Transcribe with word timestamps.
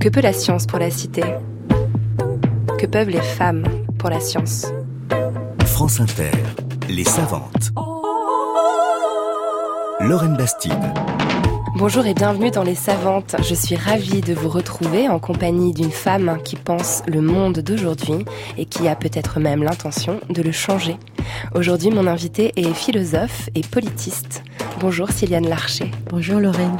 Que 0.00 0.08
peut 0.08 0.22
la 0.22 0.32
science 0.32 0.64
pour 0.64 0.78
la 0.78 0.90
cité? 0.90 1.22
Que 2.78 2.86
peuvent 2.86 3.10
les 3.10 3.20
femmes 3.20 3.64
pour 3.98 4.08
la 4.08 4.18
science? 4.18 4.64
France 5.66 6.00
Inter, 6.00 6.30
les 6.88 7.04
savantes. 7.04 7.70
Lorraine 10.00 10.38
Bastide. 10.38 10.72
Bonjour 11.76 12.06
et 12.06 12.14
bienvenue 12.14 12.50
dans 12.50 12.62
Les 12.62 12.74
Savantes. 12.74 13.36
Je 13.46 13.54
suis 13.54 13.76
ravie 13.76 14.22
de 14.22 14.32
vous 14.32 14.48
retrouver 14.48 15.10
en 15.10 15.18
compagnie 15.18 15.74
d'une 15.74 15.90
femme 15.90 16.38
qui 16.42 16.56
pense 16.56 17.02
le 17.06 17.20
monde 17.20 17.58
d'aujourd'hui 17.58 18.24
et 18.56 18.64
qui 18.64 18.88
a 18.88 18.96
peut-être 18.96 19.38
même 19.38 19.62
l'intention 19.62 20.18
de 20.30 20.40
le 20.40 20.52
changer. 20.52 20.96
Aujourd'hui, 21.54 21.90
mon 21.90 22.06
invité 22.06 22.52
est 22.56 22.72
philosophe 22.72 23.50
et 23.54 23.60
politiste. 23.60 24.42
Bonjour 24.80 25.10
Sylviane 25.10 25.46
Larcher. 25.46 25.90
Bonjour 26.08 26.40
Lorraine. 26.40 26.78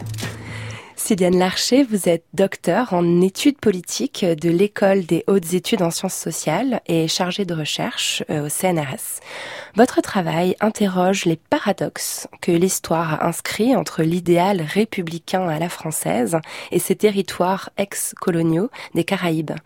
Sylviane 1.11 1.41
Larcher, 1.41 1.83
vous 1.83 2.09
êtes 2.09 2.23
docteur 2.35 2.93
en 2.93 3.21
études 3.21 3.59
politiques 3.59 4.25
de 4.25 4.49
l'École 4.49 5.07
des 5.07 5.25
hautes 5.27 5.55
études 5.55 5.83
en 5.83 5.91
sciences 5.91 6.15
sociales 6.15 6.83
et 6.87 7.09
chargée 7.09 7.45
de 7.45 7.53
recherche 7.53 8.23
euh, 8.31 8.47
au 8.47 8.49
CNRS. 8.49 9.19
Votre 9.75 10.03
travail 10.03 10.55
interroge 10.61 11.25
les 11.25 11.35
paradoxes 11.35 12.29
que 12.41 12.53
l'histoire 12.53 13.15
a 13.15 13.27
inscrits 13.27 13.75
entre 13.75 14.05
l'idéal 14.05 14.61
républicain 14.61 15.49
à 15.49 15.59
la 15.59 15.69
française 15.69 16.39
et 16.71 16.79
ses 16.79 16.95
territoires 16.95 17.71
ex-coloniaux 17.77 18.71
des 18.95 19.03
Caraïbes. 19.03 19.57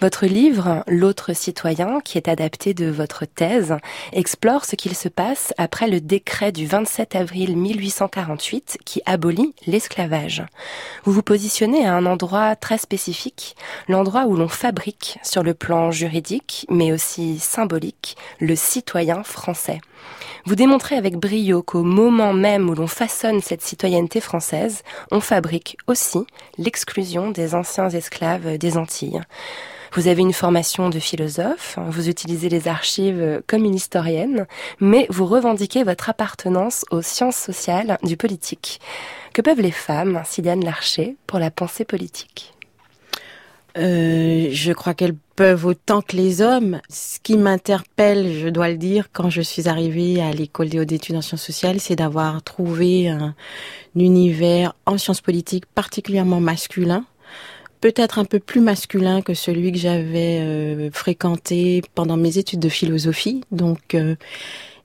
Votre 0.00 0.24
livre, 0.24 0.84
L'autre 0.86 1.34
citoyen, 1.34 2.00
qui 2.00 2.16
est 2.16 2.28
adapté 2.28 2.72
de 2.72 2.86
votre 2.86 3.26
thèse, 3.26 3.76
explore 4.14 4.64
ce 4.64 4.74
qu'il 4.74 4.96
se 4.96 5.10
passe 5.10 5.52
après 5.58 5.86
le 5.86 6.00
décret 6.00 6.50
du 6.50 6.66
27 6.66 7.14
avril 7.14 7.58
1848 7.58 8.78
qui 8.86 9.02
abolit 9.04 9.54
l'esclavage. 9.66 10.44
Vous 11.04 11.12
vous 11.12 11.22
positionnez 11.22 11.86
à 11.86 11.94
un 11.94 12.06
endroit 12.06 12.56
très 12.56 12.78
spécifique, 12.78 13.56
l'endroit 13.88 14.26
où 14.26 14.36
l'on 14.36 14.48
fabrique 14.48 15.18
sur 15.22 15.42
le 15.42 15.54
plan 15.54 15.90
juridique, 15.90 16.66
mais 16.68 16.92
aussi 16.92 17.38
symbolique, 17.38 18.16
le 18.40 18.56
citoyen 18.56 19.22
français. 19.22 19.80
Vous 20.44 20.54
démontrez 20.54 20.96
avec 20.96 21.16
brio 21.16 21.62
qu'au 21.62 21.82
moment 21.82 22.32
même 22.32 22.68
où 22.68 22.74
l'on 22.74 22.86
façonne 22.86 23.40
cette 23.40 23.62
citoyenneté 23.62 24.20
française, 24.20 24.82
on 25.10 25.20
fabrique 25.20 25.76
aussi 25.86 26.20
l'exclusion 26.56 27.30
des 27.30 27.54
anciens 27.54 27.90
esclaves 27.90 28.58
des 28.58 28.76
Antilles. 28.76 29.20
Vous 29.94 30.06
avez 30.06 30.20
une 30.20 30.34
formation 30.34 30.90
de 30.90 30.98
philosophe, 30.98 31.78
vous 31.88 32.08
utilisez 32.08 32.48
les 32.48 32.68
archives 32.68 33.42
comme 33.46 33.64
une 33.64 33.74
historienne, 33.74 34.46
mais 34.80 35.06
vous 35.08 35.24
revendiquez 35.24 35.82
votre 35.82 36.10
appartenance 36.10 36.84
aux 36.90 37.02
sciences 37.02 37.36
sociales 37.36 37.98
du 38.02 38.16
politique. 38.16 38.80
Que 39.38 39.42
peuvent 39.42 39.60
les 39.60 39.70
femmes, 39.70 40.20
Sylviane 40.26 40.64
Larcher, 40.64 41.14
pour 41.28 41.38
la 41.38 41.52
pensée 41.52 41.84
politique 41.84 42.54
euh, 43.76 44.48
je 44.50 44.72
crois 44.72 44.94
qu'elles 44.94 45.14
peuvent 45.36 45.64
autant 45.64 46.02
que 46.02 46.16
les 46.16 46.42
hommes. 46.42 46.80
Ce 46.88 47.20
qui 47.20 47.36
m'interpelle, 47.36 48.32
je 48.36 48.48
dois 48.48 48.68
le 48.68 48.76
dire, 48.76 49.10
quand 49.12 49.30
je 49.30 49.40
suis 49.40 49.68
arrivée 49.68 50.20
à 50.20 50.32
l'école 50.32 50.70
des 50.70 50.80
hautes 50.80 50.90
études 50.90 51.14
en 51.14 51.20
sciences 51.20 51.44
sociales, 51.44 51.78
c'est 51.78 51.94
d'avoir 51.94 52.42
trouvé 52.42 53.08
un, 53.08 53.36
univers 53.94 54.74
en 54.86 54.98
sciences 54.98 55.20
politiques 55.20 55.66
particulièrement 55.66 56.40
masculin, 56.40 57.04
peut-être 57.80 58.18
un 58.18 58.24
peu 58.24 58.40
plus 58.40 58.60
masculin 58.60 59.22
que 59.22 59.34
celui 59.34 59.70
que 59.70 59.78
j'avais 59.78 60.40
euh, 60.40 60.90
fréquenté 60.90 61.82
pendant 61.94 62.16
mes 62.16 62.38
études 62.38 62.58
de 62.58 62.68
philosophie. 62.68 63.44
Donc, 63.52 63.94
euh, 63.94 64.16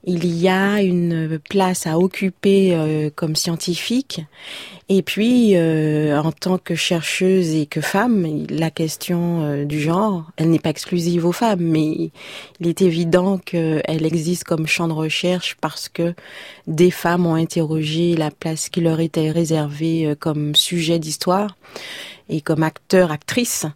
il 0.06 0.36
y 0.36 0.48
a 0.48 0.82
une 0.82 1.38
place 1.38 1.86
à 1.86 1.98
occuper 1.98 2.74
euh, 2.74 3.10
comme 3.14 3.36
scientifique. 3.36 4.20
Et 4.90 5.00
puis, 5.02 5.56
euh, 5.56 6.20
en 6.20 6.30
tant 6.30 6.58
que 6.58 6.74
chercheuse 6.74 7.54
et 7.54 7.64
que 7.64 7.80
femme, 7.80 8.44
la 8.50 8.70
question 8.70 9.42
euh, 9.42 9.64
du 9.64 9.80
genre, 9.80 10.30
elle 10.36 10.50
n'est 10.50 10.58
pas 10.58 10.68
exclusive 10.68 11.24
aux 11.24 11.32
femmes, 11.32 11.62
mais 11.62 12.10
il 12.60 12.68
est 12.68 12.82
évident 12.82 13.38
qu'elle 13.38 14.04
existe 14.04 14.44
comme 14.44 14.66
champ 14.66 14.88
de 14.88 14.92
recherche 14.92 15.56
parce 15.60 15.88
que 15.88 16.14
des 16.66 16.90
femmes 16.90 17.24
ont 17.24 17.34
interrogé 17.34 18.14
la 18.14 18.30
place 18.30 18.68
qui 18.68 18.82
leur 18.82 19.00
était 19.00 19.30
réservée 19.30 20.14
comme 20.18 20.54
sujet 20.54 20.98
d'histoire 20.98 21.56
et 22.28 22.42
comme 22.42 22.62
acteur, 22.62 23.10
actrice 23.10 23.66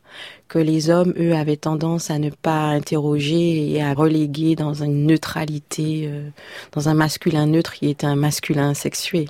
que 0.49 0.59
les 0.59 0.91
hommes, 0.91 1.13
eux, 1.19 1.35
avaient 1.35 1.57
tendance 1.57 2.11
à 2.11 2.19
ne 2.19 2.31
pas 2.31 2.67
interroger 2.69 3.71
et 3.71 3.83
à 3.83 3.93
reléguer 3.93 4.57
dans 4.57 4.75
une 4.75 5.07
neutralité, 5.07 6.05
euh, 6.07 6.29
dans 6.73 6.89
un 6.89 6.95
masculin 6.95 7.47
neutre 7.47 7.75
qui 7.75 7.89
était 7.89 8.07
un 8.07 8.17
masculin 8.17 8.75
sexué. 8.75 9.29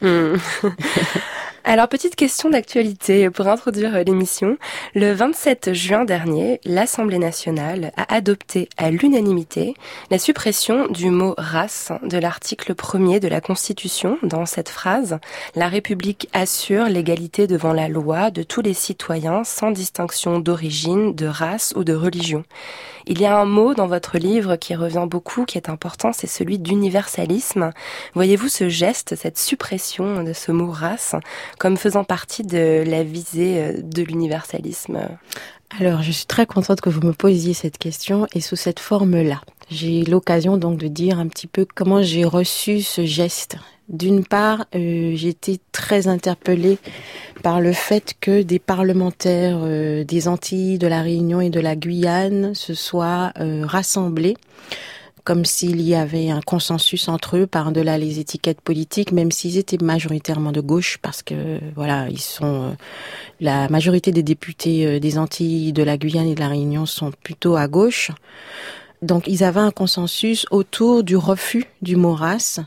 Hmm. 0.00 0.34
Alors, 1.64 1.88
petite 1.88 2.16
question 2.16 2.50
d'actualité 2.50 3.30
pour 3.30 3.46
introduire 3.46 4.02
l'émission. 4.04 4.58
Le 4.96 5.12
27 5.12 5.72
juin 5.72 6.04
dernier, 6.04 6.60
l'Assemblée 6.64 7.20
nationale 7.20 7.92
a 7.96 8.12
adopté 8.12 8.68
à 8.76 8.90
l'unanimité 8.90 9.74
la 10.10 10.18
suppression 10.18 10.88
du 10.88 11.10
mot 11.10 11.34
race 11.38 11.92
de 12.02 12.18
l'article 12.18 12.74
1er 12.74 13.20
de 13.20 13.28
la 13.28 13.40
Constitution 13.40 14.18
dans 14.24 14.44
cette 14.44 14.70
phrase 14.70 15.20
La 15.54 15.68
République 15.68 16.28
assure 16.32 16.86
l'égalité 16.86 17.46
devant 17.46 17.72
la 17.72 17.86
loi 17.86 18.32
de 18.32 18.42
tous 18.42 18.60
les 18.60 18.74
citoyens 18.74 19.44
sans 19.44 19.70
distinction 19.70 20.40
d'origine, 20.40 21.14
de 21.14 21.26
race 21.26 21.74
ou 21.76 21.84
de 21.84 21.94
religion. 21.94 22.42
Il 23.06 23.20
y 23.20 23.26
a 23.26 23.36
un 23.36 23.46
mot 23.46 23.74
dans 23.74 23.88
votre 23.88 24.16
livre 24.16 24.56
qui 24.56 24.76
revient 24.76 25.06
beaucoup, 25.08 25.44
qui 25.44 25.58
est 25.58 25.68
important, 25.68 26.12
c'est 26.12 26.28
celui 26.28 26.58
d'universalisme. 26.60 27.72
Voyez-vous 28.14 28.48
ce 28.48 28.68
geste, 28.68 29.16
cette 29.16 29.38
suppression 29.38 30.22
de 30.22 30.32
ce 30.32 30.52
mot 30.52 30.70
race, 30.70 31.16
comme 31.62 31.76
faisant 31.76 32.02
partie 32.02 32.42
de 32.42 32.82
la 32.84 33.04
visée 33.04 33.62
euh, 33.62 33.72
de 33.80 34.02
l'universalisme 34.02 34.98
alors, 35.80 36.02
je 36.02 36.12
suis 36.12 36.26
très 36.26 36.44
contente 36.44 36.82
que 36.82 36.90
vous 36.90 37.00
me 37.00 37.14
posiez 37.14 37.54
cette 37.54 37.78
question 37.78 38.26
et 38.34 38.42
sous 38.42 38.56
cette 38.56 38.78
forme-là. 38.78 39.40
J'ai 39.70 40.04
l'occasion 40.04 40.58
donc 40.58 40.78
de 40.78 40.86
dire 40.86 41.18
un 41.18 41.28
petit 41.28 41.46
peu 41.46 41.66
comment 41.74 42.02
j'ai 42.02 42.26
reçu 42.26 42.82
ce 42.82 43.06
geste. 43.06 43.56
D'une 43.88 44.22
part, 44.22 44.66
euh, 44.74 45.16
été 45.16 45.60
très 45.72 46.08
interpellée 46.08 46.76
par 47.42 47.62
le 47.62 47.72
fait 47.72 48.12
que 48.20 48.42
des 48.42 48.58
parlementaires 48.58 49.60
euh, 49.62 50.04
des 50.04 50.28
Antilles, 50.28 50.76
de 50.76 50.88
la 50.88 51.00
Réunion 51.00 51.40
et 51.40 51.48
de 51.48 51.60
la 51.60 51.74
Guyane 51.74 52.54
se 52.54 52.74
soient 52.74 53.32
euh, 53.40 53.64
rassemblés 53.64 54.36
comme 55.24 55.44
s'il 55.44 55.80
y 55.80 55.94
avait 55.94 56.30
un 56.30 56.40
consensus 56.40 57.08
entre 57.08 57.36
eux 57.36 57.46
par-delà 57.46 57.98
les 57.98 58.18
étiquettes 58.18 58.60
politiques, 58.60 59.12
même 59.12 59.30
s'ils 59.30 59.56
étaient 59.56 59.82
majoritairement 59.82 60.52
de 60.52 60.60
gauche, 60.60 60.98
parce 61.00 61.22
que 61.22 61.60
voilà, 61.74 62.08
ils 62.10 62.20
sont 62.20 62.44
euh, 62.44 62.70
la 63.40 63.68
majorité 63.68 64.12
des 64.12 64.22
députés 64.22 65.00
des 65.00 65.18
Antilles, 65.18 65.72
de 65.72 65.82
la 65.82 65.96
Guyane 65.96 66.28
et 66.28 66.34
de 66.34 66.40
la 66.40 66.48
Réunion 66.48 66.86
sont 66.86 67.12
plutôt 67.22 67.56
à 67.56 67.68
gauche. 67.68 68.10
Donc 69.02 69.26
ils 69.26 69.42
avaient 69.42 69.60
un 69.60 69.72
consensus 69.72 70.46
autour 70.50 71.02
du 71.02 71.16
refus 71.16 71.66
du 71.82 71.96
Maurras 71.96 72.60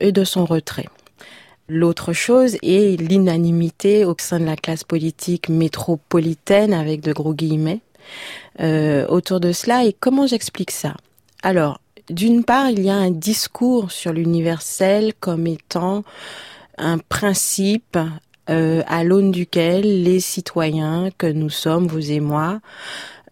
et 0.00 0.12
de 0.12 0.24
son 0.24 0.44
retrait. 0.44 0.88
L'autre 1.68 2.12
chose 2.12 2.56
est 2.62 3.00
l'inanimité 3.00 4.04
au 4.04 4.14
sein 4.18 4.40
de 4.40 4.44
la 4.44 4.56
classe 4.56 4.84
politique 4.84 5.48
métropolitaine, 5.48 6.74
avec 6.74 7.00
de 7.00 7.12
gros 7.12 7.32
guillemets, 7.32 7.80
euh, 8.60 9.06
autour 9.06 9.40
de 9.40 9.52
cela. 9.52 9.86
Et 9.86 9.94
comment 9.98 10.26
j'explique 10.26 10.70
ça? 10.70 10.94
Alors, 11.42 11.80
d'une 12.10 12.44
part, 12.44 12.70
il 12.70 12.80
y 12.80 12.90
a 12.90 12.94
un 12.94 13.10
discours 13.10 13.90
sur 13.90 14.12
l'universel 14.12 15.12
comme 15.20 15.46
étant 15.46 16.04
un 16.78 16.98
principe 16.98 17.98
euh, 18.50 18.82
à 18.88 19.04
l'aune 19.04 19.30
duquel 19.30 20.02
les 20.02 20.18
citoyens 20.18 21.10
que 21.16 21.26
nous 21.26 21.50
sommes, 21.50 21.86
vous 21.86 22.10
et 22.10 22.18
moi, 22.18 22.60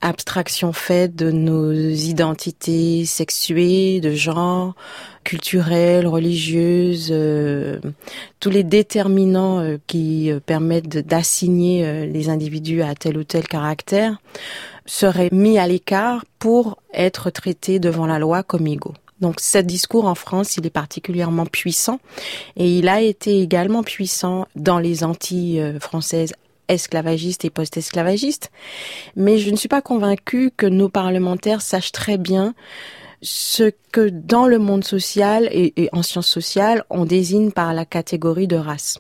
abstraction 0.01 0.73
faite 0.73 1.17
de 1.17 1.33
nos 1.33 1.73
identités 1.73 3.05
sexuées, 3.05 4.01
de 4.01 4.13
genre, 4.13 4.75
culturelles, 5.25 6.07
religieuses, 6.07 7.09
euh, 7.11 7.81
tous 8.39 8.51
les 8.51 8.63
déterminants 8.63 9.59
euh, 9.59 9.79
qui 9.89 10.31
permettent 10.47 10.89
d'assigner 10.89 12.07
les 12.07 12.29
individus 12.29 12.83
à 12.83 12.95
tel 12.95 13.19
ou 13.19 13.25
tel 13.25 13.49
caractère, 13.49 14.21
seraient 14.91 15.29
mis 15.31 15.57
à 15.57 15.69
l'écart 15.69 16.25
pour 16.41 16.79
être 16.93 17.31
traités 17.31 17.79
devant 17.79 18.07
la 18.07 18.19
loi 18.19 18.43
comme 18.43 18.67
égaux. 18.67 18.95
Donc 19.21 19.39
ce 19.39 19.59
discours 19.59 20.07
en 20.07 20.17
France, 20.17 20.57
il 20.57 20.67
est 20.67 20.71
particulièrement 20.71 21.47
puissant 21.47 22.01
et 22.57 22.79
il 22.79 22.89
a 22.89 23.01
été 23.01 23.41
également 23.41 23.85
puissant 23.85 24.47
dans 24.57 24.81
les 24.81 25.05
Antilles 25.05 25.77
françaises 25.79 26.33
esclavagistes 26.67 27.45
et 27.45 27.51
post-esclavagistes. 27.51 28.51
Mais 29.15 29.39
je 29.39 29.51
ne 29.51 29.57
suis 29.57 29.69
pas 29.69 29.83
convaincue 29.83 30.51
que 30.57 30.67
nos 30.67 30.89
parlementaires 30.89 31.63
sachent 31.63 31.93
très 31.93 32.19
bien 32.19 32.55
ce 33.23 33.71
que 33.93 34.09
dans 34.09 34.47
le 34.47 34.59
monde 34.59 34.85
social 34.85 35.49
et, 35.53 35.89
en 35.93 36.03
sciences 36.03 36.29
sociales, 36.29 36.85
on 36.91 37.05
désigne 37.05 37.51
par 37.51 37.75
la 37.75 37.85
catégorie 37.85 38.47
de 38.47 38.57
race. 38.57 38.99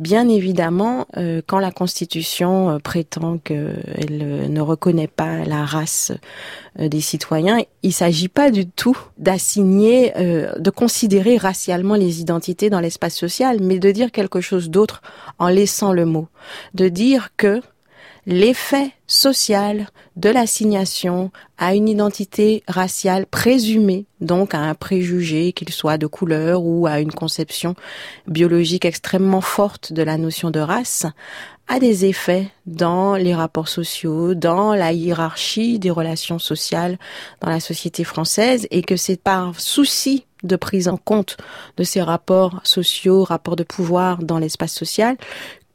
Bien 0.00 0.28
évidemment, 0.28 1.06
euh, 1.16 1.40
quand 1.46 1.58
la 1.58 1.70
Constitution 1.70 2.70
euh, 2.70 2.78
prétend 2.78 3.38
qu'elle 3.38 4.20
euh, 4.22 4.48
ne 4.48 4.60
reconnaît 4.60 5.08
pas 5.08 5.44
la 5.44 5.64
race 5.64 6.12
des 6.76 7.00
citoyens, 7.00 7.60
il 7.82 7.92
s'agit 7.92 8.28
pas 8.28 8.50
du 8.50 8.66
tout 8.66 8.98
d'assigner, 9.16 10.12
de 10.16 10.70
considérer 10.70 11.36
racialement 11.36 11.94
les 11.94 12.20
identités 12.20 12.68
dans 12.68 12.80
l'espace 12.80 13.14
social, 13.14 13.58
mais 13.60 13.78
de 13.78 13.92
dire 13.92 14.10
quelque 14.10 14.40
chose 14.40 14.70
d'autre 14.70 15.00
en 15.38 15.46
laissant 15.46 15.92
le 15.92 16.04
mot. 16.04 16.26
De 16.74 16.88
dire 16.88 17.28
que 17.36 17.62
l'effet 18.26 18.92
social 19.06 19.88
de 20.16 20.30
l'assignation 20.30 21.30
à 21.58 21.74
une 21.74 21.88
identité 21.88 22.62
raciale 22.68 23.26
présumée, 23.26 24.06
donc 24.20 24.54
à 24.54 24.60
un 24.60 24.74
préjugé, 24.74 25.52
qu'il 25.52 25.70
soit 25.70 25.98
de 25.98 26.06
couleur 26.06 26.62
ou 26.62 26.86
à 26.86 27.00
une 27.00 27.12
conception 27.12 27.74
biologique 28.26 28.84
extrêmement 28.84 29.40
forte 29.40 29.92
de 29.92 30.02
la 30.02 30.16
notion 30.16 30.50
de 30.50 30.60
race, 30.60 31.06
a 31.68 31.78
des 31.78 32.04
effets 32.04 32.48
dans 32.66 33.14
les 33.14 33.34
rapports 33.34 33.68
sociaux, 33.68 34.34
dans 34.34 34.74
la 34.74 34.92
hiérarchie 34.92 35.78
des 35.78 35.90
relations 35.90 36.38
sociales 36.38 36.98
dans 37.40 37.50
la 37.50 37.60
société 37.60 38.04
française 38.04 38.66
et 38.70 38.82
que 38.82 38.96
c'est 38.96 39.20
par 39.20 39.58
souci 39.60 40.26
de 40.42 40.56
prise 40.56 40.88
en 40.88 40.98
compte 40.98 41.38
de 41.78 41.84
ces 41.84 42.02
rapports 42.02 42.60
sociaux, 42.64 43.24
rapports 43.24 43.56
de 43.56 43.62
pouvoir 43.62 44.18
dans 44.18 44.38
l'espace 44.38 44.74
social 44.74 45.16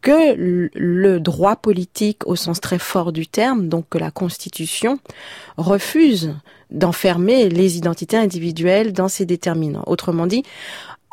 que 0.02 0.70
le 0.74 1.20
droit 1.20 1.56
politique 1.56 2.26
au 2.26 2.36
sens 2.36 2.62
très 2.62 2.80
fort 2.80 3.12
du 3.12 3.28
terme, 3.28 3.68
donc 3.68 3.86
que 3.90 3.98
la 3.98 4.12
Constitution, 4.12 5.00
refuse 5.58 6.36
d'enfermer 6.72 7.50
les 7.50 7.78
identités 7.78 8.18
individuelles 8.18 8.94
dans 8.94 9.08
ces 9.08 9.26
déterminants. 9.26 9.84
Autrement 9.88 10.28
dit, 10.28 10.44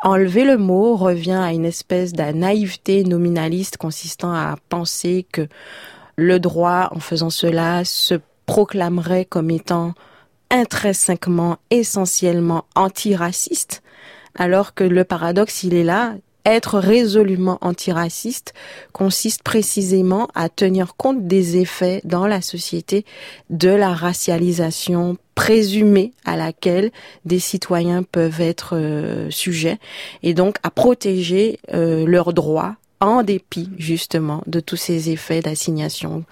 enlever 0.03 0.45
le 0.45 0.57
mot 0.57 0.95
revient 0.95 1.31
à 1.41 1.51
une 1.51 1.65
espèce 1.65 2.13
de 2.13 2.23
naïveté 2.23 3.03
nominaliste 3.03 3.77
consistant 3.77 4.31
à 4.31 4.55
penser 4.69 5.25
que 5.31 5.47
le 6.15 6.39
droit, 6.39 6.89
en 6.91 6.99
faisant 6.99 7.29
cela, 7.29 7.83
se 7.85 8.15
proclamerait 8.45 9.25
comme 9.25 9.51
étant 9.51 9.93
intrinsèquement, 10.49 11.57
essentiellement 11.69 12.65
antiraciste, 12.75 13.83
alors 14.35 14.73
que 14.73 14.83
le 14.83 15.03
paradoxe, 15.03 15.63
il 15.63 15.73
est 15.73 15.83
là, 15.83 16.15
être 16.47 16.79
résolument 16.79 17.57
antiraciste 17.61 18.53
consiste 18.93 19.43
précisément 19.43 20.27
à 20.33 20.49
tenir 20.49 20.95
compte 20.95 21.27
des 21.27 21.57
effets 21.57 22.01
dans 22.03 22.25
la 22.25 22.41
société 22.41 23.05
de 23.49 23.69
la 23.69 23.93
racialisation 23.93 25.17
présumée 25.35 26.13
à 26.25 26.35
laquelle 26.35 26.91
des 27.25 27.39
citoyens 27.39 28.01
peuvent 28.03 28.41
être 28.41 28.75
euh, 28.75 29.29
sujets 29.29 29.77
et 30.23 30.33
donc 30.33 30.57
à 30.63 30.71
protéger 30.71 31.59
euh, 31.73 32.05
leurs 32.07 32.33
droits 32.33 32.75
en 32.99 33.21
dépit 33.21 33.69
justement 33.77 34.41
de 34.47 34.59
tous 34.59 34.75
ces 34.75 35.11
effets 35.11 35.41
d'assignation 35.41 36.23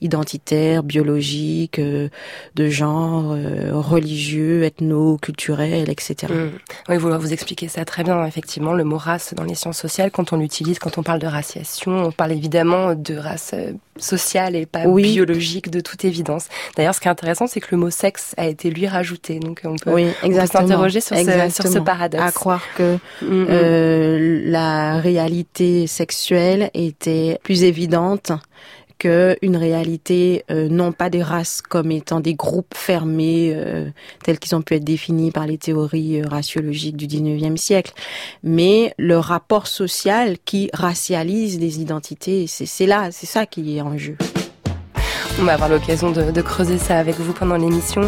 identitaire, 0.00 0.82
biologique, 0.82 1.78
euh, 1.78 2.08
de 2.54 2.68
genre, 2.68 3.32
euh, 3.32 3.70
religieux, 3.72 4.64
ethno-culturel, 4.64 5.90
etc. 5.90 6.32
Mmh. 6.32 6.50
Oui, 6.88 6.96
vous 6.96 7.10
vous 7.18 7.32
expliquez 7.32 7.68
ça 7.68 7.84
très 7.84 8.04
bien. 8.04 8.24
Effectivement, 8.24 8.72
le 8.72 8.84
mot 8.84 8.96
race 8.96 9.34
dans 9.34 9.44
les 9.44 9.54
sciences 9.54 9.78
sociales, 9.78 10.10
quand 10.10 10.32
on 10.32 10.38
l'utilise, 10.38 10.78
quand 10.78 10.96
on 10.96 11.02
parle 11.02 11.20
de 11.20 11.26
raciation, 11.26 12.04
on 12.04 12.12
parle 12.12 12.32
évidemment 12.32 12.94
de 12.94 13.16
race 13.16 13.50
euh, 13.52 13.72
sociale 13.98 14.56
et 14.56 14.64
pas 14.64 14.86
biologique 14.86 15.70
de 15.70 15.80
toute 15.80 16.04
évidence. 16.04 16.48
D'ailleurs, 16.76 16.94
ce 16.94 17.00
qui 17.00 17.08
est 17.08 17.10
intéressant, 17.10 17.46
c'est 17.46 17.60
que 17.60 17.68
le 17.70 17.76
mot 17.76 17.90
sexe 17.90 18.34
a 18.38 18.46
été 18.46 18.70
lui 18.70 18.86
rajouté. 18.86 19.38
Donc 19.40 19.60
on 19.64 19.76
peut, 19.76 19.92
oui, 19.92 20.06
s'interroger 20.46 21.00
sur, 21.00 21.16
ce, 21.16 21.50
sur 21.50 21.66
ce 21.66 21.78
paradoxe. 21.78 22.24
À 22.24 22.32
croire 22.32 22.62
que 22.76 22.98
mmh, 23.22 23.26
mmh. 23.26 24.50
la 24.50 24.98
réalité 24.98 25.86
sexuelle 25.86 26.13
était 26.74 27.38
plus 27.42 27.64
évidente 27.64 28.32
qu'une 28.98 29.56
réalité 29.56 30.44
euh, 30.50 30.68
non 30.68 30.92
pas 30.92 31.10
des 31.10 31.22
races 31.22 31.60
comme 31.60 31.90
étant 31.90 32.20
des 32.20 32.34
groupes 32.34 32.74
fermés 32.74 33.52
euh, 33.54 33.90
tels 34.22 34.38
qu'ils 34.38 34.54
ont 34.54 34.62
pu 34.62 34.74
être 34.74 34.84
définis 34.84 35.30
par 35.30 35.46
les 35.46 35.58
théories 35.58 36.20
euh, 36.20 36.28
raciologiques 36.28 36.96
du 36.96 37.06
19e 37.06 37.56
siècle, 37.56 37.92
mais 38.42 38.94
le 38.98 39.18
rapport 39.18 39.66
social 39.66 40.36
qui 40.44 40.70
racialise 40.72 41.58
les 41.58 41.80
identités, 41.80 42.46
c'est 42.46 42.86
là, 42.86 43.10
c'est 43.10 43.26
ça 43.26 43.46
qui 43.46 43.76
est 43.76 43.80
en 43.80 43.98
jeu. 43.98 44.16
On 45.40 45.44
va 45.44 45.54
avoir 45.54 45.68
l'occasion 45.68 46.12
de, 46.12 46.42
creuser 46.42 46.78
ça 46.78 46.98
avec 46.98 47.18
vous 47.18 47.32
pendant 47.32 47.56
l'émission. 47.56 48.02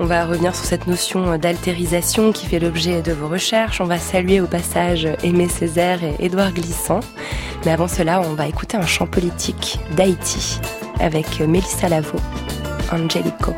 On 0.00 0.06
va 0.06 0.26
revenir 0.26 0.54
sur 0.56 0.64
cette 0.64 0.86
notion 0.86 1.38
d'altérisation 1.38 2.32
qui 2.32 2.46
fait 2.46 2.58
l'objet 2.58 3.00
de 3.00 3.12
vos 3.12 3.28
recherches. 3.28 3.80
On 3.80 3.84
va 3.84 3.98
saluer 3.98 4.40
au 4.40 4.46
passage 4.46 5.08
Aimé 5.22 5.48
Césaire 5.48 6.02
et 6.02 6.16
Édouard 6.18 6.52
Glissant. 6.52 7.00
Mais 7.64 7.70
avant 7.70 7.88
cela, 7.88 8.20
on 8.20 8.34
va 8.34 8.48
écouter 8.48 8.76
un 8.76 8.86
chant 8.86 9.06
politique 9.06 9.78
d'Haïti 9.96 10.60
avec 11.00 11.40
Mélissa 11.40 11.88
Lavo, 11.88 12.18
Angelico. 12.92 13.54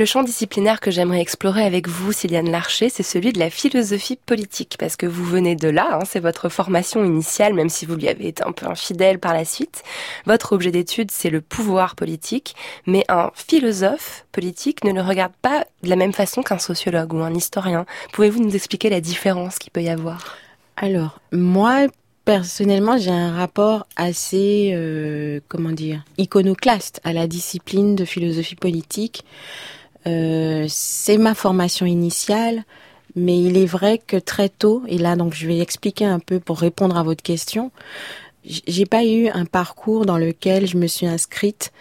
Le 0.00 0.06
champ 0.06 0.22
disciplinaire 0.22 0.80
que 0.80 0.90
j'aimerais 0.90 1.20
explorer 1.20 1.62
avec 1.62 1.86
vous, 1.86 2.10
Sylviane 2.10 2.50
Larcher, 2.50 2.88
c'est 2.88 3.02
celui 3.02 3.34
de 3.34 3.38
la 3.38 3.50
philosophie 3.50 4.16
politique, 4.16 4.76
parce 4.78 4.96
que 4.96 5.04
vous 5.04 5.26
venez 5.26 5.56
de 5.56 5.68
là, 5.68 5.88
hein, 5.92 6.04
c'est 6.06 6.20
votre 6.20 6.48
formation 6.48 7.04
initiale, 7.04 7.52
même 7.52 7.68
si 7.68 7.84
vous 7.84 7.96
lui 7.96 8.08
avez 8.08 8.28
été 8.28 8.42
un 8.42 8.52
peu 8.52 8.64
infidèle 8.64 9.18
par 9.18 9.34
la 9.34 9.44
suite. 9.44 9.82
Votre 10.24 10.54
objet 10.54 10.70
d'étude, 10.70 11.10
c'est 11.10 11.28
le 11.28 11.42
pouvoir 11.42 11.96
politique, 11.96 12.56
mais 12.86 13.04
un 13.10 13.30
philosophe 13.34 14.24
politique 14.32 14.84
ne 14.84 14.92
le 14.94 15.02
regarde 15.02 15.34
pas 15.42 15.66
de 15.82 15.90
la 15.90 15.96
même 15.96 16.14
façon 16.14 16.40
qu'un 16.42 16.58
sociologue 16.58 17.12
ou 17.12 17.18
un 17.18 17.34
historien. 17.34 17.84
Pouvez-vous 18.14 18.42
nous 18.42 18.56
expliquer 18.56 18.88
la 18.88 19.02
différence 19.02 19.58
qu'il 19.58 19.70
peut 19.70 19.82
y 19.82 19.90
avoir? 19.90 20.38
Alors, 20.78 21.20
moi, 21.30 21.88
personnellement, 22.24 22.96
j'ai 22.96 23.10
un 23.10 23.34
rapport 23.34 23.86
assez, 23.96 24.70
euh, 24.72 25.40
comment 25.48 25.72
dire, 25.72 26.04
iconoclaste 26.16 27.02
à 27.04 27.12
la 27.12 27.26
discipline 27.26 27.96
de 27.96 28.06
philosophie 28.06 28.56
politique. 28.56 29.24
Euh, 30.06 30.66
c'est 30.68 31.18
ma 31.18 31.34
formation 31.34 31.86
initiale, 31.86 32.64
mais 33.16 33.38
il 33.38 33.56
est 33.56 33.66
vrai 33.66 33.98
que 33.98 34.16
très 34.16 34.48
tôt, 34.48 34.82
et 34.86 34.98
là 34.98 35.16
donc 35.16 35.34
je 35.34 35.46
vais 35.46 35.58
expliquer 35.58 36.04
un 36.04 36.20
peu 36.20 36.40
pour 36.40 36.58
répondre 36.58 36.96
à 36.96 37.02
votre 37.02 37.22
question, 37.22 37.70
j'ai 38.44 38.86
pas 38.86 39.04
eu 39.04 39.28
un 39.28 39.44
parcours 39.44 40.06
dans 40.06 40.16
lequel 40.16 40.66
je 40.66 40.78
me 40.78 40.86
suis 40.86 41.06
inscrite 41.06 41.72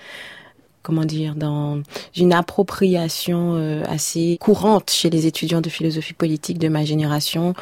comment 0.82 1.06
dire, 1.06 1.36
dans 1.36 1.82
une 2.16 2.34
appropriation 2.34 3.54
euh, 3.56 3.84
assez 3.88 4.38
courante 4.40 4.90
chez 4.90 5.12
les 5.12 5.28
étudiants 5.28 5.62
de 5.62 5.70
philosophie 5.70 6.14
politique 6.14 6.58
de 6.58 6.68
ma 6.68 6.84
génération, 6.84 7.54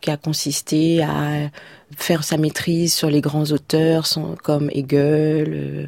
qui 0.00 0.10
a 0.10 0.16
consisté 0.16 1.02
à 1.02 1.50
faire 1.96 2.24
sa 2.24 2.38
maîtrise 2.38 2.94
sur 2.94 3.10
les 3.10 3.20
grands 3.20 3.50
auteurs 3.52 4.06
comme 4.42 4.70
Hegel, 4.72 5.52
euh, 5.52 5.86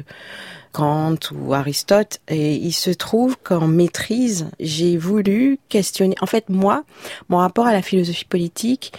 Kant 0.73 1.15
ou 1.31 1.53
Aristote. 1.53 2.19
Et 2.27 2.55
il 2.55 2.73
se 2.73 2.89
trouve 2.89 3.37
qu'en 3.41 3.67
maîtrise, 3.67 4.49
j'ai 4.59 4.97
voulu 4.97 5.59
questionner. 5.69 6.15
En 6.19 6.25
fait, 6.25 6.49
moi, 6.49 6.83
mon 7.29 7.37
rapport 7.37 7.67
à 7.67 7.71
la 7.71 7.81
philosophie 7.81 8.25
politique, 8.25 8.91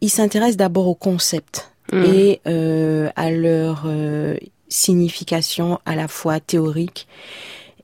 il 0.00 0.10
s'intéresse 0.10 0.56
d'abord 0.56 0.88
aux 0.88 0.94
concepts 0.94 1.70
mmh. 1.92 2.04
et 2.04 2.40
euh, 2.48 3.10
à 3.14 3.30
leur 3.30 3.84
euh, 3.86 4.36
signification 4.68 5.78
à 5.86 5.94
la 5.94 6.08
fois 6.08 6.40
théorique 6.40 7.06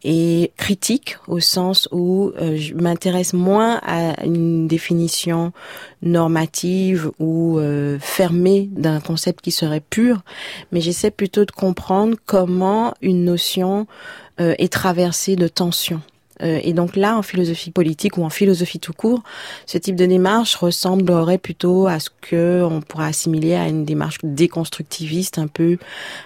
et 0.05 0.53
critique 0.57 1.17
au 1.29 1.41
sens 1.41 1.89
où 1.93 2.33
euh, 2.41 2.57
je 2.57 2.75
m'intéresse 2.75 3.33
moins 3.33 3.81
à 3.83 4.25
une 4.25 4.67
définition 4.67 5.53
normative 6.03 7.11
ou 7.21 7.59
euh, 7.59 7.99
fermée 8.01 8.69
d'un 8.73 9.01
concept 9.01 9.43
qui 9.43 9.53
serait 9.53 9.81
pur, 9.81 10.23
mais 10.73 10.81
j'essaie 10.81 11.11
plutôt 11.11 11.45
de 11.45 11.53
comprendre 11.53 12.17
comment 12.27 12.95
une 13.01 13.25
notion 13.25 13.87
euh, 14.41 14.55
est 14.59 14.73
traversée 14.73 15.37
de 15.37 15.49
tensions. 15.49 16.03
Et 16.45 16.73
donc 16.73 16.97
là, 16.97 17.17
en 17.17 17.23
philosophie 17.23 17.71
politique 17.71 18.19
ou 18.19 18.25
en 18.25 18.29
philosophie 18.29 18.81
tout 18.81 18.93
court, 18.93 19.23
ce 19.65 19.79
type 19.79 19.95
de 19.95 20.07
démarche 20.07 20.57
ressemblerait 20.57 21.39
plutôt 21.39 21.87
à 21.87 22.01
ce 22.01 22.11
que 22.21 22.65
on 22.69 22.81
pourrait 22.81 23.07
assimiler 23.07 23.55
à 23.55 23.69
une 23.69 23.85
démarche 23.85 24.19
déconstructiviste, 24.25 25.39
un 25.39 25.47
peu 25.47 25.79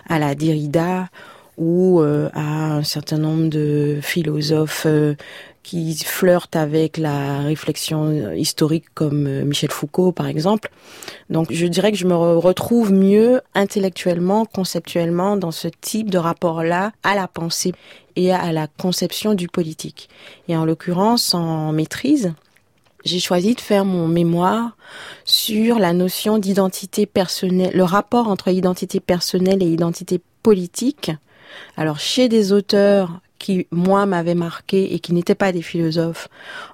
à 0.08 0.18
la 0.18 0.34
Derrida 0.34 1.10
ou 1.56 2.00
euh, 2.00 2.28
à 2.34 2.74
un 2.74 2.82
certain 2.82 3.18
nombre 3.18 3.48
de 3.48 3.98
philosophes 4.02 4.86
euh, 4.86 5.14
qui 5.62 5.96
flirtent 5.96 6.54
avec 6.54 6.96
la 6.96 7.40
réflexion 7.40 8.32
historique 8.32 8.84
comme 8.94 9.26
euh, 9.26 9.44
Michel 9.44 9.70
Foucault 9.70 10.12
par 10.12 10.26
exemple. 10.26 10.70
Donc 11.30 11.48
je 11.50 11.66
dirais 11.66 11.92
que 11.92 11.98
je 11.98 12.06
me 12.06 12.14
retrouve 12.14 12.92
mieux 12.92 13.40
intellectuellement, 13.54 14.44
conceptuellement 14.44 15.36
dans 15.36 15.50
ce 15.50 15.68
type 15.68 16.10
de 16.10 16.18
rapport-là 16.18 16.92
à 17.02 17.14
la 17.14 17.26
pensée 17.26 17.72
et 18.16 18.32
à 18.32 18.52
la 18.52 18.66
conception 18.66 19.34
du 19.34 19.48
politique. 19.48 20.08
Et 20.48 20.56
en 20.56 20.64
l'occurrence, 20.64 21.34
en 21.34 21.72
maîtrise, 21.72 22.32
j'ai 23.04 23.20
choisi 23.20 23.54
de 23.54 23.60
faire 23.60 23.84
mon 23.84 24.08
mémoire 24.08 24.76
sur 25.24 25.78
la 25.78 25.92
notion 25.92 26.38
d'identité 26.38 27.06
personnelle, 27.06 27.70
le 27.74 27.84
rapport 27.84 28.28
entre 28.28 28.48
identité 28.48 29.00
personnelle 29.00 29.62
et 29.62 29.66
identité 29.66 30.20
politique 30.42 31.10
alors 31.76 31.98
chez 31.98 32.28
des 32.28 32.52
auteurs 32.52 33.20
qui, 33.38 33.66
moi, 33.70 34.06
m'avaient 34.06 34.34
marqué 34.34 34.94
et 34.94 34.98
qui 34.98 35.12
n'étaient 35.12 35.34
pas 35.34 35.52
des 35.52 35.62
philosophes, 35.62 36.28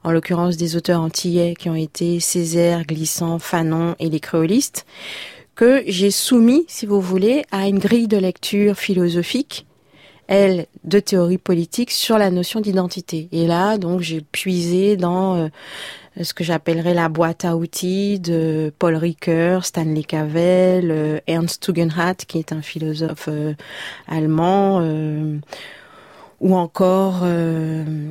en 0.04 0.12
l'occurrence 0.12 0.56
des 0.56 0.76
auteurs 0.76 1.00
antillais 1.00 1.54
qui 1.58 1.68
ont 1.68 1.74
été 1.74 2.20
Césaire, 2.20 2.84
Glissant, 2.84 3.38
Fanon 3.38 3.96
et 3.98 4.08
les 4.08 4.20
créolistes, 4.20 4.86
que 5.54 5.82
j'ai 5.86 6.10
soumis, 6.10 6.64
si 6.68 6.86
vous 6.86 7.00
voulez, 7.00 7.44
à 7.50 7.68
une 7.68 7.78
grille 7.78 8.08
de 8.08 8.16
lecture 8.16 8.76
philosophique, 8.76 9.66
elle, 10.28 10.66
de 10.84 10.98
théorie 10.98 11.38
politique 11.38 11.90
sur 11.90 12.16
la 12.16 12.30
notion 12.30 12.60
d'identité. 12.60 13.28
Et 13.32 13.46
là, 13.46 13.76
donc, 13.76 14.00
j'ai 14.00 14.20
puisé 14.20 14.96
dans 14.96 15.36
euh, 15.36 15.48
ce 16.20 16.34
que 16.34 16.44
j'appellerais 16.44 16.94
la 16.94 17.08
boîte 17.08 17.44
à 17.44 17.56
outils 17.56 18.20
de 18.20 18.72
Paul 18.78 18.96
Ricoeur, 18.96 19.64
Stanley 19.64 20.02
Cavell, 20.02 20.90
euh, 20.90 21.18
Ernst 21.26 21.62
Tugendhat, 21.62 22.16
qui 22.26 22.38
est 22.38 22.52
un 22.52 22.62
philosophe 22.62 23.28
euh, 23.28 23.54
allemand, 24.08 24.80
euh, 24.82 25.38
ou 26.40 26.56
encore 26.56 27.24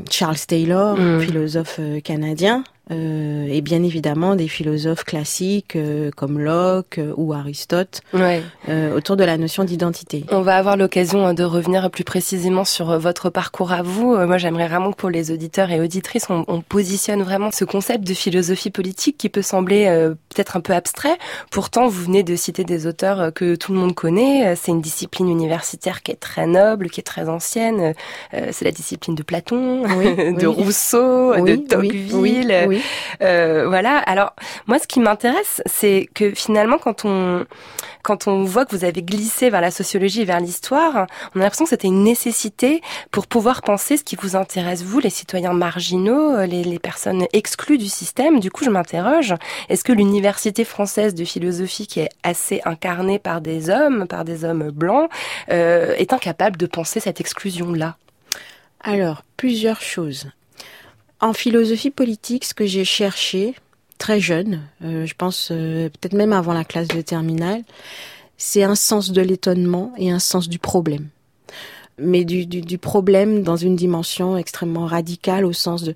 Charles 0.09 0.39
Taylor, 0.47 0.97
mm. 0.97 1.19
philosophe 1.19 1.81
canadien. 2.01 2.63
Euh, 2.89 3.47
et 3.47 3.61
bien 3.61 3.83
évidemment 3.83 4.35
des 4.35 4.47
philosophes 4.47 5.03
classiques 5.03 5.75
euh, 5.75 6.09
comme 6.15 6.39
Locke 6.39 6.97
euh, 6.97 7.13
ou 7.15 7.31
Aristote 7.31 8.01
autour 8.95 9.15
de 9.15 9.23
la 9.23 9.37
notion 9.37 9.63
d'identité. 9.63 10.25
On 10.31 10.41
va 10.41 10.57
avoir 10.57 10.77
l'occasion 10.77 11.25
hein, 11.25 11.33
de 11.33 11.43
revenir 11.43 11.89
plus 11.91 12.03
précisément 12.03 12.65
sur 12.65 12.97
votre 12.99 13.29
parcours 13.29 13.71
à 13.71 13.81
vous. 13.81 14.15
moi, 14.25 14.37
j'aimerais 14.37 14.67
vraiment 14.67 14.91
que 14.91 14.97
pour 14.97 15.09
les 15.09 15.31
auditeurs 15.31 15.71
et 15.71 15.79
auditrices, 15.79 16.25
on, 16.29 16.43
on, 16.47 16.61
positionne 16.61 17.21
vraiment 17.21 17.51
ce 17.51 17.65
concept 17.65 18.05
de 18.05 18.13
philosophie 18.13 18.71
politique 18.71 19.17
qui 19.17 19.29
peut 19.29 19.41
sembler 19.41 19.85
peut-être 20.29 20.57
un 20.57 20.61
peu 20.61 20.73
abstrait. 20.73 21.17
Pourtant, 21.51 21.87
vous 21.87 22.03
venez 22.03 22.23
de 22.23 22.35
citer 22.35 22.63
des 22.63 22.87
auteurs 22.87 23.33
que 23.33 23.55
tout 23.55 23.73
le 23.73 23.79
monde 23.79 23.93
connaît. 23.93 24.55
C'est 24.55 24.71
une 24.71 24.81
discipline 24.81 25.29
universitaire 25.29 26.01
qui 26.01 26.11
est 26.11 26.19
très 26.19 26.47
noble, 26.47 26.89
qui 26.89 26.99
est 26.99 27.03
très 27.03 27.29
ancienne. 27.29 27.93
C'est 28.31 28.65
la 28.65 28.71
discipline 28.71 29.15
de 29.15 29.23
Platon, 29.23 29.83
de 29.83 30.47
Rousseau, 30.47 31.35
de 31.35 31.55
Tocqueville. 31.55 32.70
Euh, 33.21 33.67
voilà. 33.67 33.97
Alors 33.97 34.33
moi, 34.67 34.79
ce 34.79 34.87
qui 34.87 34.99
m'intéresse, 34.99 35.61
c'est 35.65 36.07
que 36.13 36.31
finalement, 36.31 36.77
quand 36.77 37.05
on 37.05 37.45
quand 38.03 38.27
on 38.27 38.43
voit 38.43 38.65
que 38.65 38.75
vous 38.75 38.83
avez 38.83 39.03
glissé 39.03 39.51
vers 39.51 39.61
la 39.61 39.69
sociologie 39.69 40.21
et 40.21 40.25
vers 40.25 40.39
l'histoire, 40.39 41.05
on 41.35 41.39
a 41.39 41.43
l'impression 41.43 41.65
que 41.65 41.69
c'était 41.69 41.87
une 41.87 42.03
nécessité 42.03 42.81
pour 43.11 43.27
pouvoir 43.27 43.61
penser 43.61 43.95
ce 43.95 44.03
qui 44.03 44.15
vous 44.15 44.35
intéresse 44.35 44.83
vous, 44.83 44.99
les 44.99 45.11
citoyens 45.11 45.53
marginaux, 45.53 46.43
les, 46.45 46.63
les 46.63 46.79
personnes 46.79 47.25
exclues 47.31 47.77
du 47.77 47.89
système. 47.89 48.39
Du 48.39 48.49
coup, 48.49 48.63
je 48.63 48.71
m'interroge 48.71 49.35
est-ce 49.69 49.83
que 49.83 49.93
l'université 49.93 50.65
française 50.65 51.13
de 51.13 51.23
philosophie, 51.23 51.85
qui 51.85 51.99
est 51.99 52.09
assez 52.23 52.61
incarnée 52.65 53.19
par 53.19 53.39
des 53.39 53.69
hommes, 53.69 54.07
par 54.07 54.25
des 54.25 54.45
hommes 54.45 54.71
blancs, 54.71 55.09
euh, 55.51 55.93
est 55.97 56.13
incapable 56.13 56.57
de 56.57 56.65
penser 56.65 56.99
cette 56.99 57.21
exclusion 57.21 57.71
là 57.73 57.97
alors, 58.83 59.23
plusieurs 59.37 59.81
choses. 59.81 60.31
En 61.21 61.33
philosophie 61.33 61.91
politique, 61.91 62.45
ce 62.45 62.55
que 62.55 62.65
j'ai 62.65 62.83
cherché 62.83 63.53
très 63.99 64.19
jeune, 64.19 64.61
euh, 64.83 65.05
je 65.05 65.13
pense 65.13 65.49
euh, 65.51 65.89
peut-être 65.89 66.13
même 66.13 66.33
avant 66.33 66.53
la 66.53 66.65
classe 66.65 66.87
de 66.87 67.01
terminale, 67.01 67.61
c'est 68.37 68.63
un 68.63 68.73
sens 68.73 69.11
de 69.11 69.21
l'étonnement 69.21 69.93
et 69.97 70.09
un 70.09 70.17
sens 70.17 70.49
du 70.49 70.57
problème. 70.57 71.09
Mais 71.99 72.25
du, 72.25 72.77
problème 72.79 73.43
dans 73.43 73.57
une 73.57 73.75
dimension 73.75 74.35
extrêmement 74.35 74.87
radicale 74.87 75.45
au 75.45 75.53
sens 75.53 75.83
de 75.83 75.93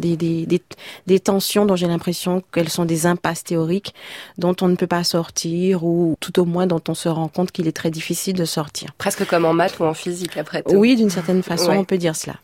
des, 0.00 0.16
des, 0.16 0.46
des, 0.46 0.62
des 1.06 1.20
tensions 1.20 1.66
dont 1.66 1.76
j'ai 1.76 1.86
l'impression 1.86 2.42
qu'elles 2.52 2.68
sont 2.68 2.84
des 2.84 3.06
impasses 3.06 3.44
théoriques 3.44 3.94
dont 4.38 4.54
on 4.60 4.68
ne 4.68 4.76
peut 4.76 4.86
pas 4.86 5.04
sortir 5.04 5.84
ou 5.84 6.16
tout 6.20 6.40
au 6.40 6.44
moins 6.44 6.66
dont 6.66 6.82
on 6.88 6.94
se 6.94 7.08
rend 7.08 7.28
compte 7.28 7.52
qu'il 7.52 7.68
est 7.68 7.76
très 7.76 7.90
difficile 7.90 8.34
de 8.34 8.44
sortir. 8.44 8.90
Presque 8.98 9.26
comme 9.26 9.44
en 9.44 9.52
maths 9.52 9.78
ou 9.78 9.84
en 9.84 9.94
physique 9.94 10.36
après 10.36 10.62
tout. 10.62 10.74
Oui, 10.74 10.96
d'une 10.96 11.10
certaine 11.10 11.42
façon, 11.42 11.72
on 11.72 11.84
peut 11.84 11.98
dire 11.98 12.16
cela. 12.16 12.36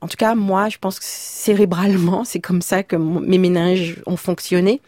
En 0.00 0.08
tout 0.08 0.16
cas, 0.16 0.34
moi, 0.34 0.68
je 0.68 0.78
pense 0.78 0.98
que 0.98 1.04
cérébralement, 1.06 2.24
c'est 2.26 2.40
comme 2.40 2.62
ça 2.62 2.82
que 2.82 2.96
mes 2.96 3.38
méninges 3.38 4.00
ont 4.06 4.16
fonctionné. 4.16 4.80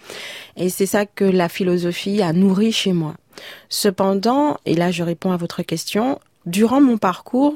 Et 0.57 0.69
c'est 0.69 0.87
ça 0.87 1.07
que 1.07 1.25
la 1.25 1.49
philosophie 1.49 2.23
a 2.23 2.33
nourri 2.33 2.73
chez 2.73 2.93
moi. 2.93 3.15
Cependant, 3.69 4.59
et 4.65 4.75
là 4.75 4.91
je 4.91 5.03
réponds 5.03 5.33
à 5.33 5.37
votre 5.37 5.63
question, 5.63 6.21
durant 6.47 6.81
mon 6.81 6.99
parcours, 6.99 7.55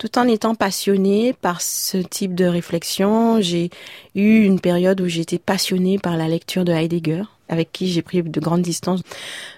tout 0.00 0.18
en 0.18 0.26
étant 0.26 0.54
passionnée 0.54 1.34
par 1.34 1.60
ce 1.60 1.98
type 1.98 2.34
de 2.34 2.46
réflexion. 2.46 3.42
J'ai 3.42 3.68
eu 4.14 4.44
une 4.44 4.58
période 4.58 4.98
où 5.02 5.06
j'étais 5.06 5.38
passionnée 5.38 5.98
par 5.98 6.16
la 6.16 6.26
lecture 6.26 6.64
de 6.64 6.72
Heidegger 6.72 7.22
avec 7.50 7.70
qui 7.70 7.88
j'ai 7.88 8.00
pris 8.00 8.22
de 8.22 8.40
grandes 8.40 8.62
distances. 8.62 9.02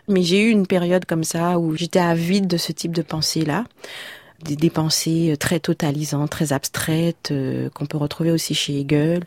Mais 0.08 0.22
j'ai 0.22 0.42
eu 0.42 0.50
une 0.50 0.66
période 0.66 1.04
comme 1.04 1.22
ça 1.22 1.60
où 1.60 1.76
j'étais 1.76 2.00
avide 2.00 2.48
de 2.48 2.56
ce 2.56 2.72
type 2.72 2.92
de 2.92 3.02
pensée-là. 3.02 3.64
Des, 4.42 4.70
pensées 4.70 5.36
très 5.38 5.60
totalisantes, 5.60 6.30
très 6.30 6.52
abstraites, 6.52 7.28
euh, 7.30 7.70
qu'on 7.70 7.86
peut 7.86 7.98
retrouver 7.98 8.32
aussi 8.32 8.56
chez 8.56 8.80
Hegel. 8.80 9.22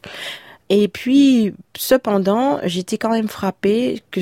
Et 0.68 0.90
puis, 0.90 1.54
cependant, 1.78 2.60
j'étais 2.66 2.98
quand 2.98 3.12
même 3.12 3.30
frappée 3.30 4.02
que 4.12 4.20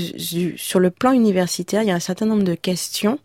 sur 0.56 0.80
le 0.80 0.92
plan 0.92 1.12
universitaire, 1.12 1.82
il 1.82 1.88
y 1.88 1.92
a 1.92 1.96
un 1.96 2.00
certain 2.00 2.28
nombre 2.28 2.44
de 2.44 2.54
questions 2.54 3.18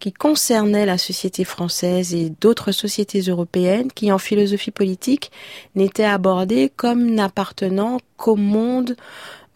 qui 0.00 0.12
concernaient 0.12 0.86
la 0.86 0.98
société 0.98 1.44
française 1.44 2.14
et 2.14 2.32
d'autres 2.40 2.72
sociétés 2.72 3.20
européennes 3.20 3.90
qui, 3.94 4.12
en 4.12 4.18
philosophie 4.18 4.70
politique, 4.70 5.30
n'étaient 5.74 6.04
abordées 6.04 6.70
comme 6.74 7.10
n'appartenant 7.10 7.98
qu'au 8.16 8.36
monde 8.36 8.96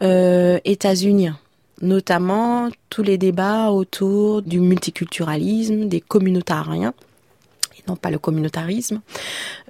euh, 0.01 0.59
états-unien. 0.65 1.37
Notamment 1.81 2.69
tous 2.89 3.03
les 3.03 3.17
débats 3.17 3.69
autour 3.71 4.41
du 4.41 4.59
multiculturalisme, 4.59 5.87
des 5.87 6.01
communautariens 6.01 6.93
non 7.87 7.95
pas 7.95 8.11
le 8.11 8.19
communautarisme, 8.19 9.01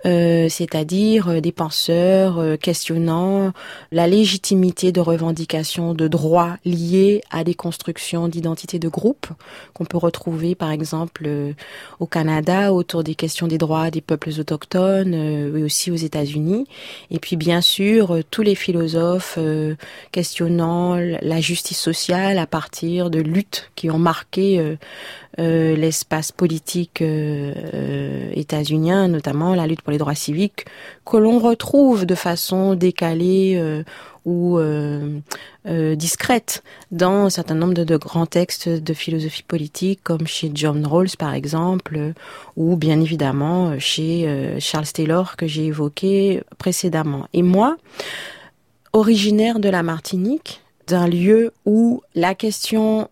euh, 0.05 0.48
c'est-à-dire 0.50 1.29
euh, 1.29 1.41
des 1.41 1.51
penseurs 1.51 2.39
euh, 2.39 2.58
questionnant 2.58 3.51
la 3.91 4.08
légitimité 4.08 4.91
de 4.91 5.00
revendications 5.00 5.93
de 5.93 6.08
droits 6.08 6.58
liés 6.65 7.24
à 7.32 7.43
des 7.43 7.55
constructions 7.55 8.27
d'identité 8.27 8.79
de 8.79 8.88
groupe 8.88 9.27
qu'on 9.74 9.86
peut 9.86 9.98
retrouver 9.98 10.55
par 10.55 10.72
exemple 10.72 11.29
au 12.00 12.05
Canada 12.05 12.74
autour 12.74 13.03
des 13.03 13.15
questions 13.15 13.48
des 13.48 13.58
droits 13.58 13.91
des 13.91 14.01
peuples 14.01 14.29
autochtones 14.39 15.13
et 15.13 15.63
aussi 15.63 15.91
aux 15.91 15.96
États-Unis. 15.96 16.67
Et 17.12 17.20
puis 17.20 17.36
bien 17.36 17.62
sûr 17.62 18.20
tous 18.29 18.41
les 18.41 18.55
philosophes 18.55 19.39
questionnant 20.12 20.96
la 20.96 21.41
justice 21.41 21.79
sociale 21.79 22.38
à 22.38 22.48
partir 22.48 23.10
de 23.10 23.20
luttes 23.20 23.72
qui 23.75 23.89
ont 23.89 24.00
marqué 24.00 24.77
euh, 25.40 25.75
l'espace 25.75 26.32
politique 26.32 27.02
euh, 27.02 27.54
euh, 27.74 28.32
états-unien, 28.34 29.08
notamment 29.08 29.56
la 29.56 29.66
lutte 29.66 29.82
pour 29.82 29.92
les 29.92 29.98
droits 29.98 30.13
civiques, 30.13 30.66
que 31.06 31.18
l'on 31.18 31.40
retrouve 31.40 32.06
de 32.06 32.13
façon 32.13 32.75
décalée 32.75 33.84
ou 34.25 34.60
discrète 35.96 36.63
dans 36.92 37.25
un 37.25 37.30
certain 37.30 37.56
nombre 37.56 37.74
de, 37.74 37.98
grands 37.98 38.25
textes 38.25 38.70
de 38.70 38.94
philosophie 38.94 39.44
politique, 39.44 40.02
comme 40.04 40.28
chez 40.28 40.52
John 40.54 40.86
Rawls 40.86 41.18
par 41.18 41.34
exemple, 41.34 42.13
ou 42.56 42.78
bien 42.78 43.02
évidemment 43.02 43.78
chez 43.80 44.58
Charles 44.60 44.88
Taylor 44.88 45.36
que 45.36 45.48
j'ai 45.48 45.66
évoqué 45.66 46.44
précédemment. 46.58 47.28
Et 47.34 47.42
moi, 47.42 47.78
originaire 48.94 49.60
de 49.60 49.70
la 49.70 49.84
Martinique, 49.84 50.62
d'un 50.88 51.08
lieu 51.08 51.52
où 51.66 52.02
la 52.16 52.36
question 52.36 53.10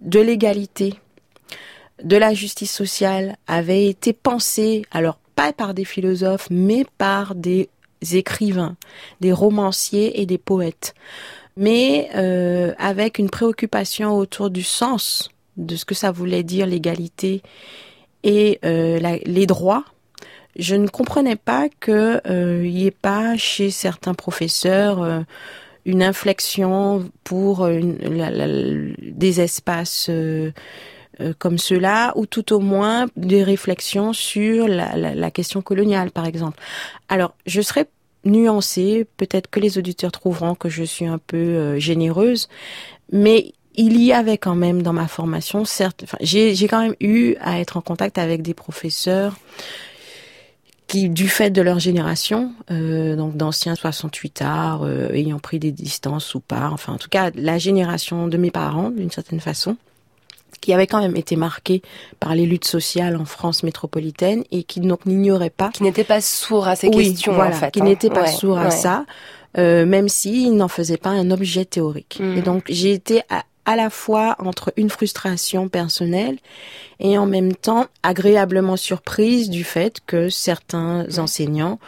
de 0.00 0.20
l'égalité 0.20 0.94
de 2.02 2.16
la 2.16 2.34
justice 2.34 2.72
sociale 2.72 3.36
avait 3.46 3.86
été 3.86 4.12
pensée, 4.12 4.84
alors 4.90 5.18
pas 5.34 5.52
par 5.52 5.74
des 5.74 5.84
philosophes, 5.84 6.48
mais 6.50 6.84
par 6.98 7.34
des 7.34 7.68
écrivains, 8.12 8.76
des 9.20 9.32
romanciers 9.32 10.20
et 10.20 10.26
des 10.26 10.38
poètes, 10.38 10.94
mais 11.56 12.10
euh, 12.14 12.72
avec 12.78 13.18
une 13.18 13.30
préoccupation 13.30 14.16
autour 14.16 14.50
du 14.50 14.62
sens 14.62 15.30
de 15.56 15.76
ce 15.76 15.84
que 15.84 15.94
ça 15.94 16.10
voulait 16.10 16.42
dire 16.42 16.66
l'égalité 16.66 17.42
et 18.24 18.58
euh, 18.64 18.98
les 19.24 19.46
droits. 19.46 19.84
Je 20.56 20.74
ne 20.74 20.88
comprenais 20.88 21.36
pas 21.36 21.68
qu'il 21.68 22.20
euh, 22.26 22.62
n'y 22.62 22.86
ait 22.86 22.90
pas 22.90 23.36
chez 23.36 23.70
certains 23.70 24.14
professeurs 24.14 25.24
une 25.84 26.02
inflexion 26.02 27.10
pour 27.24 27.68
des 27.68 29.40
espaces 29.40 30.10
euh, 31.20 31.34
comme 31.38 31.58
cela, 31.58 32.12
ou 32.16 32.24
tout 32.24 32.54
au 32.54 32.58
moins 32.58 33.06
des 33.16 33.42
réflexions 33.42 34.14
sur 34.14 34.66
la, 34.66 35.30
question 35.30 35.60
coloniale, 35.60 36.10
par 36.10 36.24
exemple. 36.24 36.58
Alors, 37.10 37.34
je 37.44 37.60
serais 37.60 37.86
nuancée, 38.24 39.06
peut-être 39.18 39.50
que 39.50 39.60
les 39.60 39.76
auditeurs 39.76 40.10
trouveront 40.10 40.54
que 40.54 40.70
je 40.70 40.82
suis 40.84 41.04
un 41.04 41.18
peu 41.18 41.36
euh, 41.36 41.78
généreuse, 41.78 42.48
mais 43.12 43.52
il 43.74 44.00
y 44.00 44.12
avait 44.12 44.38
quand 44.38 44.54
même 44.54 44.82
dans 44.82 44.94
ma 44.94 45.06
formation, 45.06 45.66
certes, 45.66 46.04
j'ai 46.20 46.54
quand 46.66 46.80
même 46.80 46.96
eu 47.00 47.34
à 47.40 47.60
être 47.60 47.76
en 47.76 47.82
contact 47.82 48.16
avec 48.16 48.40
des 48.40 48.54
professeurs 48.54 49.36
qui, 50.86 51.10
du 51.10 51.28
fait 51.28 51.50
de 51.50 51.60
leur 51.60 51.78
génération, 51.78 52.52
euh, 52.70 53.16
donc 53.16 53.36
d'anciens 53.36 53.74
68 53.74 54.42
arts, 54.42 54.88
ayant 55.12 55.38
pris 55.38 55.58
des 55.58 55.72
distances 55.72 56.34
ou 56.34 56.40
pas, 56.40 56.70
enfin 56.70 56.94
en 56.94 56.98
tout 56.98 57.08
cas 57.10 57.30
la 57.34 57.58
génération 57.58 58.28
de 58.28 58.36
mes 58.38 58.50
parents 58.50 58.90
d'une 58.90 59.10
certaine 59.10 59.40
façon, 59.40 59.76
qui 60.60 60.72
avait 60.72 60.86
quand 60.86 61.00
même 61.00 61.16
été 61.16 61.36
marqué 61.36 61.82
par 62.20 62.34
les 62.34 62.46
luttes 62.46 62.64
sociales 62.64 63.16
en 63.16 63.24
France 63.24 63.62
métropolitaine 63.62 64.44
et 64.50 64.62
qui 64.62 64.80
donc 64.80 65.06
n'ignorait 65.06 65.50
pas. 65.50 65.70
Qui 65.70 65.82
n'était 65.82 66.04
pas 66.04 66.20
sourd 66.20 66.68
à 66.68 66.76
ces 66.76 66.90
questions, 66.90 67.32
voilà, 67.32 67.54
en 67.54 67.58
fait. 67.58 67.70
Qui 67.72 67.80
hein. 67.80 67.84
n'était 67.84 68.10
pas 68.10 68.26
sourd 68.26 68.58
à 68.58 68.70
ça, 68.70 69.04
euh, 69.58 69.86
même 69.86 70.08
s'il 70.08 70.56
n'en 70.56 70.68
faisait 70.68 70.96
pas 70.96 71.10
un 71.10 71.30
objet 71.30 71.64
théorique. 71.64 72.18
Mm. 72.20 72.38
Et 72.38 72.42
donc, 72.42 72.64
j'ai 72.68 72.92
été 72.92 73.22
à, 73.30 73.44
à 73.64 73.76
la 73.76 73.90
fois 73.90 74.36
entre 74.38 74.72
une 74.76 74.90
frustration 74.90 75.68
personnelle 75.68 76.38
et 77.00 77.18
en 77.18 77.26
même 77.26 77.54
temps 77.54 77.86
agréablement 78.02 78.76
surprise 78.76 79.50
du 79.50 79.64
fait 79.64 79.98
que 80.06 80.28
certains 80.28 81.06
enseignants 81.18 81.78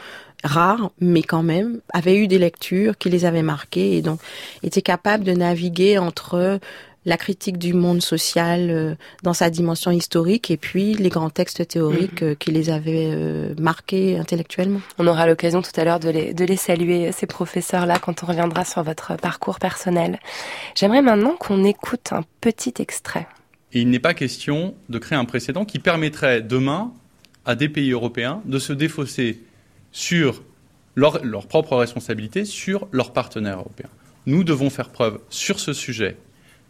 rares, 0.44 0.90
mais 1.00 1.22
quand 1.22 1.42
même, 1.42 1.80
avaient 1.92 2.16
eu 2.16 2.28
des 2.28 2.38
lectures 2.38 2.98
qui 2.98 3.08
les 3.08 3.24
avaient 3.24 3.42
marqués 3.42 3.96
et 3.96 4.02
donc 4.02 4.20
étaient 4.62 4.82
capables 4.82 5.24
de 5.24 5.32
naviguer 5.32 5.98
entre 5.98 6.60
la 7.04 7.16
critique 7.16 7.58
du 7.58 7.74
monde 7.74 8.02
social 8.02 8.70
euh, 8.70 8.94
dans 9.22 9.34
sa 9.34 9.50
dimension 9.50 9.90
historique 9.90 10.50
et 10.50 10.56
puis 10.56 10.94
les 10.94 11.08
grands 11.08 11.30
textes 11.30 11.66
théoriques 11.68 12.22
mhm. 12.22 12.28
euh, 12.28 12.34
qui 12.34 12.50
les 12.50 12.70
avaient 12.70 13.10
euh, 13.12 13.54
marqués 13.58 14.18
intellectuellement. 14.18 14.80
On 14.98 15.06
aura 15.06 15.26
l'occasion 15.26 15.62
tout 15.62 15.72
à 15.76 15.84
l'heure 15.84 16.00
de 16.00 16.08
les, 16.08 16.34
de 16.34 16.44
les 16.44 16.56
saluer, 16.56 17.12
ces 17.12 17.26
professeurs-là, 17.26 17.98
quand 17.98 18.22
on 18.22 18.26
reviendra 18.26 18.64
sur 18.64 18.82
votre 18.82 19.16
parcours 19.16 19.58
personnel. 19.58 20.18
J'aimerais 20.74 21.02
maintenant 21.02 21.36
qu'on 21.38 21.64
écoute 21.64 22.12
un 22.12 22.24
petit 22.40 22.74
extrait. 22.78 23.26
il 23.72 23.90
n'est 23.90 23.98
pas 23.98 24.14
question 24.14 24.74
de 24.88 24.98
créer 24.98 25.18
un 25.18 25.24
précédent 25.24 25.64
qui 25.64 25.78
permettrait 25.78 26.40
demain 26.40 26.92
à 27.44 27.54
des 27.54 27.68
pays 27.68 27.90
européens 27.90 28.40
de 28.46 28.58
se 28.58 28.72
défausser 28.72 29.42
sur 29.92 30.42
leur, 30.94 31.24
leur 31.24 31.46
propre 31.46 31.76
responsabilité 31.76 32.44
sur 32.44 32.88
leurs 32.92 33.12
partenaires 33.12 33.58
européens. 33.58 33.90
Nous 34.26 34.44
devons 34.44 34.70
faire 34.70 34.88
preuve 34.88 35.20
sur 35.28 35.60
ce 35.60 35.72
sujet 35.72 36.16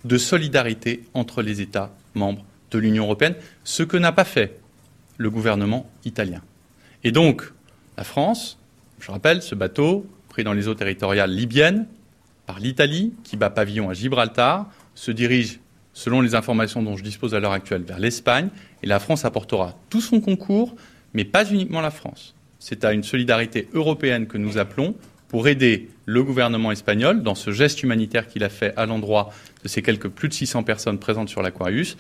de 0.05 0.19
solidarité 0.19 1.05
entre 1.14 1.43
les 1.43 1.61
États 1.61 1.95
membres 2.14 2.45
de 2.71 2.79
l'Union 2.79 3.05
européenne, 3.05 3.35
ce 3.64 3.83
que 3.83 3.97
n'a 3.97 4.12
pas 4.12 4.25
fait 4.25 4.59
le 5.17 5.31
gouvernement 5.31 5.90
italien. 6.05 6.43
Et 7.05 7.12
donc, 7.12 7.43
la 7.97 8.05
France, 8.05 8.59
je 9.01 9.11
rappelle, 9.11 9.43
ce 9.43 9.55
bateau 9.55 10.07
pris 10.29 10.45
dans 10.45 10.53
les 10.53 10.69
eaux 10.69 10.75
territoriales 10.75 11.31
libyennes 11.31 11.87
par 12.47 12.59
l'Italie, 12.59 13.14
qui 13.23 13.37
bat 13.37 13.51
pavillon 13.51 13.88
à 13.88 13.95
Gibraltar, 13.95 14.71
se 14.95 15.11
dirige, 15.11 15.61
selon 15.93 16.21
les 16.21 16.35
informations 16.35 16.83
dont 16.83 16.97
je 16.97 17.05
dispose 17.05 17.35
à 17.35 17.40
l'heure 17.40 17.53
actuelle, 17.53 17.83
vers 17.83 17.99
l'Espagne, 17.99 18.49
et 18.83 18.87
la 18.87 18.99
France 18.99 19.25
apportera 19.25 19.79
tout 19.88 20.01
son 20.01 20.21
concours, 20.21 20.75
mais 21.14 21.25
pas 21.25 21.51
uniquement 21.51 21.81
la 21.81 21.90
France. 21.90 22.35
C'est 22.59 22.85
à 22.85 22.93
une 22.93 23.05
solidarité 23.05 23.69
européenne 23.73 24.27
que 24.27 24.38
nous 24.38 24.59
appelons 24.59 24.95
pour 25.28 25.48
aider 25.48 25.88
le 26.06 26.22
gouvernement 26.22 26.72
espagnol 26.72 27.22
dans 27.22 27.34
ce 27.34 27.50
geste 27.50 27.82
humanitaire 27.82 28.28
qu'il 28.28 28.44
a 28.44 28.48
fait 28.48 28.74
à 28.76 28.87
l'endroit 28.87 29.30
de 29.62 29.68
ces 29.68 29.82
quelques 29.82 30.08
plus 30.08 30.28
de 30.28 30.34
600 30.34 30.62
personnes 30.62 30.98
présentes 30.98 31.28
sur 31.28 31.42
l'Aquarius 31.42 31.96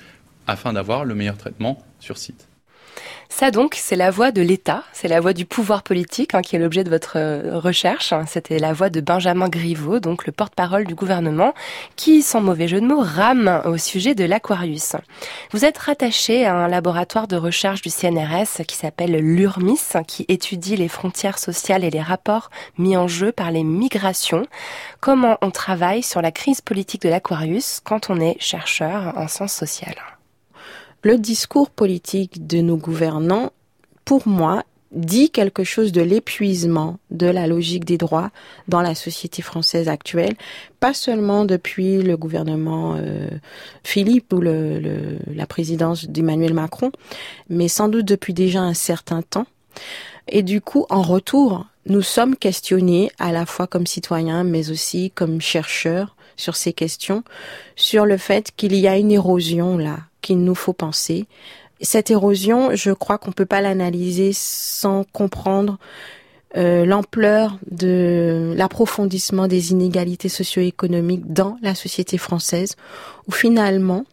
afin 0.46 0.72
d'avoir 0.72 1.04
le 1.04 1.14
meilleur 1.14 1.36
traitement 1.36 1.82
sur 2.00 2.18
site. 2.18 2.48
Ça 3.28 3.50
donc, 3.50 3.74
c'est 3.76 3.96
la 3.96 4.10
voix 4.10 4.30
de 4.30 4.42
l'État, 4.42 4.84
c'est 4.92 5.08
la 5.08 5.20
voix 5.20 5.32
du 5.32 5.44
pouvoir 5.44 5.82
politique 5.82 6.34
hein, 6.34 6.42
qui 6.42 6.56
est 6.56 6.58
l'objet 6.58 6.84
de 6.84 6.90
votre 6.90 7.16
euh, 7.16 7.58
recherche. 7.58 8.14
C'était 8.26 8.58
la 8.58 8.72
voix 8.72 8.90
de 8.90 9.00
Benjamin 9.00 9.48
Griveaux, 9.48 9.98
donc 9.98 10.26
le 10.26 10.32
porte-parole 10.32 10.84
du 10.84 10.94
gouvernement, 10.94 11.54
qui, 11.96 12.22
sans 12.22 12.40
mauvais 12.40 12.68
jeu 12.68 12.80
de 12.80 12.86
mots, 12.86 13.00
rame 13.00 13.62
au 13.64 13.76
sujet 13.76 14.14
de 14.14 14.24
l'Aquarius. 14.24 14.96
Vous 15.52 15.64
êtes 15.64 15.78
rattaché 15.78 16.46
à 16.46 16.54
un 16.54 16.68
laboratoire 16.68 17.26
de 17.26 17.36
recherche 17.36 17.82
du 17.82 17.90
CNRS 17.90 18.64
qui 18.66 18.76
s'appelle 18.76 19.16
l'URMIS, 19.16 19.96
qui 20.06 20.24
étudie 20.28 20.76
les 20.76 20.88
frontières 20.88 21.38
sociales 21.38 21.84
et 21.84 21.90
les 21.90 22.02
rapports 22.02 22.50
mis 22.78 22.96
en 22.96 23.08
jeu 23.08 23.32
par 23.32 23.50
les 23.50 23.64
migrations. 23.64 24.46
Comment 25.00 25.38
on 25.42 25.50
travaille 25.50 26.02
sur 26.02 26.22
la 26.22 26.30
crise 26.30 26.60
politique 26.60 27.02
de 27.02 27.08
l'Aquarius 27.08 27.80
quand 27.82 28.10
on 28.10 28.20
est 28.20 28.36
chercheur 28.40 29.14
en 29.16 29.28
sciences 29.28 29.54
sociales? 29.54 30.13
Le 31.04 31.18
discours 31.18 31.68
politique 31.70 32.46
de 32.46 32.62
nos 32.62 32.78
gouvernants, 32.78 33.52
pour 34.06 34.26
moi, 34.26 34.64
dit 34.90 35.30
quelque 35.30 35.64
chose 35.64 35.92
de 35.92 36.00
l'épuisement 36.00 36.98
de 37.10 37.26
la 37.26 37.46
logique 37.46 37.84
des 37.84 37.98
droits 37.98 38.30
dans 38.68 38.80
la 38.80 38.94
société 38.94 39.42
française 39.42 39.88
actuelle, 39.88 40.34
pas 40.80 40.94
seulement 40.94 41.44
depuis 41.44 42.00
le 42.00 42.16
gouvernement 42.16 42.96
euh, 42.96 43.28
Philippe 43.82 44.32
ou 44.32 44.40
la 44.40 45.46
présidence 45.46 46.06
d'Emmanuel 46.06 46.54
Macron, 46.54 46.90
mais 47.50 47.68
sans 47.68 47.88
doute 47.88 48.06
depuis 48.06 48.32
déjà 48.32 48.60
un 48.60 48.74
certain 48.74 49.20
temps. 49.20 49.46
Et 50.28 50.42
du 50.42 50.62
coup, 50.62 50.86
en 50.88 51.02
retour, 51.02 51.66
nous 51.86 52.02
sommes 52.02 52.36
questionnés 52.36 53.10
à 53.18 53.30
la 53.30 53.44
fois 53.44 53.66
comme 53.66 53.86
citoyens, 53.86 54.42
mais 54.42 54.70
aussi 54.70 55.10
comme 55.14 55.40
chercheurs 55.42 56.16
sur 56.36 56.56
ces 56.56 56.72
questions, 56.72 57.24
sur 57.76 58.06
le 58.06 58.16
fait 58.16 58.52
qu'il 58.56 58.74
y 58.74 58.88
a 58.88 58.96
une 58.96 59.12
érosion 59.12 59.76
là 59.76 59.98
qu'il 60.24 60.42
nous 60.42 60.54
faut 60.54 60.72
penser. 60.72 61.26
Cette 61.80 62.10
érosion, 62.10 62.74
je 62.74 62.90
crois 62.90 63.18
qu'on 63.18 63.32
peut 63.32 63.46
pas 63.46 63.60
l'analyser 63.60 64.30
sans 64.32 65.04
comprendre 65.12 65.78
euh, 66.56 66.86
l'ampleur 66.86 67.58
de 67.70 68.54
l'approfondissement 68.56 69.48
des 69.48 69.72
inégalités 69.72 70.30
socio-économiques 70.30 71.32
dans 71.32 71.58
la 71.62 71.74
société 71.74 72.16
française, 72.16 72.76
où 73.28 73.32
finalement, 73.32 74.06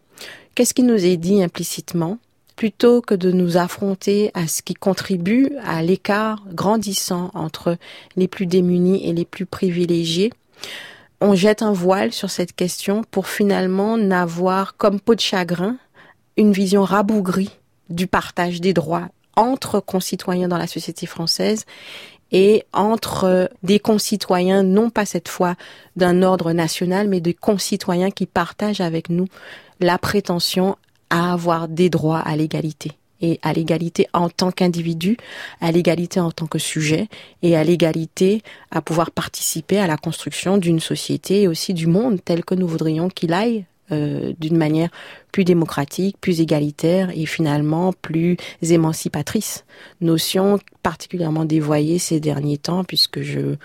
qu'est-ce 0.54 0.74
qui 0.74 0.82
nous 0.82 1.04
est 1.04 1.16
dit 1.16 1.42
implicitement? 1.42 2.18
Plutôt 2.56 3.00
que 3.00 3.14
de 3.14 3.32
nous 3.32 3.56
affronter 3.56 4.30
à 4.34 4.46
ce 4.48 4.60
qui 4.60 4.74
contribue 4.74 5.50
à 5.64 5.82
l'écart 5.82 6.44
grandissant 6.52 7.30
entre 7.32 7.78
les 8.16 8.28
plus 8.28 8.46
démunis 8.46 9.08
et 9.08 9.14
les 9.14 9.24
plus 9.24 9.46
privilégiés, 9.46 10.30
on 11.22 11.34
jette 11.34 11.62
un 11.62 11.72
voile 11.72 12.12
sur 12.12 12.30
cette 12.30 12.54
question 12.54 13.04
pour 13.10 13.28
finalement 13.28 13.96
n'avoir 13.96 14.76
comme 14.76 15.00
peau 15.00 15.14
de 15.14 15.20
chagrin 15.20 15.76
une 16.36 16.52
vision 16.52 16.82
rabougrie 16.84 17.50
du 17.88 18.06
partage 18.06 18.60
des 18.60 18.72
droits 18.72 19.08
entre 19.36 19.80
concitoyens 19.80 20.48
dans 20.48 20.58
la 20.58 20.66
société 20.66 21.06
française 21.06 21.64
et 22.32 22.64
entre 22.72 23.50
des 23.62 23.78
concitoyens, 23.78 24.62
non 24.62 24.90
pas 24.90 25.04
cette 25.04 25.28
fois 25.28 25.54
d'un 25.96 26.22
ordre 26.22 26.52
national, 26.52 27.08
mais 27.08 27.20
de 27.20 27.32
concitoyens 27.32 28.10
qui 28.10 28.26
partagent 28.26 28.80
avec 28.80 29.10
nous 29.10 29.26
la 29.80 29.98
prétention 29.98 30.76
à 31.10 31.32
avoir 31.34 31.68
des 31.68 31.90
droits 31.90 32.20
à 32.20 32.34
l'égalité. 32.36 32.92
Et 33.24 33.38
à 33.42 33.52
l'égalité 33.52 34.08
en 34.14 34.28
tant 34.28 34.50
qu'individu, 34.50 35.16
à 35.60 35.70
l'égalité 35.70 36.18
en 36.18 36.32
tant 36.32 36.46
que 36.46 36.58
sujet 36.58 37.08
et 37.42 37.56
à 37.56 37.62
l'égalité 37.62 38.42
à 38.72 38.82
pouvoir 38.82 39.12
participer 39.12 39.78
à 39.78 39.86
la 39.86 39.96
construction 39.96 40.58
d'une 40.58 40.80
société 40.80 41.42
et 41.42 41.48
aussi 41.48 41.72
du 41.72 41.86
monde 41.86 42.18
tel 42.24 42.44
que 42.44 42.56
nous 42.56 42.66
voudrions 42.66 43.08
qu'il 43.08 43.32
aille 43.32 43.64
euh, 43.90 44.32
d'une 44.38 44.56
manière 44.56 44.90
plus 45.32 45.44
démocratique, 45.44 46.16
plus 46.20 46.40
égalitaire 46.40 47.10
et 47.14 47.26
finalement 47.26 47.92
plus 47.92 48.36
émancipatrice. 48.62 49.64
Notion 50.00 50.60
particulièrement 50.82 51.44
dévoyée 51.44 51.98
ces 51.98 52.20
derniers 52.20 52.58
temps 52.58 52.84
puisque 52.84 53.22
je 53.22 53.56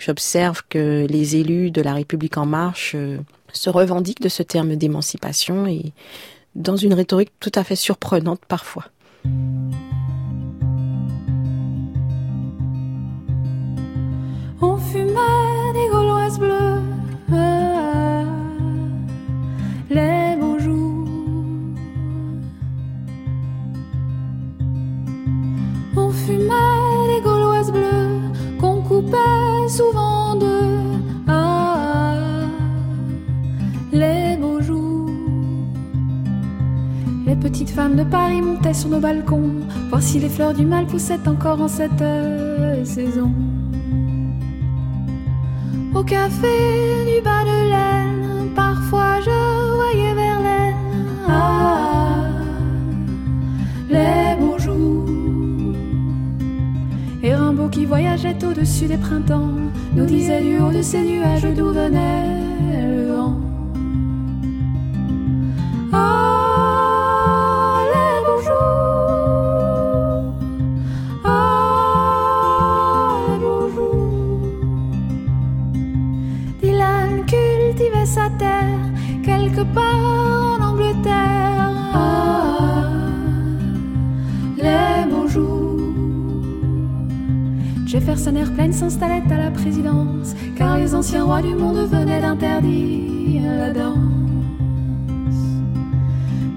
j'observe 0.00 0.62
que 0.68 1.06
les 1.08 1.36
élus 1.36 1.70
de 1.70 1.82
la 1.82 1.94
République 1.94 2.38
en 2.38 2.46
marche 2.46 2.92
euh, 2.94 3.18
se 3.52 3.70
revendiquent 3.70 4.22
de 4.22 4.28
ce 4.28 4.42
terme 4.42 4.74
d'émancipation 4.76 5.66
et 5.66 5.92
dans 6.54 6.76
une 6.76 6.94
rhétorique 6.94 7.32
tout 7.38 7.52
à 7.54 7.64
fait 7.64 7.76
surprenante 7.76 8.40
parfois. 8.48 8.86
Des 26.38 27.20
gauloises 27.24 27.72
bleues 27.72 28.20
qu'on 28.60 28.82
coupait 28.82 29.68
souvent 29.68 30.36
de 30.36 30.78
ah, 31.26 32.14
les 33.92 34.36
beaux 34.36 34.60
jours. 34.60 35.10
Les 37.26 37.34
petites 37.34 37.70
femmes 37.70 37.96
de 37.96 38.04
Paris 38.04 38.42
montaient 38.42 38.74
sur 38.74 38.90
nos 38.90 39.00
balcons, 39.00 39.50
voir 39.88 40.02
si 40.02 40.20
les 40.20 40.28
fleurs 40.28 40.54
du 40.54 40.64
mal 40.64 40.86
poussaient 40.86 41.26
encore 41.26 41.60
en 41.60 41.68
cette 41.68 42.00
euh, 42.00 42.84
saison. 42.84 43.32
Au 45.92 46.04
café 46.04 46.56
du 47.08 47.20
bas 47.22 47.42
de 47.42 47.70
laine, 47.70 48.50
parfois 48.54 49.20
je 49.20 49.74
voyais 49.74 50.14
Verlaine. 50.14 50.76
Ah, 51.28 52.18
les 53.88 54.36
beaux 54.38 54.49
qui 57.70 57.86
voyageait 57.86 58.44
au-dessus 58.44 58.86
des 58.86 58.96
printemps, 58.96 59.52
nous 59.94 60.04
disait 60.04 60.40
du 60.42 60.58
haut 60.58 60.72
de 60.72 60.82
ces 60.82 61.02
nuages 61.02 61.46
d'où 61.56 61.70
venait 61.72 62.26
le 62.72 63.12
vent. 63.12 63.36
Ah, 65.92 66.48
les 67.92 68.24
beaux 68.26 68.42
jours. 68.46 68.90
Dylan 76.60 77.24
cultivait 77.26 78.06
sa 78.06 78.28
terre 78.38 78.84
quelque 79.22 79.62
part 79.74 80.04
en 80.04 80.60
Angleterre. 80.70 81.59
Jefferson 87.90 88.36
Airplane 88.36 88.72
s'installait 88.72 89.24
à 89.32 89.36
la 89.36 89.50
présidence, 89.50 90.36
car 90.54 90.78
les 90.78 90.94
anciens 90.94 91.24
rois 91.24 91.42
du 91.42 91.56
monde 91.56 91.88
venaient 91.90 92.20
d'interdire 92.20 93.42
la 93.42 93.72
danse. 93.72 93.96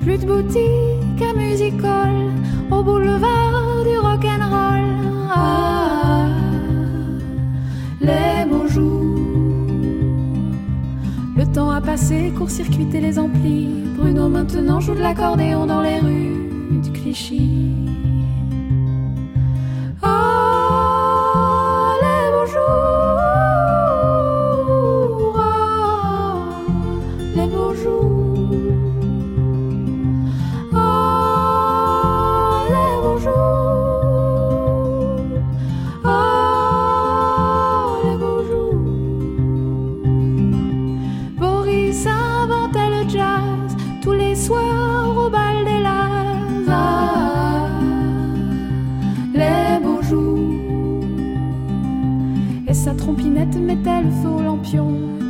Plus 0.01 0.19
de 0.19 0.27
boutique 0.27 1.23
à 1.27 1.33
music 1.35 1.73
hall, 1.83 2.29
au 2.69 2.83
boulevard 2.83 3.83
du 3.83 3.97
rock'n'roll. 3.97 4.85
Ah, 5.31 6.27
les 7.99 8.47
beaux 8.47 8.67
jours. 8.67 9.65
Le 11.35 11.51
temps 11.51 11.71
a 11.71 11.81
passé, 11.81 12.31
court-circuité 12.37 13.01
les 13.01 13.17
amplis. 13.17 13.69
Bruno 13.97 14.29
maintenant 14.29 14.79
joue 14.79 14.93
de 14.93 15.01
l'accordéon 15.01 15.65
dans 15.65 15.81
les 15.81 15.97
rues 15.97 16.79
de 16.83 16.89
Clichy. 16.89 17.82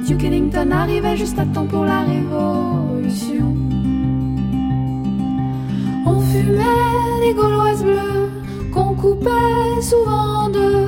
Duke 0.06 0.26
arrivait 0.72 1.16
juste 1.16 1.40
à 1.40 1.46
temps 1.46 1.66
pour 1.66 1.86
la 1.86 2.02
révolution. 2.02 3.56
On 6.06 6.20
fumait 6.20 7.20
des 7.26 7.34
gauloises 7.34 7.84
bleues 7.84 8.30
qu'on 8.74 8.96
coupait 8.96 9.82
souvent 9.82 10.50
de 10.50 10.88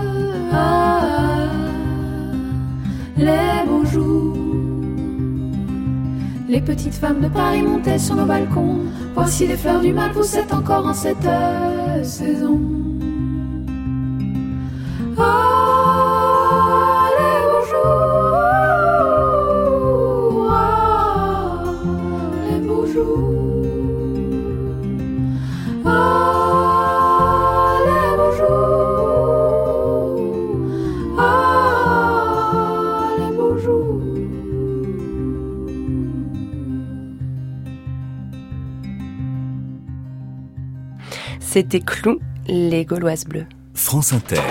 ah, 0.52 1.48
les 3.18 3.66
beaux 3.66 3.86
jours. 3.86 4.36
Les 6.50 6.60
petites 6.60 6.96
femmes 6.96 7.22
de 7.22 7.30
Paris 7.30 7.62
montaient 7.62 7.98
sur 7.98 8.16
nos 8.16 8.26
balcons, 8.26 8.80
voir 9.14 9.30
si 9.30 9.48
les 9.48 9.56
fleurs 9.56 9.80
du 9.80 9.94
mal 9.94 10.12
poussaient 10.12 10.52
encore 10.54 10.88
en 10.88 10.94
cette 10.94 11.30
saison. 12.04 12.75
C'était 41.56 41.80
Clou, 41.80 42.20
les 42.50 42.84
Gauloises 42.84 43.24
bleues. 43.24 43.46
France 43.74 44.12
Inter. 44.12 44.42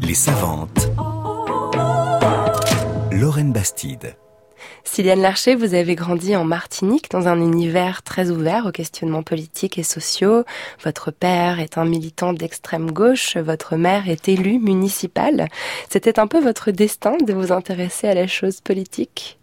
Les 0.00 0.14
savantes. 0.14 0.88
Lorraine 3.10 3.52
Bastide. 3.52 4.14
Sylviane 4.84 5.20
Larcher, 5.20 5.56
vous 5.56 5.74
avez 5.74 5.96
grandi 5.96 6.36
en 6.36 6.44
Martinique 6.44 7.10
dans 7.10 7.26
un 7.26 7.40
univers 7.40 8.04
très 8.04 8.30
ouvert 8.30 8.66
aux 8.66 8.70
questionnements 8.70 9.24
politiques 9.24 9.76
et 9.76 9.82
sociaux. 9.82 10.44
Votre 10.84 11.10
père 11.10 11.58
est 11.58 11.78
un 11.78 11.84
militant 11.84 12.32
d'extrême 12.32 12.92
gauche, 12.92 13.36
votre 13.36 13.74
mère 13.74 14.08
est 14.08 14.28
élue 14.28 14.60
municipale. 14.60 15.48
C'était 15.88 16.20
un 16.20 16.28
peu 16.28 16.38
votre 16.38 16.70
destin 16.70 17.16
de 17.16 17.32
vous 17.32 17.50
intéresser 17.50 18.06
à 18.06 18.14
la 18.14 18.28
chose 18.28 18.60
politique? 18.60 19.40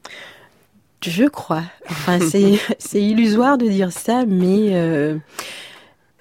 Je 1.03 1.25
crois. 1.25 1.63
Enfin, 1.89 2.19
c'est 2.21 2.59
c'est 2.79 3.01
illusoire 3.01 3.57
de 3.57 3.67
dire 3.67 3.91
ça, 3.91 4.23
mais 4.25 4.69
euh, 4.73 5.17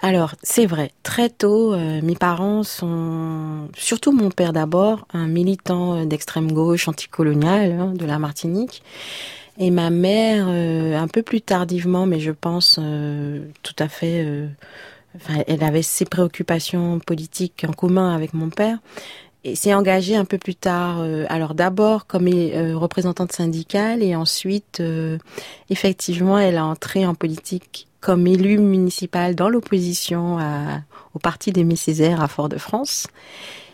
Alors, 0.06 0.36
c'est 0.44 0.66
vrai, 0.66 0.92
très 1.02 1.28
tôt, 1.28 1.74
euh, 1.74 2.00
mes 2.00 2.14
parents 2.14 2.62
sont, 2.62 3.68
surtout 3.76 4.12
mon 4.12 4.30
père 4.30 4.52
d'abord, 4.52 5.04
un 5.12 5.26
militant 5.26 6.04
d'extrême 6.04 6.52
gauche 6.52 6.86
anticolonial 6.86 7.72
hein, 7.72 7.92
de 7.92 8.06
la 8.06 8.20
Martinique. 8.20 8.84
Et 9.58 9.70
ma 9.70 9.90
mère, 9.90 10.46
euh, 10.48 10.96
un 10.96 11.08
peu 11.08 11.22
plus 11.22 11.40
tardivement, 11.40 12.06
mais 12.06 12.20
je 12.20 12.30
pense 12.30 12.78
euh, 12.80 13.46
tout 13.64 13.74
à 13.80 13.88
fait, 13.88 14.22
euh, 14.24 14.46
elle 15.48 15.64
avait 15.64 15.82
ses 15.82 16.04
préoccupations 16.04 17.00
politiques 17.00 17.64
en 17.66 17.72
commun 17.72 18.14
avec 18.14 18.32
mon 18.32 18.50
père 18.50 18.78
et 19.42 19.56
s'est 19.56 19.74
engagée 19.74 20.14
un 20.14 20.24
peu 20.24 20.38
plus 20.38 20.54
tard. 20.54 21.02
alors 21.28 21.54
d'abord 21.54 22.06
comme 22.06 22.26
représentante 22.74 23.32
syndicale 23.32 24.02
et 24.02 24.16
ensuite, 24.16 24.82
effectivement, 25.70 26.36
elle 26.36 26.58
a 26.58 26.66
entré 26.66 27.06
en 27.06 27.14
politique 27.14 27.86
comme 28.06 28.28
élue 28.28 28.58
municipale 28.58 29.34
dans 29.34 29.48
l'opposition 29.48 30.38
au 31.12 31.18
parti 31.18 31.50
des 31.50 31.66
Césaire 31.74 32.22
à 32.22 32.28
Fort-de-France. 32.28 33.08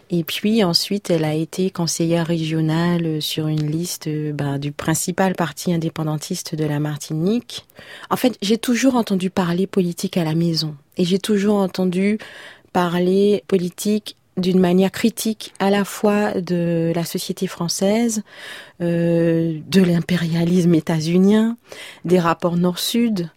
Et 0.08 0.24
puis 0.24 0.64
ensuite, 0.64 1.10
elle 1.10 1.26
a 1.26 1.34
été 1.34 1.68
conseillère 1.68 2.28
régionale 2.28 3.20
sur 3.20 3.46
une 3.46 3.70
liste 3.70 4.08
ben, 4.08 4.58
du 4.58 4.72
principal 4.72 5.34
parti 5.34 5.70
indépendantiste 5.70 6.54
de 6.54 6.64
la 6.64 6.80
Martinique. 6.80 7.66
En 8.08 8.16
fait, 8.16 8.38
j'ai 8.40 8.56
toujours 8.56 8.96
entendu 8.96 9.28
parler 9.28 9.66
politique 9.66 10.16
à 10.16 10.24
la 10.24 10.34
maison. 10.34 10.76
Et 10.96 11.04
j'ai 11.04 11.18
toujours 11.18 11.56
entendu 11.56 12.16
parler 12.72 13.44
politique 13.48 14.16
d'une 14.38 14.60
manière 14.60 14.92
critique 14.92 15.52
à 15.58 15.68
la 15.68 15.84
fois 15.84 16.40
de 16.40 16.90
la 16.94 17.04
société 17.04 17.46
française, 17.46 18.22
euh, 18.80 19.58
de 19.68 19.82
l'impérialisme 19.82 20.74
états-unien, 20.74 21.58
des 22.06 22.18
rapports 22.18 22.56
nord-sud, 22.56 23.28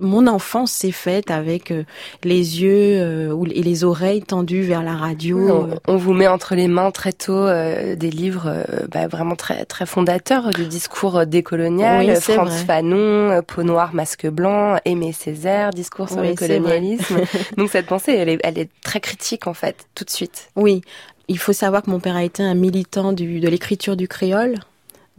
mon 0.00 0.26
enfance 0.26 0.72
s'est 0.72 0.92
faite 0.92 1.30
avec 1.30 1.70
euh, 1.70 1.84
les 2.24 2.62
yeux 2.62 3.00
euh, 3.00 3.44
et 3.54 3.62
les 3.62 3.84
oreilles 3.84 4.22
tendues 4.22 4.62
vers 4.62 4.82
la 4.82 4.96
radio. 4.96 5.68
On, 5.86 5.96
vous 5.96 6.12
met 6.12 6.26
entre 6.26 6.54
les 6.54 6.68
mains 6.68 6.90
très 6.90 7.12
tôt 7.12 7.36
euh, 7.36 7.94
des 7.94 8.10
livres 8.10 8.64
bah, 8.90 9.06
vraiment 9.06 9.36
très 9.36 9.64
très 9.64 9.86
fondateurs 9.86 10.50
du 10.50 10.66
discours 10.66 11.26
décolonial. 11.26 12.20
Frantz 12.20 12.64
Fanon, 12.66 13.42
Peau 13.46 13.62
noire, 13.62 13.94
masque 13.94 14.26
blanc, 14.26 14.78
Aimé 14.84 15.12
Césaire, 15.12 15.70
discours 15.70 16.08
sur 16.08 16.22
le 16.22 16.34
colonialisme. 16.34 17.20
Donc 17.56 17.70
cette 17.70 17.86
pensée, 17.86 18.12
elle 18.12 18.28
est, 18.28 18.40
elle 18.42 18.58
est 18.58 18.70
très 18.82 19.00
critique 19.00 19.46
en 19.46 19.54
fait, 19.54 19.86
tout 19.94 20.04
de 20.04 20.10
suite. 20.10 20.48
Oui. 20.56 20.82
Il 21.28 21.38
faut 21.38 21.52
savoir 21.52 21.82
que 21.82 21.90
mon 21.90 22.00
père 22.00 22.16
a 22.16 22.24
été 22.24 22.42
un 22.42 22.54
militant 22.54 23.12
du, 23.12 23.38
de 23.38 23.48
l'écriture 23.48 23.96
du 23.96 24.08
créole. 24.08 24.56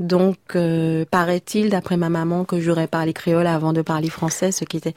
Donc, 0.02 0.38
euh, 0.56 1.06
paraît-il, 1.10 1.70
d'après 1.70 1.96
ma 1.96 2.10
maman, 2.10 2.44
que 2.44 2.60
j'aurais 2.60 2.88
parlé 2.88 3.14
créole 3.14 3.46
avant 3.46 3.72
de 3.72 3.84
parler 3.84 4.10
français, 4.10 4.52
ce 4.52 4.66
qui 4.66 4.78
était 4.78 4.96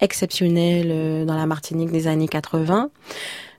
exceptionnel 0.00 0.88
euh, 0.90 1.24
dans 1.24 1.36
la 1.36 1.46
Martinique 1.46 1.92
des 1.92 2.08
années 2.08 2.26
80. 2.26 2.90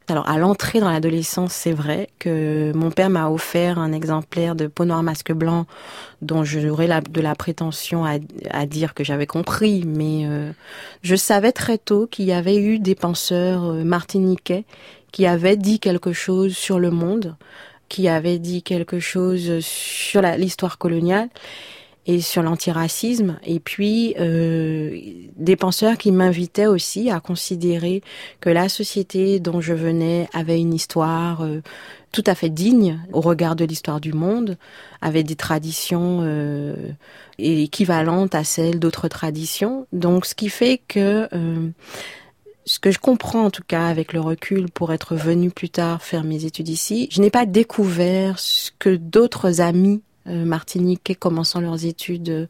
Alors, 0.10 0.30
à 0.30 0.38
l'entrée 0.38 0.82
dans 0.82 0.92
l'adolescence, 0.92 1.54
c'est 1.54 1.72
vrai 1.72 2.10
que 2.20 2.74
mon 2.76 2.92
père 2.92 3.10
m'a 3.10 3.30
offert 3.30 3.80
un 3.80 3.94
exemplaire 3.94 4.54
de 4.54 4.68
Peau 4.68 4.84
noire 4.84 5.02
masque 5.02 5.32
blanc 5.32 5.66
dont 6.22 6.44
j'aurais 6.44 6.90
de 7.10 7.22
la 7.22 7.36
prétention 7.36 8.04
à, 8.04 8.66
dire 8.66 8.94
que 8.94 9.06
j'avais 9.06 9.28
compris, 9.28 9.84
mais 9.88 10.26
euh, 10.26 10.52
je 11.04 11.16
savais 11.16 11.54
très 11.54 11.78
tôt 11.78 12.06
qu'il 12.06 12.26
y 12.26 12.34
avait 12.34 12.58
eu 12.58 12.80
des 12.80 12.96
penseurs 12.96 13.62
martiniquais 13.86 14.66
qui 15.14 15.26
avaient 15.26 15.56
dit 15.56 15.80
quelque 15.80 16.12
chose 16.12 16.58
sur 16.58 16.80
le 16.80 16.92
monde 16.92 17.36
qui 17.92 18.08
avait 18.08 18.40
dit 18.40 18.64
quelque 18.64 19.02
chose 19.02 19.60
sur 19.60 20.22
l'histoire 20.22 20.78
coloniale 20.78 21.28
et 22.08 22.22
sur 22.22 22.42
l'antiracisme, 22.42 23.38
et 23.46 23.60
puis 23.60 24.16
euh, 24.18 24.98
des 25.36 25.58
penseurs 25.58 25.98
qui 25.98 26.14
m'invitaient 26.14 26.68
aussi 26.68 27.12
à 27.12 27.20
considérer 27.20 28.02
que 28.40 28.50
la 28.50 28.70
société 28.70 29.42
dont 29.42 29.60
je 29.60 29.74
venais 29.74 30.30
avait 30.34 30.60
une 30.60 30.74
histoire 30.74 31.42
euh, 31.42 31.62
tout 32.14 32.24
à 32.28 32.34
fait 32.34 32.50
digne 32.50 33.00
au 33.12 33.20
regard 33.20 33.58
de 33.58 33.66
l'histoire 33.66 34.00
du 34.00 34.14
monde, 34.14 34.58
avait 35.02 35.24
des 35.24 35.36
traditions 35.36 36.20
euh, 36.22 36.76
équivalentes 37.38 38.36
à 38.36 38.46
celles 38.46 38.80
d'autres 38.80 39.10
traditions. 39.10 39.86
Donc, 39.92 40.26
ce 40.26 40.34
qui 40.34 40.50
fait 40.50 40.82
que 40.88 41.28
euh, 41.34 41.70
ce 42.65 42.80
que 42.80 42.91
je 42.91 43.00
comprends 43.00 43.45
en 43.45 43.50
tout 43.50 43.63
cas 43.67 43.88
avec 43.88 44.13
le 44.13 44.19
recul 44.19 44.69
pour 44.69 44.93
être 44.93 45.15
venu 45.15 45.50
plus 45.50 45.69
tard 45.69 46.02
faire 46.02 46.24
mes 46.24 46.45
études 46.45 46.69
ici, 46.69 47.08
je 47.12 47.21
n'ai 47.21 47.30
pas 47.30 47.45
découvert 47.45 48.39
ce 48.39 48.71
que 48.78 48.95
d'autres 48.95 49.62
amis 49.62 50.02
euh, 50.28 50.45
martiniquais 50.45 51.15
commençant 51.15 51.62
leurs 51.62 51.86
études 51.86 52.47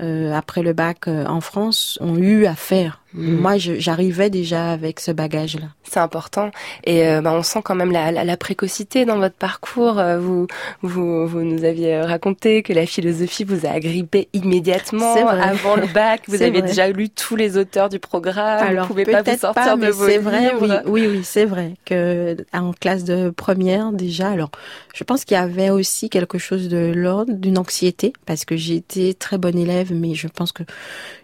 euh, 0.00 0.32
après 0.32 0.62
le 0.62 0.72
bac 0.72 1.08
euh, 1.08 1.26
en 1.26 1.40
France 1.40 1.98
ont 2.00 2.16
eu 2.16 2.46
à 2.46 2.54
faire 2.54 3.02
Mm. 3.14 3.36
Moi, 3.36 3.58
j'arrivais 3.58 4.30
déjà 4.30 4.72
avec 4.72 5.00
ce 5.00 5.10
bagage-là. 5.10 5.68
C'est 5.92 6.00
important. 6.00 6.50
Et 6.84 7.06
euh, 7.06 7.20
bah, 7.20 7.34
on 7.34 7.42
sent 7.42 7.60
quand 7.62 7.74
même 7.74 7.92
la, 7.92 8.10
la, 8.12 8.24
la, 8.24 8.36
précocité 8.38 9.04
dans 9.04 9.18
votre 9.18 9.34
parcours. 9.34 9.98
Euh, 9.98 10.18
vous, 10.18 10.46
vous, 10.80 11.26
vous 11.26 11.42
nous 11.42 11.64
aviez 11.64 12.00
raconté 12.00 12.62
que 12.62 12.72
la 12.72 12.86
philosophie 12.86 13.44
vous 13.44 13.66
a 13.66 13.72
agrippé 13.72 14.30
immédiatement 14.32 15.14
avant 15.14 15.76
le 15.76 15.86
bac. 15.92 16.22
Vous 16.28 16.40
avez 16.40 16.62
déjà 16.62 16.88
lu 16.88 17.10
tous 17.10 17.36
les 17.36 17.58
auteurs 17.58 17.90
du 17.90 17.98
programme. 17.98 18.66
Alors, 18.66 18.86
vous 18.86 18.94
pouvez 18.94 19.04
pas 19.04 19.20
vous 19.20 19.36
sortir 19.36 19.76
de 19.76 19.88
vos 19.88 20.06
C'est 20.06 20.16
vrai, 20.16 20.54
oui, 20.58 20.70
oui, 20.86 21.06
oui 21.08 21.20
c'est 21.24 21.44
vrai 21.44 21.74
que 21.84 22.38
en 22.54 22.72
classe 22.72 23.04
de 23.04 23.28
première 23.28 23.92
déjà. 23.92 24.30
Alors, 24.30 24.50
je 24.94 25.04
pense 25.04 25.26
qu'il 25.26 25.36
y 25.36 25.40
avait 25.40 25.68
aussi 25.68 26.08
quelque 26.08 26.38
chose 26.38 26.70
de 26.70 26.90
l'ordre 26.94 27.34
d'une 27.34 27.58
anxiété 27.58 28.14
parce 28.24 28.46
que 28.46 28.56
j'étais 28.56 29.12
très 29.12 29.36
bonne 29.36 29.58
élève, 29.58 29.92
mais 29.92 30.14
je 30.14 30.28
pense 30.28 30.52
que 30.52 30.62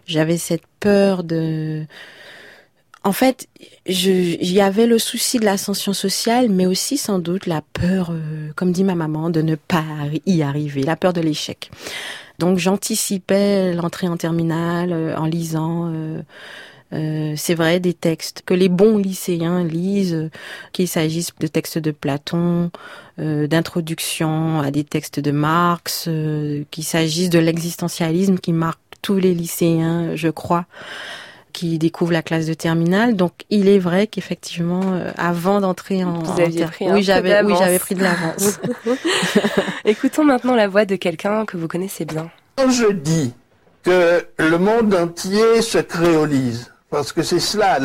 j'avais 0.05 0.37
cette 0.37 0.67
peur 0.79 1.23
de... 1.23 1.85
En 3.03 3.13
fait, 3.13 3.47
il 3.85 4.51
y 4.51 4.59
avait 4.59 4.85
le 4.85 4.99
souci 4.99 5.39
de 5.39 5.45
l'ascension 5.45 5.93
sociale, 5.93 6.49
mais 6.49 6.65
aussi 6.65 6.97
sans 6.97 7.17
doute 7.19 7.45
la 7.45 7.61
peur, 7.61 8.11
euh, 8.11 8.49
comme 8.55 8.73
dit 8.73 8.83
ma 8.83 8.95
maman, 8.95 9.29
de 9.29 9.41
ne 9.41 9.55
pas 9.55 9.85
y 10.25 10.41
arriver, 10.41 10.83
la 10.83 10.97
peur 10.97 11.13
de 11.13 11.21
l'échec. 11.21 11.71
Donc 12.39 12.57
j'anticipais 12.57 13.73
l'entrée 13.73 14.07
en 14.07 14.17
terminale 14.17 14.91
euh, 14.91 15.15
en 15.15 15.25
lisant... 15.25 15.91
Euh, 15.91 16.21
c'est 16.91 17.53
vrai, 17.53 17.79
des 17.79 17.93
textes 17.93 18.41
que 18.47 18.55
les 18.55 18.67
bons 18.67 18.97
lycéens 18.97 19.63
lisent, 19.63 20.31
qu'il 20.73 20.87
s'agisse 20.87 21.29
de 21.39 21.45
textes 21.45 21.77
de 21.77 21.91
Platon, 21.91 22.71
d'introduction 23.19 24.59
à 24.59 24.71
des 24.71 24.83
textes 24.83 25.19
de 25.19 25.29
Marx, 25.29 26.09
qu'il 26.71 26.83
s'agisse 26.83 27.29
de 27.29 27.37
l'existentialisme 27.37 28.39
qui 28.39 28.53
marque 28.53 28.79
tous 29.03 29.17
les 29.17 29.35
lycéens, 29.35 30.15
je 30.15 30.29
crois, 30.29 30.65
qui 31.53 31.77
découvrent 31.79 32.13
la 32.13 32.21
classe 32.21 32.45
de 32.45 32.53
terminale. 32.53 33.15
Donc, 33.15 33.33
il 33.49 33.67
est 33.67 33.79
vrai 33.79 34.07
qu'effectivement, 34.07 34.93
euh, 34.93 35.11
avant 35.17 35.61
d'entrer 35.61 36.03
en, 36.03 36.19
Vous 36.19 36.41
aviez 36.41 36.65
pris 36.65 36.91
oui, 36.91 37.03
j'avais, 37.03 37.41
oui, 37.43 37.53
j'avais 37.57 37.79
pris 37.79 37.95
de 37.95 38.03
l'avance. 38.03 38.59
Écoutons 39.85 40.23
maintenant 40.23 40.55
la 40.55 40.67
voix 40.67 40.85
de 40.85 40.95
quelqu'un 40.95 41.45
que 41.45 41.57
vous 41.57 41.67
connaissez 41.67 42.05
bien. 42.05 42.29
Quand 42.55 42.69
je 42.69 42.91
dis 42.91 43.33
que 43.83 44.25
le 44.37 44.57
monde 44.57 44.93
entier 44.93 45.61
se 45.61 45.77
créolise, 45.77 46.71
parce 46.89 47.11
que 47.11 47.21
c'est 47.23 47.39
cela 47.39 47.77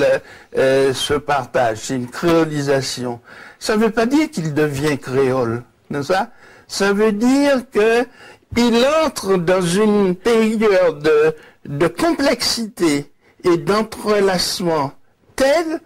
euh, 0.56 0.94
ce 0.94 1.14
partage, 1.14 1.78
c'est 1.78 1.96
une 1.96 2.08
créolisation. 2.08 3.20
Ça 3.58 3.76
ne 3.76 3.82
veut 3.82 3.90
pas 3.90 4.06
dire 4.06 4.30
qu'il 4.30 4.54
devient 4.54 4.98
créole, 4.98 5.62
n'est-ce 5.90 6.12
pas? 6.12 6.30
Ça 6.66 6.92
veut 6.92 7.12
dire 7.12 7.62
que 7.70 8.06
il 8.56 8.84
entre 9.04 9.36
dans 9.36 9.60
une 9.60 10.14
période 10.14 11.34
de, 11.64 11.88
complexité 11.88 13.10
et 13.44 13.56
d'entrelacement 13.56 14.92
tel 15.36 15.80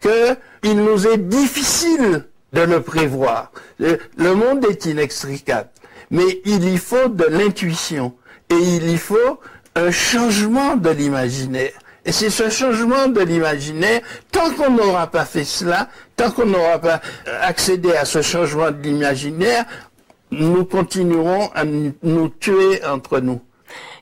qu'il 0.00 0.76
nous 0.76 1.06
est 1.06 1.18
difficile 1.18 2.26
de 2.52 2.60
le 2.60 2.80
prévoir. 2.80 3.52
Le 3.78 4.34
monde 4.34 4.64
est 4.66 4.86
inextricable, 4.86 5.70
mais 6.10 6.40
il 6.44 6.68
y 6.68 6.76
faut 6.78 7.08
de 7.08 7.24
l'intuition 7.24 8.14
et 8.50 8.56
il 8.56 8.90
y 8.90 8.98
faut 8.98 9.40
un 9.74 9.90
changement 9.90 10.76
de 10.76 10.90
l'imaginaire. 10.90 11.72
Et 12.06 12.12
c'est 12.12 12.30
ce 12.30 12.50
changement 12.50 13.08
de 13.08 13.20
l'imaginaire, 13.20 14.02
tant 14.30 14.50
qu'on 14.50 14.70
n'aura 14.70 15.06
pas 15.06 15.24
fait 15.24 15.44
cela, 15.44 15.88
tant 16.16 16.30
qu'on 16.30 16.44
n'aura 16.44 16.78
pas 16.78 17.00
accédé 17.40 17.94
à 17.94 18.04
ce 18.04 18.20
changement 18.20 18.70
de 18.70 18.82
l'imaginaire, 18.82 19.64
nous 20.30 20.64
continuerons 20.66 21.50
à 21.54 21.64
nous 21.64 22.28
tuer 22.28 22.84
entre 22.84 23.20
nous. 23.20 23.40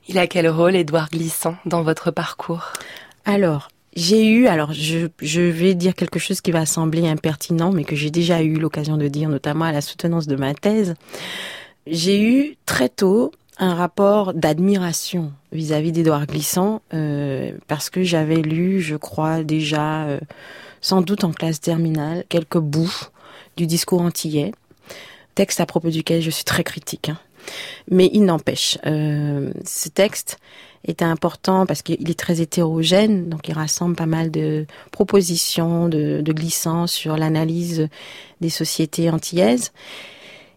Il 0.09 0.17
a 0.17 0.27
quel 0.27 0.49
rôle, 0.49 0.75
Édouard 0.75 1.09
Glissant, 1.09 1.55
dans 1.65 1.81
votre 1.81 2.11
parcours? 2.11 2.73
Alors, 3.25 3.69
j'ai 3.95 4.25
eu, 4.27 4.47
alors 4.47 4.73
je, 4.73 5.41
vais 5.41 5.75
dire 5.75 5.95
quelque 5.95 6.19
chose 6.19 6.41
qui 6.41 6.51
va 6.51 6.65
sembler 6.65 7.07
impertinent, 7.07 7.71
mais 7.71 7.83
que 7.83 7.95
j'ai 7.95 8.09
déjà 8.09 8.41
eu 8.41 8.55
l'occasion 8.55 8.97
de 8.97 9.07
dire, 9.07 9.29
notamment 9.29 9.65
à 9.65 9.71
la 9.71 9.81
soutenance 9.81 10.27
de 10.27 10.35
ma 10.35 10.53
thèse. 10.53 10.95
J'ai 11.85 12.21
eu 12.21 12.57
très 12.65 12.89
tôt 12.89 13.31
un 13.59 13.75
rapport 13.75 14.33
d'admiration 14.33 15.31
vis-à-vis 15.51 15.91
d'Édouard 15.91 16.25
Glissant, 16.25 16.81
euh, 16.93 17.51
parce 17.67 17.89
que 17.89 18.03
j'avais 18.03 18.41
lu, 18.41 18.81
je 18.81 18.95
crois 18.95 19.43
déjà, 19.43 20.05
euh, 20.05 20.19
sans 20.81 21.01
doute 21.01 21.23
en 21.23 21.31
classe 21.31 21.61
terminale, 21.61 22.23
quelques 22.29 22.57
bouts 22.57 23.09
du 23.57 23.67
discours 23.67 24.01
antillais 24.01 24.53
texte 25.35 25.59
à 25.59 25.65
propos 25.65 25.89
duquel 25.89 26.21
je 26.21 26.29
suis 26.29 26.43
très 26.43 26.63
critique. 26.63 27.09
Hein. 27.09 27.17
Mais 27.89 28.09
il 28.13 28.25
n'empêche, 28.25 28.77
euh, 28.85 29.51
ce 29.65 29.89
texte 29.89 30.39
était 30.85 31.05
important 31.05 31.65
parce 31.65 31.81
qu'il 31.81 32.09
est 32.09 32.19
très 32.19 32.41
hétérogène, 32.41 33.29
donc 33.29 33.47
il 33.47 33.53
rassemble 33.53 33.95
pas 33.95 34.05
mal 34.05 34.31
de 34.31 34.65
propositions, 34.91 35.87
de, 35.87 36.21
de 36.21 36.33
glissants 36.33 36.87
sur 36.87 37.17
l'analyse 37.17 37.87
des 38.41 38.49
sociétés 38.49 39.09
antillaises. 39.09 39.71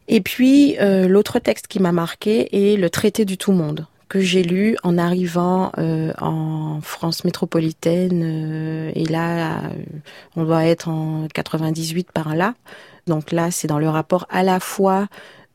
Et 0.09 0.21
puis 0.21 0.77
euh, 0.81 1.09
l'autre 1.09 1.39
texte 1.39 1.67
qui 1.67 1.81
m'a 1.81 1.93
marqué 1.93 2.73
est 2.73 2.77
le 2.77 2.91
traité 2.91 3.25
du 3.25 3.39
tout 3.39 3.53
monde 3.53 3.87
que 4.09 4.21
j'ai 4.21 4.45
lu 4.45 4.77
en 4.85 4.99
arrivant 4.99 5.73
euh, 5.79 6.13
en 6.21 6.81
France 6.81 7.25
métropolitaine 7.25 8.23
euh, 8.23 8.93
et 8.95 9.05
là 9.05 9.63
on 10.37 10.45
doit 10.45 10.65
être 10.65 10.89
en 10.89 11.27
98 11.33 12.13
par 12.13 12.37
là. 12.37 12.55
Donc 13.09 13.33
là 13.33 13.51
c'est 13.51 13.67
dans 13.67 13.81
le 13.81 13.89
rapport 13.89 14.27
à 14.31 14.45
la 14.45 14.61
fois 14.61 15.09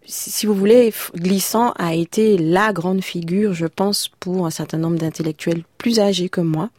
si 0.06 0.46
vous 0.46 0.54
voulez, 0.54 0.94
Glissant 1.16 1.72
a 1.78 1.94
été 1.94 2.38
la 2.38 2.74
grande 2.74 3.04
figure, 3.04 3.54
je 3.54 3.68
pense, 3.68 4.10
pour 4.20 4.46
un 4.46 4.50
certain 4.50 4.78
nombre 4.78 4.98
d'intellectuels 4.98 5.64
plus 5.78 6.00
âgés 6.00 6.30
que 6.30 6.42
moi. 6.42 6.70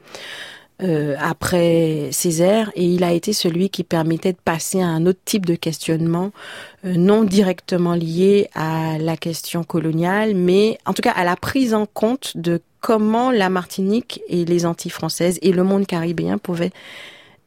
Euh, 0.82 1.14
après 1.20 2.08
Césaire 2.10 2.72
et 2.74 2.84
il 2.84 3.04
a 3.04 3.12
été 3.12 3.32
celui 3.32 3.70
qui 3.70 3.84
permettait 3.84 4.32
de 4.32 4.38
passer 4.42 4.80
à 4.80 4.86
un 4.86 5.06
autre 5.06 5.20
type 5.24 5.46
de 5.46 5.54
questionnement 5.54 6.32
euh, 6.84 6.94
non 6.96 7.22
directement 7.22 7.94
lié 7.94 8.48
à 8.54 8.98
la 8.98 9.16
question 9.16 9.62
coloniale 9.62 10.34
mais 10.34 10.78
en 10.84 10.92
tout 10.92 11.02
cas 11.02 11.12
à 11.12 11.24
la 11.24 11.36
prise 11.36 11.72
en 11.72 11.86
compte 11.86 12.36
de 12.36 12.60
comment 12.80 13.30
la 13.30 13.48
Martinique 13.48 14.22
et 14.28 14.44
les 14.44 14.66
Antilles 14.66 14.90
françaises 14.90 15.38
et 15.42 15.52
le 15.52 15.62
monde 15.62 15.86
caribéen 15.86 16.38
pouvaient 16.38 16.72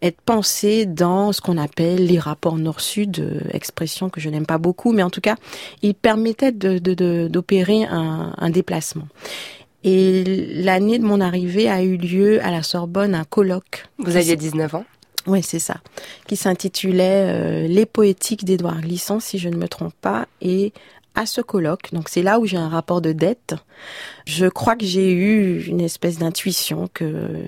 être 0.05 0.21
pensés 0.21 0.85
dans 0.85 1.31
ce 1.31 1.41
qu'on 1.41 1.57
appelle 1.57 2.05
les 2.05 2.19
rapports 2.19 2.57
nord-sud, 2.57 3.19
euh, 3.19 3.39
expression 3.51 4.09
que 4.09 4.21
je 4.21 4.29
n'aime 4.29 4.45
pas 4.45 4.57
beaucoup, 4.57 4.91
mais 4.91 5.03
en 5.03 5.09
tout 5.09 5.21
cas, 5.21 5.35
il 5.81 5.95
permettait 5.95 6.51
d'opérer 6.51 7.79
de, 7.79 7.85
de, 7.85 7.93
un, 7.93 8.33
un 8.37 8.49
déplacement. 8.49 9.07
Et 9.83 10.23
l'année 10.23 10.97
de 10.97 11.05
mon 11.05 11.21
arrivée 11.21 11.69
a 11.69 11.83
eu 11.83 11.97
lieu 11.97 12.43
à 12.43 12.49
la 12.49 12.63
Sorbonne 12.63 13.13
un 13.13 13.23
colloque. 13.23 13.85
Vous 13.99 14.15
aviez 14.15 14.35
19 14.35 14.73
ans? 14.75 14.85
Oui, 15.27 15.41
c'est 15.43 15.59
ça. 15.59 15.77
Qui 16.27 16.35
s'intitulait 16.35 17.29
euh, 17.29 17.67
Les 17.67 17.85
poétiques 17.85 18.45
d'Édouard 18.45 18.81
Glissant, 18.81 19.19
si 19.19 19.37
je 19.37 19.49
ne 19.49 19.57
me 19.57 19.67
trompe 19.67 19.93
pas. 20.01 20.27
Et 20.41 20.73
à 21.15 21.25
ce 21.25 21.41
colloque, 21.41 21.93
donc 21.93 22.09
c'est 22.09 22.21
là 22.21 22.39
où 22.39 22.45
j'ai 22.45 22.57
un 22.57 22.67
rapport 22.67 23.01
de 23.01 23.11
dette, 23.11 23.55
je 24.25 24.47
crois 24.47 24.75
que 24.75 24.85
j'ai 24.85 25.11
eu 25.11 25.63
une 25.63 25.81
espèce 25.81 26.17
d'intuition 26.17 26.89
que 26.93 27.45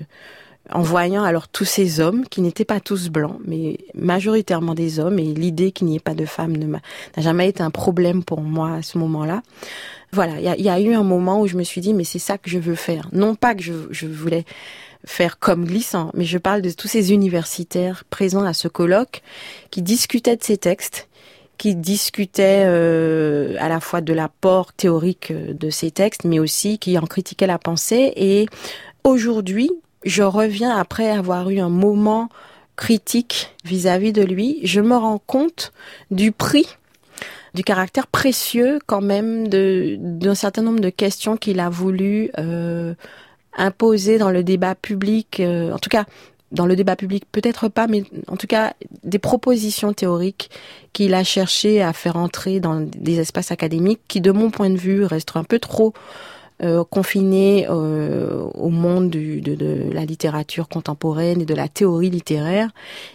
en 0.70 0.82
voyant 0.82 1.24
alors 1.24 1.48
tous 1.48 1.64
ces 1.64 2.00
hommes 2.00 2.26
qui 2.26 2.40
n'étaient 2.40 2.64
pas 2.64 2.80
tous 2.80 3.08
blancs, 3.08 3.38
mais 3.44 3.78
majoritairement 3.94 4.74
des 4.74 5.00
hommes, 5.00 5.18
et 5.18 5.24
l'idée 5.24 5.72
qu'il 5.72 5.86
n'y 5.86 5.96
ait 5.96 6.00
pas 6.00 6.14
de 6.14 6.26
femmes 6.26 6.56
n'a 6.56 6.80
jamais 7.16 7.48
été 7.48 7.62
un 7.62 7.70
problème 7.70 8.22
pour 8.22 8.40
moi 8.40 8.74
à 8.74 8.82
ce 8.82 8.98
moment-là. 8.98 9.42
Voilà, 10.12 10.40
il 10.56 10.64
y 10.64 10.70
a, 10.70 10.80
eu 10.80 10.94
un 10.94 11.02
moment 11.02 11.42
où 11.42 11.46
je 11.46 11.56
me 11.56 11.62
suis 11.62 11.80
dit, 11.80 11.92
mais 11.92 12.04
c'est 12.04 12.18
ça 12.18 12.38
que 12.38 12.48
je 12.48 12.58
veux 12.58 12.74
faire. 12.74 13.08
Non 13.12 13.34
pas 13.34 13.54
que 13.54 13.62
je, 13.62 14.06
voulais 14.06 14.44
faire 15.04 15.38
comme 15.38 15.66
glissant, 15.66 16.10
mais 16.14 16.24
je 16.24 16.38
parle 16.38 16.62
de 16.62 16.70
tous 16.70 16.88
ces 16.88 17.12
universitaires 17.12 18.04
présents 18.08 18.44
à 18.44 18.54
ce 18.54 18.68
colloque 18.68 19.22
qui 19.70 19.82
discutaient 19.82 20.36
de 20.36 20.42
ces 20.42 20.56
textes, 20.56 21.08
qui 21.58 21.74
discutaient 21.74 22.64
euh, 22.66 23.56
à 23.58 23.68
la 23.68 23.80
fois 23.80 24.00
de 24.00 24.14
l'apport 24.14 24.72
théorique 24.72 25.32
de 25.32 25.68
ces 25.68 25.90
textes, 25.90 26.24
mais 26.24 26.38
aussi 26.38 26.78
qui 26.78 26.96
en 26.98 27.06
critiquaient 27.06 27.46
la 27.46 27.58
pensée. 27.58 28.12
Et 28.16 28.46
aujourd'hui, 29.04 29.70
je 30.08 30.22
reviens 30.22 30.76
après 30.76 31.10
avoir 31.10 31.50
eu 31.50 31.60
un 31.60 31.68
moment 31.68 32.28
critique 32.76 33.54
vis-à-vis 33.64 34.12
de 34.12 34.22
lui, 34.22 34.60
je 34.62 34.80
me 34.80 34.96
rends 34.96 35.20
compte 35.24 35.72
du 36.10 36.32
prix 36.32 36.66
du 37.54 37.64
caractère 37.64 38.06
précieux 38.06 38.78
quand 38.86 39.00
même 39.00 39.48
d'un 39.48 40.34
certain 40.34 40.62
nombre 40.62 40.80
de 40.80 40.90
questions 40.90 41.36
qu'il 41.36 41.60
a 41.60 41.70
voulu 41.70 42.30
euh, 42.38 42.94
imposer 43.56 44.18
dans 44.18 44.30
le 44.30 44.44
débat 44.44 44.74
public, 44.74 45.40
euh, 45.40 45.72
en 45.72 45.78
tout 45.78 45.90
cas 45.90 46.04
dans 46.52 46.66
le 46.66 46.76
débat 46.76 46.96
public 46.96 47.24
peut-être 47.30 47.68
pas, 47.68 47.86
mais 47.86 48.04
en 48.28 48.36
tout 48.36 48.46
cas 48.46 48.72
des 49.02 49.18
propositions 49.18 49.92
théoriques 49.92 50.50
qu'il 50.92 51.14
a 51.14 51.24
cherché 51.24 51.82
à 51.82 51.92
faire 51.92 52.16
entrer 52.16 52.60
dans 52.60 52.80
des 52.80 53.20
espaces 53.20 53.50
académiques 53.50 54.00
qui, 54.08 54.20
de 54.20 54.30
mon 54.30 54.50
point 54.50 54.70
de 54.70 54.78
vue, 54.78 55.04
restent 55.04 55.36
un 55.36 55.44
peu 55.44 55.58
trop 55.58 55.92
euh, 56.62 56.84
euh, 56.84 58.50
au 58.54 58.68
monde 58.68 59.10
du, 59.10 59.40
de, 59.40 59.54
de, 59.54 59.90
la 59.92 60.04
littérature 60.04 60.68
contemporaine 60.68 61.40
et 61.40 61.44
de 61.44 61.54
la 61.54 61.68
théorie 61.68 62.10
littéraire 62.10 62.70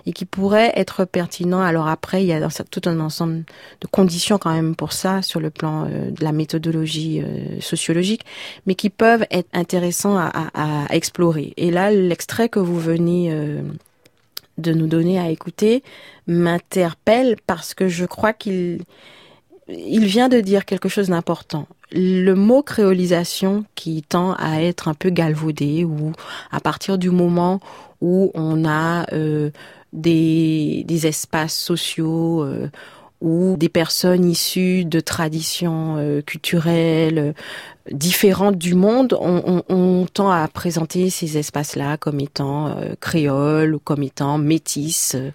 et 0.06 0.14
qui 0.14 0.26
pourrait 0.26 0.72
être 0.76 1.06
pertinent. 1.06 1.62
Alors 1.62 1.88
après, 1.88 2.24
il 2.24 2.28
y 2.28 2.34
a 2.34 2.48
tout 2.72 2.82
un 2.86 3.00
ensemble 3.00 3.44
de 3.82 3.88
conditions 3.88 4.38
quand 4.38 4.54
même 4.54 4.76
pour 4.76 4.94
ça 4.94 5.22
sur 5.22 5.40
le 5.40 5.50
plan 5.50 5.86
euh, 5.86 6.12
de 6.12 6.24
la 6.24 6.32
méthodologie 6.32 7.22
euh, 7.22 7.60
sociologique, 7.60 8.24
mais 8.66 8.76
qui 8.76 8.90
peuvent 8.90 9.26
être 9.32 9.50
intéressants 9.54 10.18
à, 10.18 10.32
à, 10.54 10.86
à 10.86 10.96
explorer. 10.96 11.54
Et 11.58 11.72
là, 11.72 11.92
l'extrait 11.92 12.50
que 12.50 12.60
vous 12.60 12.80
venez 12.80 13.34
de 14.58 14.74
nous 14.74 14.88
donner 14.88 15.20
à 15.20 15.30
écouter 15.30 15.84
m'interpelle 16.28 17.36
parce 17.48 17.74
que 17.74 17.88
je 17.88 18.06
crois 18.06 18.34
qu'il 18.34 18.82
il 19.68 20.06
vient 20.06 20.30
de 20.30 20.40
dire 20.40 20.66
quelque 20.66 20.90
chose 20.90 21.10
d'important. 21.10 21.68
Le 21.96 22.34
mot 22.34 22.64
créolisation 22.64 23.66
qui 23.76 24.02
tend 24.02 24.34
à 24.34 24.62
être 24.62 24.88
un 24.88 24.96
peu 24.96 25.12
galvaudé 25.12 25.84
ou 25.84 26.12
à 26.52 26.60
partir 26.60 26.98
du 26.98 27.12
moment 27.12 27.60
où 28.02 28.32
on 28.34 28.66
a 28.66 29.06
euh, 29.14 29.52
des, 29.94 31.06
espaces 31.06 31.56
sociaux 31.56 32.44
euh, 32.44 32.70
ou 33.22 33.56
des 33.58 33.70
personnes 33.70 34.26
issues 34.26 34.86
de 34.86 35.00
traditions 35.00 35.96
euh, 35.98 36.22
culturelles 36.22 37.36
différentes 37.92 38.58
du 38.58 38.76
monde, 38.76 39.18
on, 39.20 39.64
on, 39.68 39.76
on, 39.76 40.06
tend 40.06 40.32
à 40.32 40.48
présenter 40.48 41.10
ces 41.10 41.38
espaces-là 41.38 41.98
comme 41.98 42.20
étant 42.22 42.68
euh, 42.68 42.94
créoles 43.00 43.76
ou 43.76 43.80
comme 43.80 44.04
étant 44.04 44.38
métis, 44.38 45.16
euh, 45.16 45.32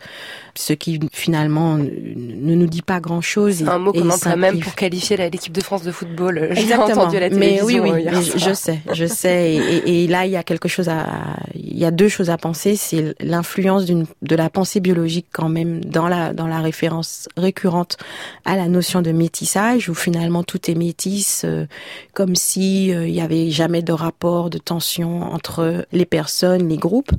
ce 0.54 0.72
qui 0.72 0.98
finalement 1.12 1.76
ne 1.76 2.54
nous 2.54 2.66
dit 2.66 2.80
pas 2.80 3.00
grand-chose. 3.00 3.68
Un 3.68 3.78
mot 3.78 3.92
qu'on 3.92 4.08
emploie 4.08 4.36
même 4.36 4.60
pour 4.60 4.74
qualifier 4.74 5.16
l'équipe 5.16 5.52
de 5.52 5.60
France 5.60 5.82
de 5.82 5.92
football. 5.92 6.48
J'ai 6.52 6.74
entendu 6.74 7.16
à 7.16 7.20
la 7.20 7.30
télévision. 7.30 7.84
Mais 7.84 7.90
oui, 7.90 8.04
oui, 8.10 8.32
je, 8.36 8.54
sais, 8.54 8.80
je 8.92 9.04
sais. 9.04 9.52
Et, 9.54 10.04
et, 10.04 10.06
là, 10.06 10.24
il 10.24 10.32
y 10.32 10.36
a 10.36 10.42
quelque 10.42 10.68
chose 10.68 10.88
à, 10.88 11.06
il 11.54 11.78
y 11.78 11.84
a 11.84 11.90
deux 11.90 12.08
choses 12.08 12.30
à 12.30 12.38
penser. 12.38 12.76
C'est 12.76 13.14
l'influence 13.20 13.84
d'une 13.84 14.06
de 14.22 14.36
la 14.36 14.48
pensée 14.48 14.80
biologique 14.80 15.26
quand 15.32 15.50
même 15.50 15.84
dans 15.84 16.08
la 16.08 16.32
dans 16.32 16.46
la 16.46 16.60
référence 16.60 17.28
récurrente 17.36 17.98
à 18.46 18.56
la 18.56 18.68
notion 18.68 19.02
de 19.02 19.12
métissage, 19.12 19.90
où 19.90 19.94
finalement 19.94 20.42
tout 20.42 20.70
est 20.70 20.74
métis, 20.74 21.42
euh, 21.44 21.66
comme 22.14 22.36
si 22.38 22.94
euh, 22.94 23.06
il 23.06 23.14
y 23.14 23.20
avait 23.20 23.50
jamais 23.50 23.82
de 23.82 23.92
rapport 23.92 24.48
de 24.48 24.58
tension 24.58 25.22
entre 25.22 25.86
les 25.92 26.06
personnes, 26.06 26.68
les 26.68 26.76
groupes. 26.76 27.12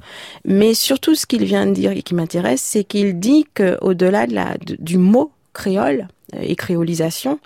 Mais 0.46 0.74
surtout, 0.74 1.16
ce 1.16 1.26
qu'il 1.26 1.44
vient 1.44 1.68
de 1.68 1.74
dire 1.74 1.92
et 1.92 2.02
qui 2.02 2.16
m'intéresse, 2.16 2.62
c'est 2.62 2.84
qu'il 2.84 3.20
dit 3.20 3.46
que 3.54 3.78
au-delà 3.82 4.26
de 4.26 4.34
la, 4.34 4.58
du 4.80 4.98
mot 4.98 5.32
créole 5.54 6.08
euh, 6.36 6.40
et 6.42 6.56
créolisation, 6.56 7.40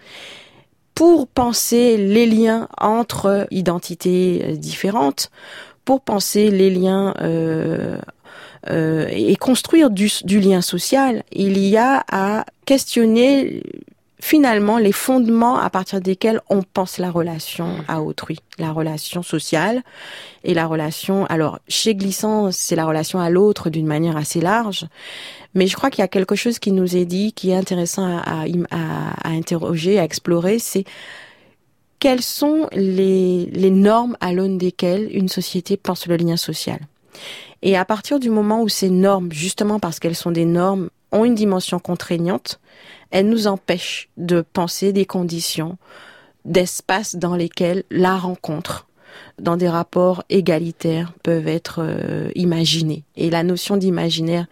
pour 0.96 1.28
penser 1.28 1.98
les 1.98 2.28
liens 2.28 2.70
entre 2.80 3.48
identités 3.52 4.46
euh, 4.46 4.56
différentes, 4.56 5.32
pour 5.84 6.00
penser 6.00 6.50
les 6.50 6.70
liens 6.70 7.14
et 8.70 9.36
construire 9.36 9.90
du 9.90 10.40
lien 10.40 10.62
social, 10.62 11.24
il 11.34 11.58
y 11.58 11.76
a 11.76 12.06
à 12.10 12.46
questionner 12.66 13.62
finalement 14.24 14.78
les 14.78 14.94
fondements 14.94 15.58
à 15.58 15.70
partir 15.70 16.00
desquels 16.00 16.40
on 16.50 16.62
pense 16.62 16.98
la 16.98 17.12
relation 17.12 17.76
à 17.90 18.02
autrui, 18.02 18.40
la 18.58 18.72
relation 18.72 19.22
sociale 19.22 19.84
et 20.46 20.54
la 20.54 20.66
relation. 20.66 21.26
Alors 21.26 21.60
chez 21.68 21.94
Glissant, 21.94 22.50
c'est 22.54 22.78
la 22.78 22.86
relation 22.86 23.20
à 23.20 23.30
l'autre 23.30 23.70
d'une 23.70 23.86
manière 23.86 24.16
assez 24.16 24.40
large, 24.40 24.86
mais 25.54 25.68
je 25.68 25.76
crois 25.76 25.90
qu'il 25.90 26.04
y 26.04 26.06
a 26.06 26.08
quelque 26.08 26.36
chose 26.36 26.58
qui 26.58 26.72
nous 26.72 26.96
est 26.96 27.04
dit, 27.04 27.34
qui 27.34 27.50
est 27.50 27.56
intéressant 27.56 28.06
à, 28.06 28.46
à, 28.72 29.28
à 29.28 29.30
interroger, 29.30 30.00
à 30.00 30.06
explorer, 30.06 30.58
c'est 30.58 30.86
quelles 32.00 32.22
sont 32.22 32.70
les, 32.72 33.48
les 33.48 33.72
normes 33.72 34.16
à 34.22 34.32
l'aune 34.32 34.58
desquelles 34.58 35.10
une 35.12 35.28
société 35.28 35.76
pense 35.76 36.08
le 36.08 36.16
lien 36.16 36.38
social. 36.38 36.80
Et 37.62 37.76
à 37.76 37.84
partir 37.84 38.22
du 38.22 38.30
moment 38.30 38.62
où 38.62 38.70
ces 38.70 38.90
normes, 38.90 39.34
justement 39.34 39.80
parce 39.82 40.00
qu'elles 40.00 40.16
sont 40.16 40.32
des 40.32 40.46
normes, 40.46 40.90
ont 41.14 41.24
une 41.24 41.36
dimension 41.36 41.80
contraignante, 41.80 42.60
elles 43.12 43.30
nous 43.30 43.48
empêchent 43.48 44.10
de 44.18 44.42
penser 44.42 44.92
des 44.92 45.06
conditions 45.06 45.78
d'espace 46.44 47.16
dans 47.16 47.36
lesquels 47.36 47.84
la 47.90 48.18
rencontre, 48.18 48.88
dans 49.40 49.56
des 49.56 49.70
rapports 49.70 50.24
égalitaires, 50.30 51.14
peuvent 51.24 51.48
être 51.48 51.80
euh, 51.80 52.30
imaginées. 52.36 53.04
Et 53.16 53.30
la 53.30 53.44
notion 53.44 53.78
d'imaginaire 53.78 54.48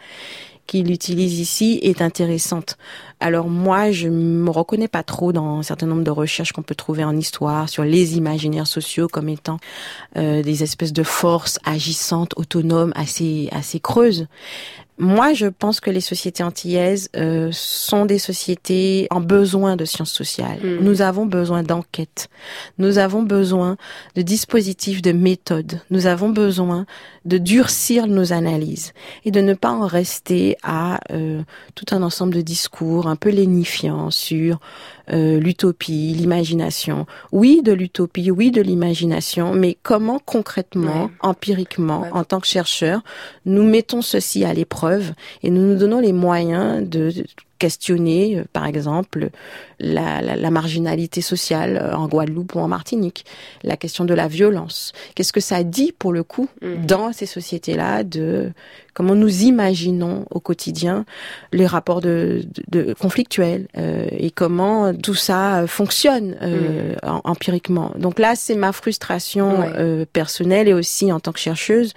qu'il 0.72 0.90
utilise 0.90 1.40
ici 1.40 1.80
est 1.82 2.02
intéressante. 2.02 2.78
Alors 3.20 3.50
moi, 3.50 3.92
je 3.92 4.08
me 4.08 4.50
reconnais 4.50 4.88
pas 4.88 5.04
trop 5.04 5.34
dans 5.34 5.58
un 5.58 5.64
certain 5.64 5.86
nombre 5.86 6.04
de 6.04 6.12
recherches 6.12 6.54
qu'on 6.54 6.62
peut 6.62 6.76
trouver 6.76 7.04
en 7.04 7.18
histoire 7.18 7.68
sur 7.68 7.84
les 7.84 8.16
imaginaires 8.16 8.68
sociaux 8.68 9.10
comme 9.10 9.28
étant 9.28 9.60
euh, 10.16 10.42
des 10.42 10.64
espèces 10.64 10.94
de 10.94 11.04
forces 11.04 11.60
agissantes, 11.66 12.34
autonomes, 12.38 12.94
assez 12.96 13.50
assez 13.52 13.82
creuses. 13.82 14.28
Moi, 14.98 15.34
je 15.34 15.48
pense 15.48 15.80
que 15.80 15.90
les 15.90 16.02
sociétés 16.02 16.44
antillaises 16.44 17.10
euh, 17.16 17.50
sont 17.52 18.06
des 18.06 18.20
sociétés 18.20 19.08
en 19.10 19.20
besoin 19.20 19.76
de 19.76 19.86
sciences 19.86 20.12
sociales. 20.12 20.60
Mm. 20.64 20.84
Nous 20.84 21.02
avons 21.02 21.26
besoin 21.26 21.64
d'enquêtes. 21.64 22.30
Nous 22.78 22.98
avons 22.98 23.24
besoin 23.24 23.78
de 24.16 24.22
dispositifs, 24.22 25.02
de 25.02 25.12
méthodes. 25.12 25.80
Nous 25.90 26.06
avons 26.06 26.30
besoin 26.30 26.86
de 27.26 27.38
durcir 27.38 28.08
nos 28.08 28.34
analyses 28.34 28.94
et 29.26 29.32
de 29.32 29.42
ne 29.42 29.54
pas 29.54 29.70
en 29.72 29.86
rester 29.86 30.58
à 30.64 31.00
euh, 31.12 31.44
tout 31.76 31.86
un 31.92 32.02
ensemble 32.02 32.34
de 32.34 32.42
discours 32.42 33.08
un 33.08 33.16
peu 33.16 33.30
lénifiants 33.30 34.10
sur 34.10 34.60
euh, 35.14 35.40
l'utopie, 35.40 36.14
l'imagination. 36.16 37.06
Oui, 37.32 37.62
de 37.64 37.74
l'utopie, 37.74 38.32
oui, 38.32 38.50
de 38.50 38.62
l'imagination, 38.62 39.54
mais 39.54 39.78
comment 39.84 40.20
concrètement, 40.26 41.04
Ouais. 41.06 41.10
empiriquement, 41.22 42.02
Ouais. 42.02 42.10
en 42.12 42.24
tant 42.24 42.40
que 42.40 42.48
chercheurs, 42.48 43.02
nous 43.46 43.64
mettons 43.64 44.02
ceci 44.02 44.44
à 44.44 44.54
l'épreuve 44.54 45.14
et 45.44 45.52
nous 45.52 45.62
nous 45.62 45.76
donnons 45.78 46.00
les 46.00 46.14
moyens 46.14 46.88
de 46.88 47.12
questionner, 47.66 48.24
euh, 48.38 48.44
par 48.58 48.66
exemple, 48.72 49.30
la, 49.80 50.22
la, 50.22 50.36
la 50.36 50.52
marginalité 50.52 51.22
sociale 51.22 51.74
euh, 51.82 51.96
en 51.96 52.08
Guadeloupe 52.08 52.56
ou 52.56 52.60
en 52.60 52.68
Martinique, 52.68 53.26
la 53.64 53.78
question 53.78 54.04
de 54.06 54.16
la 54.22 54.28
violence. 54.28 54.94
Qu'est-ce 55.14 55.34
que 55.38 55.46
ça 55.52 55.60
dit 55.64 55.92
pour 56.02 56.12
le 56.18 56.24
coup 56.24 56.48
Mhm. 56.62 56.86
dans 56.94 57.14
ces 57.14 57.26
sociétés-là 57.38 58.04
de 58.04 58.52
comment 58.98 59.16
nous 59.16 59.36
imaginons 59.54 60.26
au 60.32 60.40
quotidien 60.50 61.06
les 61.54 61.66
rapports 61.76 62.02
de, 62.02 62.44
de, 62.72 62.84
de 62.86 62.94
conflictuels 62.94 63.68
euh, 63.78 64.06
et 64.26 64.32
comment 64.32 64.94
tout 64.94 65.16
ça 65.30 65.66
fonctionne 65.68 66.36
euh, 66.42 66.96
en- 67.04 67.22
empiriquement. 67.34 67.90
Donc 68.06 68.20
là, 68.20 68.32
c'est 68.36 68.56
ma 68.56 68.72
frustration 68.82 69.48
Ouais. 69.62 69.72
euh, 69.78 70.06
personnelle 70.12 70.68
et 70.68 70.74
aussi 70.82 71.06
en 71.12 71.20
tant 71.20 71.32
que 71.32 71.40
chercheuse 71.40 71.94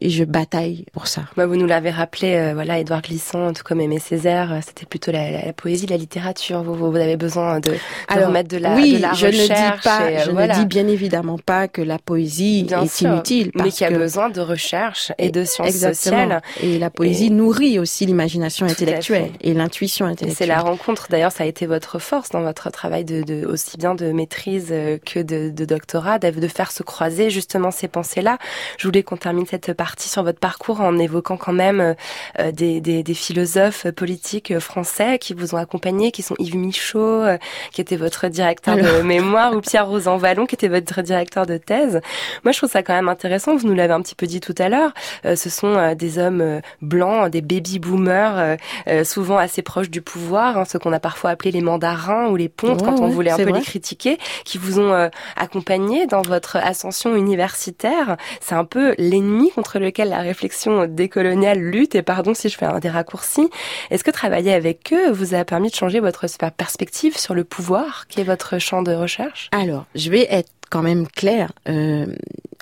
et 0.00 0.10
je 0.10 0.24
bataille 0.24 0.84
pour 0.92 1.06
ça. 1.06 1.22
Bah, 1.36 1.46
vous 1.46 1.56
nous 1.56 1.66
l'avez 1.66 1.90
rappelé, 1.90 2.34
euh, 2.36 2.54
voilà, 2.54 2.78
Édouard 2.78 3.02
Glissant, 3.02 3.52
tout 3.52 3.62
comme 3.64 3.80
Aimé 3.80 3.98
Césaire, 3.98 4.52
euh, 4.52 4.58
c'était 4.64 4.86
plutôt 4.86 5.10
la, 5.12 5.30
la- 5.30 5.44
la 5.46 5.52
poésie, 5.52 5.86
la 5.86 5.96
littérature. 5.96 6.62
Vous, 6.62 6.74
vous 6.74 6.96
avez 6.96 7.16
besoin 7.16 7.60
de, 7.60 7.70
de 7.70 7.76
Alors, 8.08 8.28
remettre 8.28 8.48
de 8.48 8.58
la, 8.58 8.74
oui, 8.74 8.94
de 8.96 9.02
la 9.02 9.12
je 9.14 9.26
ne 9.26 9.32
dis 9.32 9.40
recherche. 9.42 9.82
pas, 9.84 10.10
et, 10.10 10.16
euh, 10.18 10.24
je 10.26 10.30
voilà. 10.30 10.54
ne 10.56 10.60
dis 10.60 10.66
bien 10.66 10.86
évidemment 10.86 11.38
pas 11.38 11.66
que 11.68 11.82
la 11.82 11.98
poésie 11.98 12.64
Bien 12.64 12.82
est 12.84 12.94
sûr, 12.94 13.10
inutile, 13.12 13.50
mais 13.54 13.64
parce 13.64 13.74
qui 13.76 13.84
a 13.84 13.88
que 13.90 13.94
besoin 13.96 14.30
de 14.30 14.40
recherche 14.40 15.10
et 15.18 15.30
de 15.30 15.44
sciences 15.44 15.68
exactement. 15.68 15.94
sociales. 16.22 16.42
Et 16.62 16.78
la 16.78 16.90
poésie 16.90 17.26
Et- 17.26 17.30
nourrit 17.30 17.78
aussi 17.78 18.06
l'imagination 18.06 18.66
intellectuelle 18.66 19.30
et 19.40 19.54
l'intuition 19.54 20.06
Et 20.06 20.12
intellectuelle. 20.12 20.46
c'est 20.48 20.54
la 20.54 20.60
rencontre. 20.60 21.08
D'ailleurs, 21.10 21.32
ça 21.32 21.44
a 21.44 21.46
été 21.46 21.66
votre 21.66 21.98
force 21.98 22.30
dans 22.30 22.42
votre 22.42 22.70
travail 22.70 23.04
de, 23.04 23.22
de 23.22 23.44
aussi 23.46 23.76
bien 23.78 23.94
de 23.94 24.12
maîtrise 24.12 24.68
euh, 24.70 24.98
que 25.04 25.18
de, 25.20 25.50
de 25.50 25.64
doctorat, 25.64 26.18
de 26.18 26.30
faire 26.48 26.70
se 26.70 26.82
croiser 26.82 27.30
justement 27.30 27.70
ces 27.70 27.88
pensées-là. 27.88 28.38
Je 28.78 28.86
voulais 28.86 29.02
qu'on 29.02 29.16
termine 29.16 29.44
cette 29.46 29.72
partie 29.72 29.87
sur 29.96 30.22
votre 30.22 30.38
parcours 30.38 30.80
en 30.80 30.98
évoquant 30.98 31.36
quand 31.36 31.52
même 31.52 31.80
euh, 31.80 31.94
euh, 32.38 32.52
des, 32.52 32.80
des, 32.80 33.02
des 33.02 33.14
philosophes 33.14 33.90
politiques 33.90 34.50
euh, 34.50 34.60
français 34.60 35.18
qui 35.18 35.34
vous 35.34 35.54
ont 35.54 35.58
accompagné, 35.58 36.10
qui 36.12 36.22
sont 36.22 36.34
Yves 36.38 36.56
Michaud, 36.56 36.98
euh, 37.24 37.38
qui 37.72 37.80
était 37.80 37.96
votre 37.96 38.28
directeur 38.28 38.76
de 38.76 38.80
Alors. 38.82 39.04
mémoire, 39.04 39.54
ou 39.54 39.60
Pierre 39.60 39.86
Rosan 39.88 40.16
Vallon, 40.16 40.46
qui 40.46 40.54
était 40.54 40.68
votre 40.68 41.02
directeur 41.02 41.46
de 41.46 41.56
thèse. 41.56 42.00
Moi, 42.44 42.52
je 42.52 42.58
trouve 42.58 42.70
ça 42.70 42.82
quand 42.82 42.94
même 42.94 43.08
intéressant. 43.08 43.56
Vous 43.56 43.66
nous 43.66 43.74
l'avez 43.74 43.92
un 43.94 44.02
petit 44.02 44.14
peu 44.14 44.26
dit 44.26 44.40
tout 44.40 44.54
à 44.58 44.68
l'heure. 44.68 44.92
Ce 45.24 45.50
sont 45.50 45.94
des 45.94 46.18
hommes 46.18 46.60
blancs, 46.82 47.30
des 47.30 47.40
baby 47.40 47.78
boomers, 47.78 48.56
souvent 49.04 49.38
assez 49.38 49.62
proches 49.62 49.90
du 49.90 50.02
pouvoir, 50.02 50.58
hein, 50.58 50.64
ce 50.64 50.78
qu'on 50.78 50.92
a 50.92 51.00
parfois 51.00 51.30
appelé 51.30 51.50
les 51.50 51.60
mandarins 51.60 52.28
ou 52.28 52.36
les 52.36 52.48
pontes 52.48 52.80
Ouais, 52.82 52.88
quand 52.88 53.00
on 53.00 53.06
ouais, 53.06 53.12
voulait 53.12 53.30
un 53.30 53.36
peu 53.36 53.44
vrai. 53.44 53.58
les 53.60 53.64
critiquer, 53.64 54.18
qui 54.44 54.58
vous 54.58 54.78
ont 54.80 55.10
accompagné 55.36 56.06
dans 56.06 56.22
votre 56.22 56.56
ascension 56.56 57.14
universitaire. 57.16 58.16
C'est 58.40 58.54
un 58.54 58.64
peu 58.64 58.94
l'ennemi 58.98 59.50
contre 59.50 59.77
lequel 59.78 60.10
la 60.10 60.20
réflexion 60.20 60.86
décoloniale 60.86 61.58
lutte. 61.58 61.94
Et 61.94 62.02
pardon 62.02 62.34
si 62.34 62.48
je 62.48 62.56
fais 62.56 62.66
un 62.66 62.78
des 62.78 62.90
raccourcis. 62.90 63.48
Est-ce 63.90 64.04
que 64.04 64.10
travailler 64.10 64.52
avec 64.52 64.92
eux 64.92 65.10
vous 65.10 65.34
a 65.34 65.44
permis 65.44 65.70
de 65.70 65.74
changer 65.74 66.00
votre 66.00 66.26
perspective 66.56 67.16
sur 67.16 67.34
le 67.34 67.44
pouvoir, 67.44 68.06
qui 68.08 68.20
est 68.20 68.24
votre 68.24 68.58
champ 68.58 68.82
de 68.82 68.92
recherche? 68.92 69.48
Alors, 69.52 69.86
je 69.94 70.10
vais 70.10 70.26
être 70.30 70.50
quand 70.70 70.82
même 70.82 71.06
claire. 71.08 71.52
Euh, 71.68 72.06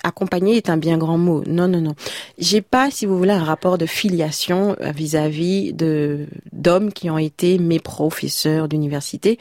accompagner 0.03 0.57
est 0.57 0.69
un 0.69 0.77
bien 0.77 0.97
grand 0.97 1.17
mot. 1.17 1.43
Non, 1.47 1.67
non, 1.67 1.81
non. 1.81 1.95
J'ai 2.37 2.61
pas, 2.61 2.91
si 2.91 3.05
vous 3.05 3.17
voulez, 3.17 3.31
un 3.31 3.43
rapport 3.43 3.77
de 3.77 3.85
filiation 3.85 4.75
euh, 4.81 4.91
vis-à-vis 4.91 5.73
de 5.73 6.27
d'hommes 6.51 6.91
qui 6.91 7.09
ont 7.09 7.17
été 7.17 7.57
mes 7.57 7.79
professeurs 7.79 8.67
d'université. 8.67 9.37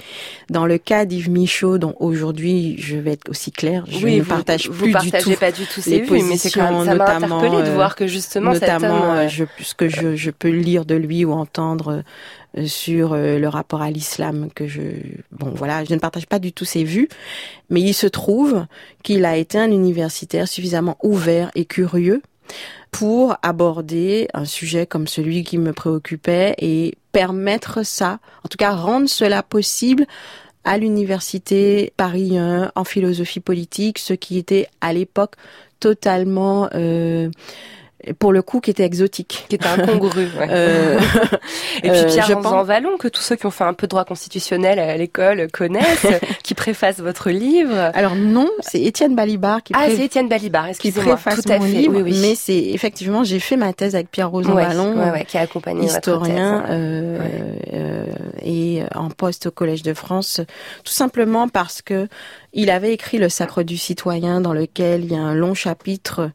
Dans 0.50 0.66
le 0.66 0.78
cas 0.78 1.04
d'Yves 1.04 1.30
Michaud, 1.30 1.78
dont 1.78 1.94
aujourd'hui 2.00 2.76
je 2.78 2.96
vais 2.96 3.12
être 3.12 3.28
aussi 3.30 3.52
claire, 3.52 3.84
je 3.88 4.06
ne 4.06 4.20
vous, 4.20 4.28
partage 4.28 4.68
vous 4.68 4.84
plus 4.84 4.92
partagez 4.92 5.30
du 5.30 5.34
tout 5.34 5.40
pas 5.40 5.52
du 5.52 5.64
tout 5.66 5.80
les 5.80 5.82
ses 5.82 6.00
vues, 6.00 6.22
mais 6.22 6.36
c'est 6.36 6.50
quand 6.50 6.70
même 6.70 6.84
ça 6.84 6.94
m'a 6.94 7.04
positions, 7.04 7.26
interpellé 7.26 7.50
de 7.50 7.56
notamment, 7.56 7.74
voir 7.74 7.96
que 7.96 8.06
justement 8.06 8.54
cet 8.54 8.62
homme, 8.64 8.82
notamment 8.82 9.12
euh, 9.12 9.24
euh, 9.24 9.28
je, 9.28 9.44
ce 9.62 9.74
que 9.74 9.88
je, 9.88 10.16
je 10.16 10.30
peux 10.30 10.50
lire 10.50 10.84
de 10.84 10.94
lui 10.94 11.24
ou 11.24 11.32
entendre 11.32 11.88
euh, 11.88 12.02
sur 12.66 13.12
euh, 13.12 13.38
le 13.38 13.48
rapport 13.48 13.82
à 13.82 13.90
l'islam 13.90 14.48
que 14.54 14.66
je 14.66 14.82
bon 15.32 15.50
voilà 15.54 15.84
je 15.84 15.94
ne 15.94 15.98
partage 15.98 16.26
pas 16.26 16.38
du 16.38 16.52
tout 16.52 16.64
ses 16.64 16.84
vues 16.84 17.08
mais 17.70 17.80
il 17.80 17.92
se 17.94 18.06
trouve 18.06 18.66
qu'il 19.02 19.24
a 19.24 19.36
été 19.36 19.58
un 19.58 19.70
universitaire 19.70 20.48
suffisamment 20.48 20.96
ouvert 21.02 21.50
et 21.54 21.64
curieux 21.64 22.22
pour 22.90 23.36
aborder 23.42 24.28
un 24.32 24.44
sujet 24.44 24.86
comme 24.86 25.06
celui 25.06 25.44
qui 25.44 25.58
me 25.58 25.72
préoccupait 25.72 26.54
et 26.58 26.96
permettre 27.12 27.84
ça 27.84 28.20
en 28.44 28.48
tout 28.48 28.58
cas 28.58 28.72
rendre 28.72 29.08
cela 29.08 29.42
possible 29.42 30.06
à 30.64 30.78
l'université 30.78 31.92
Paris 31.96 32.38
1 32.38 32.72
en 32.74 32.84
philosophie 32.84 33.40
politique 33.40 33.98
ce 33.98 34.14
qui 34.14 34.38
était 34.38 34.68
à 34.80 34.92
l'époque 34.92 35.34
totalement 35.80 36.68
euh, 36.74 37.30
pour 38.14 38.32
le 38.32 38.42
coup 38.42 38.60
qui 38.60 38.70
était 38.70 38.84
exotique. 38.84 39.46
qui 39.48 39.56
est 39.56 39.66
incongru. 39.66 40.28
ouais. 40.38 40.48
Euh, 40.50 40.98
Et 41.82 41.90
puis 41.90 41.98
euh, 41.98 42.06
Pierre 42.06 42.26
Jean 42.26 42.40
pense- 42.40 42.66
Vallon, 42.66 42.96
que 42.98 43.08
tous 43.08 43.20
ceux 43.20 43.36
qui 43.36 43.46
ont 43.46 43.50
fait 43.50 43.64
un 43.64 43.74
peu 43.74 43.86
de 43.86 43.90
droit 43.90 44.04
constitutionnel 44.04 44.78
à 44.78 44.96
l'école 44.96 45.48
connaissent, 45.52 46.06
qui 46.42 46.54
préface 46.54 46.98
votre 46.98 47.30
livre. 47.30 47.74
alors 47.94 48.14
non, 48.14 48.48
c'est 48.60 48.80
Étienne 48.80 49.14
Balibar 49.14 49.62
qui, 49.62 49.72
Ah, 49.76 49.84
pré- 49.84 49.96
c'est 49.96 50.04
Étienne 50.04 50.28
Balibar, 50.28 50.64
qui 50.66 50.70
excusez-moi. 50.70 51.16
préface 51.16 51.42
Tout 51.44 51.52
à 51.52 51.58
mon 51.58 51.64
fait, 51.64 51.70
livre, 51.72 51.94
oui, 51.96 52.02
oui. 52.02 52.18
mais 52.22 52.34
c'est 52.34 52.56
effectivement 52.58 53.24
j'ai 53.24 53.40
fait 53.40 53.56
ma 53.56 53.72
thèse 53.72 53.94
avec 53.94 54.10
Pierre 54.10 54.30
Rosan 54.30 54.54
Vallon, 54.54 54.96
ouais, 54.96 55.10
ouais, 55.10 55.24
qui 55.24 55.36
a 55.38 55.42
accompagné 55.42 55.82
votre 55.82 55.96
historien 55.96 56.60
thèse. 56.66 56.70
euh, 56.70 57.18
Ouais. 57.18 57.60
euh, 57.74 58.04
et 58.42 58.82
en 58.94 59.10
poste 59.10 59.46
au 59.46 59.50
Collège 59.50 59.82
de 59.82 59.94
France, 59.94 60.40
tout 60.84 60.92
simplement 60.92 61.48
parce 61.48 61.82
que 61.82 62.08
il 62.52 62.70
avait 62.70 62.92
écrit 62.92 63.18
Le 63.18 63.28
Sacre 63.28 63.62
du 63.62 63.76
citoyen, 63.76 64.40
dans 64.40 64.52
lequel 64.52 65.04
il 65.04 65.12
y 65.12 65.16
a 65.16 65.20
un 65.20 65.34
long 65.34 65.54
chapitre 65.54 66.30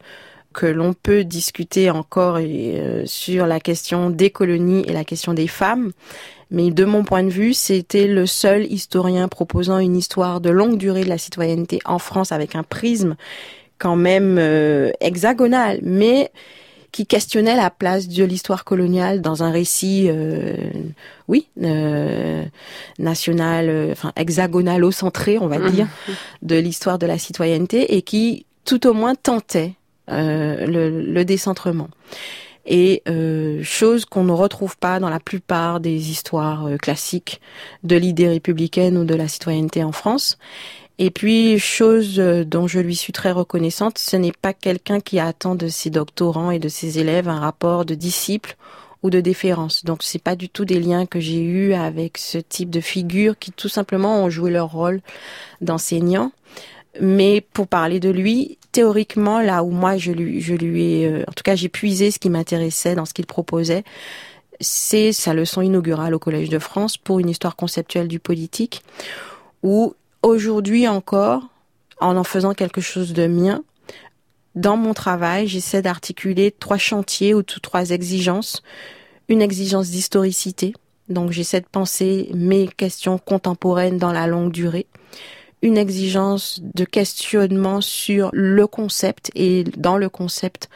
que 0.54 0.66
l'on 0.66 0.93
peut 0.93 1.24
discuter 1.24 1.89
encore 1.89 2.38
et, 2.39 2.80
euh, 2.80 3.06
sur 3.06 3.45
la 3.47 3.60
question 3.60 4.10
des 4.10 4.30
colonies 4.30 4.84
et 4.88 4.93
la 4.93 5.04
question 5.04 5.34
des 5.34 5.47
femmes. 5.47 5.91
Mais 6.49 6.70
de 6.70 6.84
mon 6.84 7.04
point 7.06 7.24
de 7.24 7.30
vue, 7.30 7.54
c'était 7.54 8.08
le 8.08 8.26
seul 8.26 8.66
historien 8.72 9.28
proposant 9.30 9.80
une 9.80 9.95
histoire 9.95 10.41
de 10.41 10.49
longue 10.49 10.78
durée 10.78 11.04
de 11.06 11.10
la 11.10 11.18
citoyenneté 11.18 11.80
en 11.86 11.97
France 11.99 12.32
avec 12.34 12.56
un 12.56 12.64
prisme 12.64 13.16
quand 13.78 13.95
même 13.95 14.38
euh, 14.38 14.91
hexagonal, 14.99 15.80
mais 15.82 16.30
qui 16.91 17.06
questionnait 17.08 17.56
la 17.56 17.70
place 17.70 18.10
de 18.10 18.24
l'histoire 18.26 18.66
coloniale 18.66 19.22
dans 19.22 19.43
un 19.43 19.49
récit, 19.52 20.08
euh, 20.10 20.56
oui, 21.30 21.47
euh, 21.64 22.43
national, 22.99 23.89
enfin 23.93 24.12
hexagonalo-centré, 24.18 25.38
on 25.39 25.47
va 25.47 25.58
Mhm. 25.58 25.72
dire, 25.72 25.88
de 26.41 26.56
l'histoire 26.58 26.99
de 26.99 27.06
la 27.06 27.18
citoyenneté 27.18 27.95
et 27.95 28.02
qui, 28.02 28.45
tout 28.66 28.86
au 28.88 28.93
moins, 28.93 29.16
tentait 29.16 29.74
euh, 30.10 30.66
le, 30.66 31.24
décentrement. 31.24 31.89
Et 32.66 33.02
euh, 33.08 33.62
chose 33.64 34.06
qu'on 34.06 34.24
ne 34.24 34.32
retrouve 34.32 34.78
pas 34.78 34.99
dans 34.99 35.10
la 35.10 35.20
plupart 35.20 35.80
des 35.80 36.10
histoires 36.10 36.66
euh, 36.66 36.78
classiques 36.78 37.39
de 37.84 37.95
l'idée 37.95 38.28
républicaine 38.28 38.97
ou 38.97 39.06
de 39.06 39.16
la 39.16 39.28
citoyenneté 39.28 39.84
en 39.84 39.91
France. 39.91 40.38
Et 40.97 41.12
puis, 41.12 41.58
chose 41.60 42.18
dont 42.18 42.68
je 42.68 42.80
lui 42.80 42.95
suis 42.95 43.14
très 43.14 43.32
reconnaissante, 43.32 43.97
ce 43.97 44.18
n'est 44.18 44.34
pas 44.34 44.54
quelqu'un 44.54 44.99
qui 44.99 45.20
attend 45.20 45.56
de 45.56 45.68
ses 45.68 45.89
doctorants 45.89 46.52
et 46.52 46.60
de 46.60 46.70
ses 46.70 46.99
élèves 46.99 47.28
un 47.28 47.39
rapport 47.39 47.86
de 47.86 47.95
disciple 47.95 48.56
ou 49.02 49.10
de 49.10 49.20
déférence. 49.20 49.84
Donc, 49.84 50.04
c'est 50.04 50.22
pas 50.22 50.36
du 50.36 50.49
tout 50.49 50.66
des 50.66 50.80
liens 50.80 51.08
que 51.08 51.20
j'ai 51.20 51.41
eus 51.41 51.74
avec 51.74 52.18
ce 52.18 52.38
type 52.38 52.70
de 52.70 52.82
figures 52.82 53.39
qui 53.39 53.52
tout 53.52 53.70
simplement 53.70 54.24
ont 54.24 54.30
joué 54.30 54.52
leur 54.52 54.72
rôle 54.72 55.02
d'enseignant. 55.62 56.32
Mais 57.00 57.42
pour 57.54 57.68
parler 57.68 58.00
de 58.00 58.10
lui, 58.10 58.58
théoriquement, 58.72 59.39
là 59.39 59.64
où 59.64 59.72
moi 59.72 59.98
je 59.98 60.12
lui, 60.12 60.42
je 60.42 60.54
lui 60.54 60.94
ai, 60.94 61.08
euh, 61.08 61.24
en 61.28 61.32
tout 61.32 61.44
cas, 61.44 61.56
j'ai 61.56 61.70
puisé 61.70 62.12
ce 62.12 62.20
qui 62.20 62.30
m'intéressait 62.30 62.96
dans 62.96 63.06
ce 63.06 63.14
qu'il 63.14 63.26
proposait, 63.26 63.84
c'est 64.60 65.12
sa 65.12 65.34
leçon 65.34 65.62
inaugurale 65.62 66.14
au 66.14 66.20
Collège 66.20 66.50
de 66.50 66.60
France 66.60 66.98
pour 66.98 67.20
une 67.20 67.30
histoire 67.30 67.56
conceptuelle 67.56 68.08
du 68.08 68.20
politique, 68.20 68.84
où 69.64 69.96
aujourd'hui 70.22 70.88
encore, 70.88 71.44
en 72.00 72.18
en 72.18 72.24
faisant 72.24 72.54
quelque 72.54 72.82
chose 72.82 73.14
de 73.14 73.28
mien, 73.28 73.64
dans 74.56 74.76
mon 74.76 74.94
travail, 74.94 75.48
j'essaie 75.48 75.82
d'articuler 75.82 76.52
trois 76.52 76.78
chantiers 76.78 77.34
ou 77.34 77.42
trois 77.42 77.92
exigences. 77.92 78.62
Une 79.30 79.42
exigence 79.42 79.89
d'historicité, 79.89 80.74
Donc 81.08 81.32
j'essaie 81.32 81.62
de 81.62 81.68
penser 81.72 82.30
mes 82.34 82.68
questions 82.68 83.18
contemporaines 83.18 83.98
dans 83.98 84.12
la 84.12 84.28
longue 84.28 84.52
durée 84.52 84.88
une 85.62 85.78
exigence 85.78 86.59
de 86.74 86.86
questionnement 86.86 87.82
sur 87.82 88.30
le 88.34 88.66
concept 88.68 89.32
et 89.36 89.64
dans 89.78 89.97
le 89.97 90.09
concept 90.09 90.70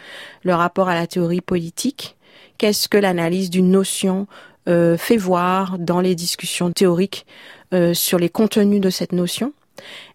le 0.44 0.54
rapport 0.54 0.90
à 0.90 0.96
la 0.96 1.08
théorie 1.08 1.42
politique. 1.42 2.16
Qu'est-ce 2.58 2.88
que 2.88 2.98
l'analyse 2.98 3.50
d'une 3.50 3.72
notion 3.72 4.28
euh, 4.68 4.98
fait 4.98 5.18
voir 5.18 5.78
dans 5.80 6.00
les 6.00 6.16
discussions 6.16 6.72
théoriques 6.72 7.26
euh, 7.74 7.94
sur 7.94 8.20
les 8.20 8.30
contenus 8.30 8.82
de 8.82 8.90
cette 8.90 9.12
notion? 9.12 9.54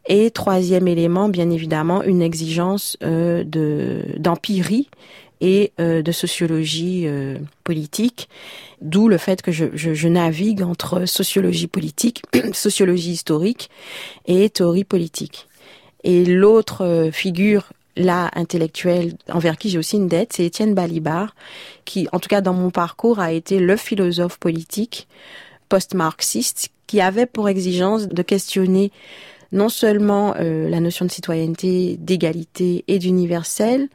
Et 0.07 0.31
troisième 0.31 0.89
élément, 0.89 1.29
bien 1.29 1.51
évidemment, 1.51 2.03
une 2.03 2.23
exigence 2.23 2.97
euh, 3.03 3.45
de 3.45 4.05
d'empirie 4.17 4.89
et 5.41 5.73
euh, 5.81 6.03
de 6.03 6.13
sociologie 6.13 7.05
euh, 7.07 7.39
politique, 7.65 8.29
d'où 8.81 9.09
le 9.09 9.19
fait 9.19 9.43
que 9.43 9.53
je, 9.53 10.09
navigue 10.09 10.63
entre 10.63 11.07
sociologie 11.07 11.67
politique, 11.67 12.23
sociologie 12.53 13.13
historique 13.13 13.71
et 14.27 14.51
théorie 14.51 14.85
politique. 14.85 15.47
Et 16.05 16.25
l'autre 16.25 16.85
euh, 16.85 17.11
figure 17.11 17.73
là 17.97 18.31
intellectuelle 18.35 19.15
envers 19.31 19.59
qui 19.59 19.69
j'ai 19.69 19.79
aussi 19.79 19.97
une 19.97 20.09
dette, 20.09 20.33
c'est 20.35 20.45
Étienne 20.45 20.75
Balibar, 20.75 21.35
qui, 21.85 22.09
en 22.13 22.21
tout 22.21 22.29
cas 22.29 22.41
dans 22.41 22.55
mon 22.55 22.71
parcours, 22.71 23.19
a 23.19 23.33
été 23.33 23.59
le 23.59 23.77
philosophe 23.77 24.39
politique 24.39 25.09
post-marxiste 25.69 26.71
qui 26.87 27.01
avait 27.01 27.27
pour 27.27 27.49
exigence 27.49 28.09
de 28.09 28.23
questionner 28.23 28.91
non 29.53 29.69
seulement 29.69 30.35
la 30.39 30.81
notion 30.81 31.05
de 31.05 31.11
citoyenneté, 31.11 31.97
d'égalité 31.99 32.85
et 32.87 32.99
d'universel, 33.01 33.89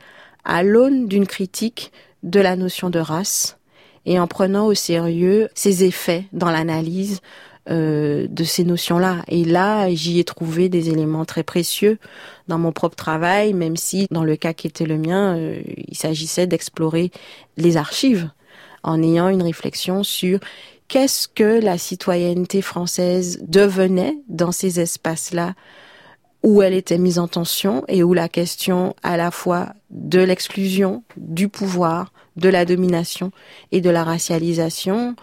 à 0.45 0.63
l'aune 0.63 1.07
d'une 1.07 1.27
critique 1.27 1.91
de 2.23 2.39
la 2.39 2.55
notion 2.55 2.89
de 2.89 2.99
race 2.99 3.57
et 4.05 4.19
en 4.19 4.27
prenant 4.27 4.67
au 4.67 4.73
sérieux 4.73 5.49
ses 5.55 5.83
effets 5.83 6.25
dans 6.31 6.51
l'analyse 6.51 7.21
euh, 7.69 8.27
de 8.29 8.43
ces 8.43 8.63
notions-là. 8.63 9.23
Et 9.27 9.43
là, 9.43 9.89
j'y 9.93 10.19
ai 10.19 10.23
trouvé 10.23 10.69
des 10.69 10.89
éléments 10.89 11.25
très 11.25 11.41
précieux 11.41 11.97
dans 12.47 12.59
mon 12.59 12.71
propre 12.71 12.95
travail, 12.95 13.53
même 13.53 13.75
si 13.75 14.07
dans 14.11 14.23
le 14.23 14.35
cas 14.35 14.53
qui 14.53 14.67
était 14.67 14.85
le 14.85 14.99
mien, 14.99 15.35
euh, 15.35 15.61
il 15.87 15.97
s'agissait 15.97 16.45
d'explorer 16.45 17.09
les 17.57 17.77
archives 17.77 18.29
en 18.83 19.01
ayant 19.01 19.29
une 19.29 19.41
réflexion 19.41 20.03
sur 20.03 20.39
qu'est-ce 20.87 21.27
que 21.27 21.59
la 21.59 21.79
citoyenneté 21.79 22.61
française 22.61 23.39
devenait 23.47 24.15
dans 24.29 24.51
ces 24.51 24.79
espaces-là 24.79 25.55
où 26.45 26.61
elle 26.61 26.75
était 26.75 26.99
mise 26.99 27.17
en 27.17 27.27
tension 27.27 27.83
et 27.87 28.03
où 28.03 28.13
la 28.13 28.29
question 28.29 28.95
à 29.01 29.17
la 29.17 29.31
fois 29.31 29.73
de 29.89 30.19
l'exclusion, 30.19 31.03
du 31.17 31.49
pouvoir, 31.49 32.13
de 32.35 32.49
la 32.49 32.65
domination 32.65 33.31
et 33.71 33.81
de 33.81 33.89
la 33.89 34.03
racialisation 34.03 35.15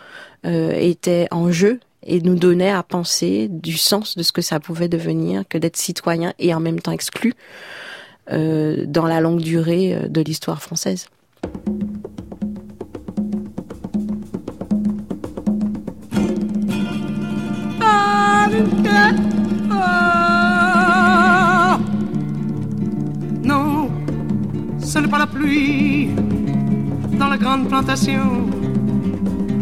euh, 0.44 0.72
était 0.72 1.28
en 1.30 1.52
jeu 1.52 1.78
et 2.04 2.20
nous 2.20 2.34
donnait 2.34 2.72
à 2.72 2.82
penser 2.82 3.46
du 3.48 3.76
sens 3.76 4.16
de 4.16 4.24
ce 4.24 4.32
que 4.32 4.42
ça 4.42 4.58
pouvait 4.58 4.88
devenir 4.88 5.44
que 5.48 5.58
d'être 5.58 5.76
citoyen 5.76 6.34
et 6.40 6.52
en 6.54 6.60
même 6.60 6.80
temps 6.80 6.90
exclu 6.90 7.34
euh, 8.32 8.84
dans 8.86 9.06
la 9.06 9.20
longue 9.20 9.40
durée 9.40 9.94
euh, 9.94 10.08
de 10.08 10.22
l'histoire 10.22 10.60
française. 10.60 11.06
N'est 25.00 25.08
pas 25.08 25.18
la 25.18 25.26
pluie 25.26 26.10
dans 27.18 27.28
la 27.28 27.38
grande 27.38 27.68
plantation, 27.68 28.46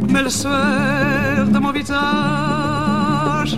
mais 0.08 0.22
le 0.22 0.30
sueur 0.30 1.46
de 1.46 1.58
mon 1.58 1.70
visage 1.72 3.56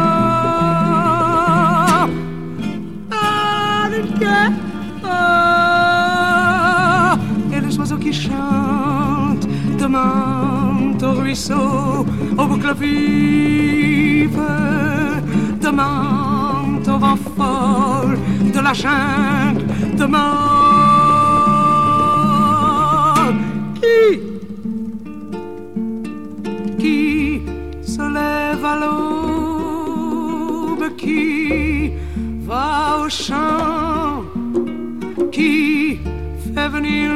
Oiseaux 5.02 5.37
qui 8.08 8.14
chantent 8.14 9.46
demandent 9.78 11.02
au 11.02 11.12
ruisseau, 11.20 12.06
aux 12.38 12.46
boucles 12.46 12.74
vives, 12.80 14.40
demandent 15.60 16.88
au 16.88 16.98
vent 16.98 17.18
fol 17.36 18.18
de 18.54 18.60
la 18.60 18.72
jungle, 18.72 19.66
demandent 19.96 20.87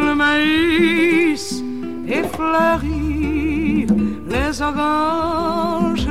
le 0.05 0.15
maïs 0.15 1.63
et 2.09 2.23
fleurir 2.37 3.89
les 4.29 4.63
oranges, 4.63 6.09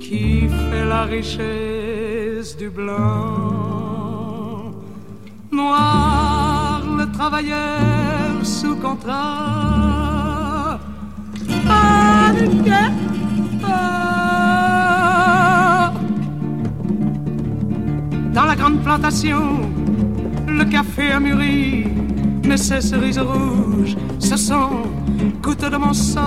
qui 0.00 0.48
fait 0.48 0.86
la 0.88 1.02
richesse 1.04 2.56
du 2.56 2.70
blanc, 2.70 4.72
noir 5.52 6.82
le 6.98 7.06
travailleur 7.12 8.42
sous 8.42 8.76
contrat. 8.76 10.78
Ah, 11.68 12.32
Dans 18.34 18.44
la 18.44 18.54
grande 18.54 18.80
plantation, 18.82 19.68
café 20.78 21.10
a 21.12 21.18
mûri, 21.18 21.86
mais 22.46 22.56
ces 22.56 22.80
cerises 22.80 23.18
rouges, 23.18 23.96
ce 24.20 24.36
sont 24.36 24.82
gouttes 25.42 25.68
de 25.74 25.76
mon 25.76 25.92
sang, 25.92 26.22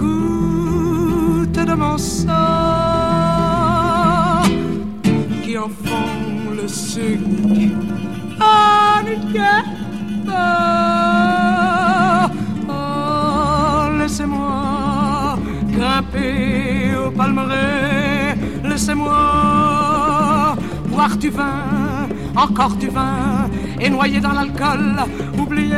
gouttes 0.00 1.64
de 1.70 1.74
mon 1.74 1.98
sang, 1.98 2.32
qui 5.42 5.58
en 5.58 5.68
font 5.84 6.52
le 6.58 6.68
sucre. 6.68 7.74
Ah, 8.40 9.02
oh, 12.68 13.98
laissez-moi 13.98 15.38
grimper 15.76 16.96
au 17.04 17.10
palmeret 17.10 18.36
laissez-moi 18.74 20.13
boire 21.04 21.16
du 21.18 21.28
vin, 21.28 22.08
encore 22.34 22.76
du 22.76 22.88
vin, 22.88 23.50
et 23.78 23.90
noyer 23.90 24.20
dans 24.20 24.32
l'alcool, 24.32 24.96
oublier. 25.38 25.76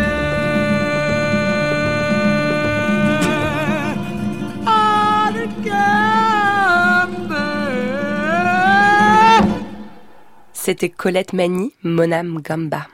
C'était 10.53 10.89
Colette 10.91 11.33
Mani, 11.33 11.73
Monam 11.85 12.41
Gamba. 12.43 12.87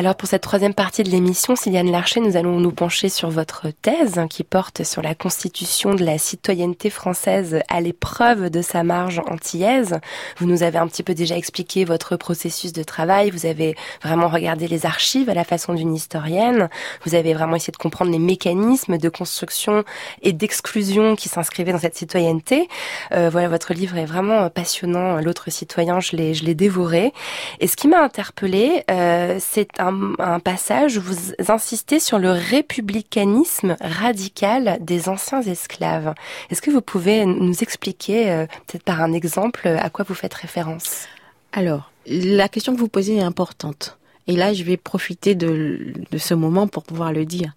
Alors 0.00 0.14
pour 0.14 0.30
cette 0.30 0.40
troisième 0.40 0.72
partie 0.72 1.02
de 1.02 1.10
l'émission, 1.10 1.56
Sylviane 1.56 1.90
Larcher, 1.90 2.20
nous 2.20 2.38
allons 2.38 2.58
nous 2.58 2.72
pencher 2.72 3.10
sur 3.10 3.28
votre 3.28 3.66
thèse 3.82 4.18
qui 4.30 4.44
porte 4.44 4.82
sur 4.82 5.02
la 5.02 5.14
constitution 5.14 5.92
de 5.92 6.02
la 6.02 6.16
citoyenneté 6.16 6.88
française 6.88 7.60
à 7.68 7.82
l'épreuve 7.82 8.48
de 8.48 8.62
sa 8.62 8.82
marge 8.82 9.20
antillaise. 9.28 10.00
Vous 10.38 10.46
nous 10.46 10.62
avez 10.62 10.78
un 10.78 10.86
petit 10.86 11.02
peu 11.02 11.12
déjà 11.12 11.36
expliqué 11.36 11.84
votre 11.84 12.16
processus 12.16 12.72
de 12.72 12.82
travail, 12.82 13.28
vous 13.28 13.44
avez 13.44 13.76
vraiment 14.02 14.28
regardé 14.28 14.68
les 14.68 14.86
archives 14.86 15.28
à 15.28 15.34
la 15.34 15.44
façon 15.44 15.74
d'une 15.74 15.94
historienne, 15.94 16.70
vous 17.04 17.14
avez 17.14 17.34
vraiment 17.34 17.56
essayé 17.56 17.72
de 17.72 17.76
comprendre 17.76 18.10
les 18.10 18.18
mécanismes 18.18 18.96
de 18.96 19.08
construction 19.10 19.84
et 20.22 20.32
d'exclusion 20.32 21.14
qui 21.14 21.28
s'inscrivaient 21.28 21.72
dans 21.72 21.78
cette 21.78 21.98
citoyenneté. 21.98 22.68
Euh, 23.12 23.28
voilà, 23.28 23.48
votre 23.48 23.74
livre 23.74 23.98
est 23.98 24.06
vraiment 24.06 24.48
passionnant, 24.48 25.20
L'autre 25.20 25.50
citoyen, 25.50 26.00
je 26.00 26.16
l'ai, 26.16 26.32
je 26.32 26.46
l'ai 26.46 26.54
dévoré. 26.54 27.12
Et 27.58 27.66
ce 27.66 27.76
qui 27.76 27.86
m'a 27.86 28.00
interpellée, 28.00 28.82
euh, 28.90 29.36
c'est 29.38 29.78
un 29.78 29.89
un, 30.18 30.40
passage 30.40 30.96
où 30.96 31.00
vous 31.02 31.32
insistez 31.48 32.00
sur 32.00 32.18
le 32.18 32.30
républicanisme 32.30 33.76
radical 33.80 34.78
des 34.80 35.08
anciens 35.08 35.42
esclaves. 35.42 36.14
Est-ce 36.50 36.62
que 36.62 36.70
vous 36.70 36.80
pouvez 36.80 37.26
nous 37.26 37.62
expliquer, 37.62 38.30
euh, 38.30 38.46
peut-être 38.66 38.84
par 38.84 39.02
un 39.02 39.12
exemple, 39.12 39.66
à 39.66 39.90
quoi 39.90 40.04
vous 40.08 40.14
faites 40.14 40.34
référence? 40.34 41.06
Alors, 41.52 41.90
la 42.06 42.48
question 42.48 42.74
que 42.74 42.80
vous 42.80 42.88
posez 42.88 43.16
est 43.16 43.22
importante. 43.22 43.98
et 44.26 44.36
là 44.36 44.52
je 44.52 44.62
vais 44.62 44.76
profiter 44.76 45.34
de, 45.34 45.92
de 46.10 46.18
ce 46.18 46.34
moment 46.34 46.68
pour 46.68 46.84
pouvoir 46.84 47.12
le 47.12 47.24
dire, 47.24 47.52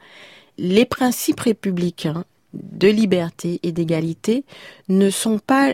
les 0.58 0.86
principes 0.86 1.40
républicains 1.40 2.26
de 2.54 2.88
liberté 2.88 3.60
et 3.64 3.72
d'égalité 3.72 4.44
ne 4.90 5.10
sont 5.10 5.40
pas 5.40 5.74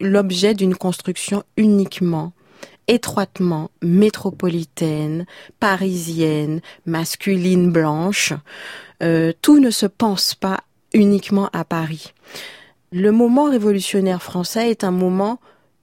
l'objet 0.00 0.54
d'une 0.54 0.74
construction 0.74 1.42
uniquement 1.56 2.32
étroitement 2.88 3.70
métropolitaine, 3.82 5.26
parisienne, 5.60 6.60
masculine, 6.86 7.70
blanche. 7.70 8.32
Euh, 9.02 9.32
tout 9.42 9.58
ne 9.58 9.70
se 9.70 9.86
pense 9.86 10.34
pas 10.34 10.60
uniquement 10.92 11.48
à 11.52 11.64
Paris. 11.64 12.12
Le 12.92 13.10
moment 13.10 13.50
révolutionnaire 13.50 14.22
français 14.22 14.70
est 14.70 14.84
un 14.84 14.90
moment 14.90 15.40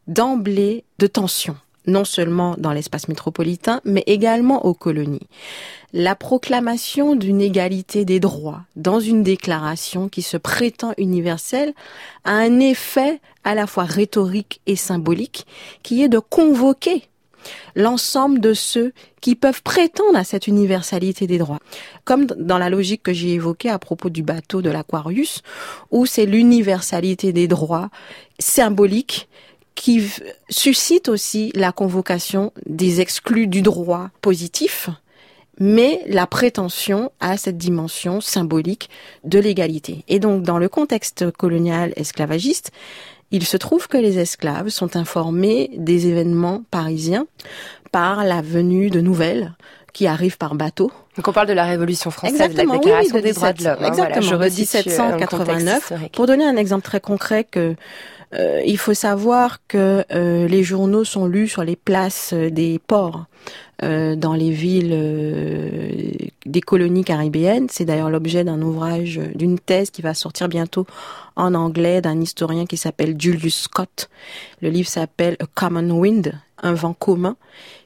d'emblée 0.07 0.83
de 0.99 1.07
tension 1.07 1.55
non 1.87 2.05
seulement 2.05 2.55
dans 2.57 2.71
l'espace 2.71 3.07
métropolitain, 3.07 3.81
mais 3.85 4.03
également 4.05 4.65
aux 4.65 4.73
colonies. 4.73 5.27
La 5.93 6.15
proclamation 6.15 7.15
d'une 7.15 7.41
égalité 7.41 8.05
des 8.05 8.19
droits 8.19 8.61
dans 8.75 8.99
une 8.99 9.23
déclaration 9.23 10.07
qui 10.07 10.21
se 10.21 10.37
prétend 10.37 10.93
universelle 10.97 11.73
a 12.25 12.33
un 12.33 12.59
effet 12.59 13.19
à 13.43 13.55
la 13.55 13.65
fois 13.65 13.85
rhétorique 13.85 14.61
et 14.67 14.75
symbolique 14.75 15.47
qui 15.81 16.03
est 16.03 16.09
de 16.09 16.19
convoquer 16.19 17.03
l'ensemble 17.75 18.39
de 18.39 18.53
ceux 18.53 18.93
qui 19.21 19.35
peuvent 19.35 19.63
prétendre 19.63 20.17
à 20.17 20.23
cette 20.23 20.47
universalité 20.47 21.27
des 21.27 21.37
droits. 21.37 21.59
Comme 22.03 22.25
dans 22.25 22.57
la 22.57 22.69
logique 22.69 23.03
que 23.03 23.13
j'ai 23.13 23.33
évoquée 23.33 23.69
à 23.69 23.79
propos 23.79 24.09
du 24.09 24.23
bateau 24.23 24.61
de 24.61 24.69
l'Aquarius, 24.69 25.41
où 25.91 26.05
c'est 26.05 26.25
l'universalité 26.25 27.33
des 27.33 27.47
droits 27.47 27.89
symboliques 28.39 29.27
qui 29.79 30.11
suscite 30.49 31.07
aussi 31.07 31.53
la 31.55 31.71
convocation 31.71 32.51
des 32.65 32.99
exclus 32.99 33.47
du 33.47 33.61
droit 33.61 34.09
positif, 34.21 34.89
mais 35.57 36.01
la 36.05 36.27
prétention 36.27 37.13
à 37.21 37.37
cette 37.37 37.57
dimension 37.57 38.19
symbolique 38.19 38.89
de 39.23 39.39
l'égalité. 39.39 40.03
Et 40.09 40.19
donc, 40.19 40.43
dans 40.43 40.57
le 40.57 40.67
contexte 40.67 41.31
colonial 41.31 41.93
esclavagiste, 41.95 42.71
il 43.31 43.45
se 43.45 43.55
trouve 43.55 43.87
que 43.87 43.97
les 43.97 44.19
esclaves 44.19 44.67
sont 44.67 44.97
informés 44.97 45.71
des 45.77 46.07
événements 46.07 46.63
parisiens 46.71 47.25
par 47.93 48.25
la 48.25 48.41
venue 48.41 48.89
de 48.89 48.99
nouvelles 48.99 49.53
qui 49.93 50.07
arrivent 50.07 50.37
par 50.37 50.55
bateau. 50.55 50.91
Donc 51.15 51.27
on 51.29 51.31
parle 51.33 51.47
de 51.47 51.53
la 51.53 51.65
Révolution 51.65 52.11
française, 52.11 52.41
Exactement, 52.41 52.73
la 52.73 52.79
Déclaration 52.79 53.21
des 53.21 53.33
droits 53.33 53.53
de 53.53 53.63
l'homme. 53.63 53.77
Hein, 53.79 53.87
Exactement, 53.87 54.21
je 54.21 54.35
1789. 54.35 55.93
Pour 56.13 56.27
donner 56.27 56.45
un 56.45 56.57
exemple 56.57 56.83
très 56.83 56.99
concret 56.99 57.45
que 57.45 57.75
euh, 58.33 58.61
il 58.65 58.77
faut 58.77 58.93
savoir 58.93 59.59
que 59.67 60.05
euh, 60.11 60.47
les 60.47 60.63
journaux 60.63 61.03
sont 61.03 61.25
lus 61.25 61.47
sur 61.47 61.63
les 61.63 61.75
places 61.75 62.31
euh, 62.33 62.49
des 62.49 62.79
ports. 62.79 63.25
dans 63.81 64.35
les 64.35 64.51
villes 64.51 64.93
des 66.45 66.61
colonies 66.61 67.05
caribéennes. 67.05 67.67
C'est 67.71 67.85
d'ailleurs 67.85 68.09
l'objet 68.09 68.43
d'un 68.43 68.61
ouvrage, 68.61 69.21
d'une 69.35 69.57
thèse 69.57 69.89
qui 69.89 70.01
va 70.01 70.13
sortir 70.13 70.49
bientôt 70.49 70.85
en 71.37 71.53
anglais 71.53 72.01
d'un 72.01 72.19
historien 72.19 72.65
qui 72.65 72.75
s'appelle 72.75 73.15
Julius 73.17 73.61
Scott. 73.61 74.09
Le 74.61 74.69
livre 74.69 74.89
s'appelle 74.89 75.37
A 75.39 75.45
Common 75.45 75.91
Wind, 75.91 76.33
un 76.61 76.73
vent 76.73 76.93
commun, 76.93 77.37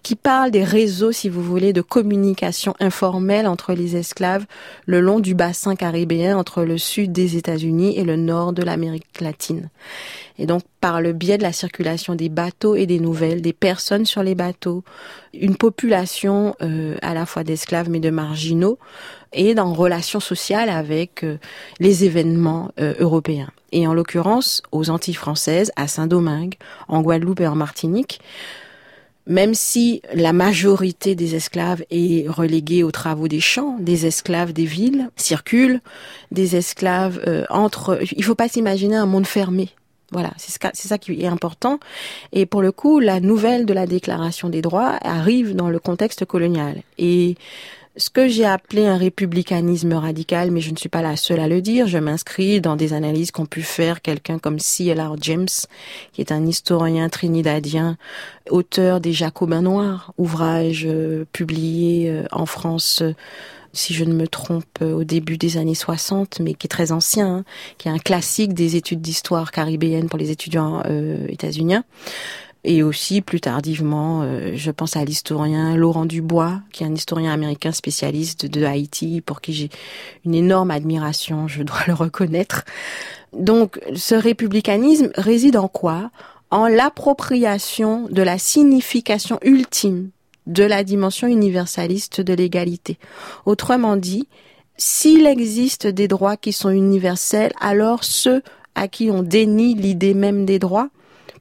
qui 0.02 0.16
parle 0.16 0.52
des 0.52 0.64
réseaux, 0.64 1.12
si 1.12 1.30
vous 1.30 1.44
voulez, 1.44 1.74
de 1.74 1.82
communication 1.82 2.74
informelle 2.80 3.48
entre 3.48 3.74
les 3.74 3.96
esclaves 3.96 4.46
le 4.86 5.00
long 5.00 5.20
du 5.20 5.36
bassin 5.36 5.76
caribéen, 5.76 6.38
entre 6.38 6.64
le 6.64 6.78
sud 6.78 7.12
des 7.12 7.38
États-Unis 7.38 7.98
et 7.98 8.04
le 8.04 8.16
nord 8.16 8.54
de 8.54 8.64
l'Amérique 8.64 9.22
latine. 9.22 9.70
Et 10.40 10.46
donc, 10.46 10.64
par 10.82 11.02
le 11.02 11.14
biais 11.14 11.38
de 11.38 11.44
la 11.44 11.54
circulation 11.54 12.16
des 12.16 12.30
bateaux 12.30 12.76
et 12.76 12.86
des 12.86 13.00
nouvelles, 13.00 13.42
des 13.42 13.54
personnes 13.54 14.06
sur 14.06 14.24
les 14.24 14.36
bateaux, 14.36 14.84
une 15.34 15.56
population 15.56 16.56
euh, 16.62 16.96
à 17.02 17.14
la 17.14 17.26
fois 17.26 17.44
d'esclaves 17.44 17.90
mais 17.90 18.00
de 18.00 18.10
marginaux, 18.10 18.80
et 19.34 19.58
en 19.60 19.74
relation 19.74 20.20
sociale 20.20 20.70
avec 20.70 21.24
euh, 21.24 21.38
les 21.80 22.06
événements 22.06 22.72
euh, 22.80 22.94
européens. 23.00 23.50
Et 23.72 23.88
en 23.88 23.94
l'occurrence, 23.94 24.62
aux 24.72 24.90
Antilles 24.90 25.14
françaises, 25.14 25.72
à 25.76 25.88
Saint-Domingue, 25.88 26.56
en 26.88 27.02
Guadeloupe 27.02 27.42
et 27.42 27.48
en 27.48 27.56
Martinique, 27.56 28.20
même 29.26 29.54
si 29.54 30.02
la 30.14 30.34
majorité 30.34 31.16
des 31.16 31.36
esclaves 31.36 31.84
est 31.90 32.28
reléguée 32.28 32.84
aux 32.84 32.92
travaux 32.92 33.28
des 33.28 33.40
champs, 33.40 33.78
des 33.80 34.06
esclaves 34.06 34.52
des 34.52 34.66
villes 34.66 35.10
circulent, 35.16 35.80
des 36.32 36.56
esclaves 36.56 37.22
euh, 37.28 37.46
entre. 37.50 38.00
Il 38.16 38.24
faut 38.24 38.36
pas 38.36 38.50
s'imaginer 38.50 38.96
un 38.96 39.06
monde 39.06 39.28
fermé. 39.28 39.70
Voilà, 40.14 40.32
c'est 40.38 40.88
ça 40.88 40.98
qui 40.98 41.22
est 41.22 41.28
important. 41.28 41.80
Et 42.32 42.46
pour 42.46 42.62
le 42.62 42.72
coup, 42.72 43.00
la 43.00 43.20
nouvelle 43.20 43.66
de 43.66 43.74
la 43.74 43.88
Déclaration 43.88 44.48
des 44.48 44.62
droits 44.62 44.98
arrive 45.02 45.56
dans 45.56 45.70
le 45.70 45.80
contexte 45.80 46.24
colonial. 46.26 46.84
Et 46.98 47.36
ce 47.96 48.10
que 48.10 48.28
j'ai 48.28 48.46
appelé 48.46 48.88
un 48.88 48.98
républicanisme 48.98 49.94
radical, 49.94 50.50
mais 50.52 50.62
je 50.62 50.72
ne 50.72 50.78
suis 50.78 50.90
pas 50.90 51.02
la 51.02 51.16
seule 51.16 51.40
à 51.40 51.48
le 51.48 51.62
dire. 51.62 51.88
Je 51.88 51.98
m'inscris 52.00 52.60
dans 52.60 52.76
des 52.76 52.94
analyses 52.94 53.32
qu'ont 53.32 53.46
pu 53.46 53.62
faire 53.62 54.02
quelqu'un 54.02 54.40
comme 54.40 54.60
C.L.R. 54.60 55.16
James, 55.22 55.48
qui 56.12 56.22
est 56.22 56.32
un 56.32 56.46
historien 56.46 57.10
trinidadien, 57.10 57.98
auteur 58.50 59.00
des 59.00 59.14
Jacobins 59.14 59.62
noirs, 59.62 60.14
ouvrage 60.18 60.86
euh, 60.88 61.26
publié 61.34 62.10
euh, 62.10 62.26
en 62.32 62.46
France 62.46 63.04
si 63.74 63.94
je 63.94 64.06
ne 64.06 64.14
me 64.14 64.28
trompe, 64.28 64.82
au 64.82 65.04
début 65.04 65.38
des 65.38 65.58
années 65.58 65.76
60, 65.76 66.40
mais 66.40 66.54
qui 66.54 66.68
est 66.68 66.70
très 66.70 66.92
ancien, 66.92 67.38
hein, 67.38 67.46
qui 67.78 67.88
est 67.88 67.92
un 67.92 67.98
classique 67.98 68.54
des 68.54 68.76
études 68.76 69.02
d'histoire 69.02 69.52
caribéenne 69.52 70.08
pour 70.08 70.20
les 70.20 70.32
étudiants 70.32 70.84
euh, 70.86 71.26
états-uniens. 71.28 71.84
Et 72.66 72.82
aussi, 72.82 73.22
plus 73.22 73.42
tardivement, 73.42 74.22
euh, 74.24 74.52
je 74.56 74.72
pense 74.72 74.96
à 74.96 75.04
l'historien 75.04 75.76
Laurent 75.76 76.06
Dubois, 76.06 76.62
qui 76.72 76.84
est 76.84 76.88
un 76.88 76.96
historien 76.96 77.34
américain 77.34 77.74
spécialiste 77.74 78.46
de 78.46 78.64
Haïti, 78.64 79.22
pour 79.22 79.42
qui 79.42 79.54
j'ai 79.54 79.70
une 80.24 80.34
énorme 80.34 80.72
admiration, 80.72 81.48
je 81.48 81.64
dois 81.64 81.84
le 81.88 81.94
reconnaître. 81.94 82.64
Donc, 83.34 83.82
ce 83.96 84.16
républicanisme 84.16 85.10
réside 85.16 85.58
en 85.58 85.68
quoi? 85.68 86.10
En 86.52 86.68
l'appropriation 86.68 88.08
de 88.12 88.22
la 88.22 88.38
signification 88.38 89.40
ultime 89.42 90.12
de 90.48 90.64
la 90.64 90.84
dimension 90.84 91.28
universaliste 91.28 92.22
de 92.22 92.34
l'égalité. 92.34 92.98
Autrement 93.46 93.96
dit, 93.96 94.28
s'il 94.78 95.26
existe 95.26 95.88
des 95.88 96.08
droits 96.08 96.38
qui 96.38 96.52
sont 96.52 96.70
universels, 96.70 97.54
alors 97.60 98.04
ceux 98.04 98.42
à 98.76 98.88
qui 98.88 99.12
on 99.12 99.24
dénie 99.24 99.76
l'idée 99.76 100.14
même 100.14 100.46
des 100.46 100.60
droits 100.60 100.90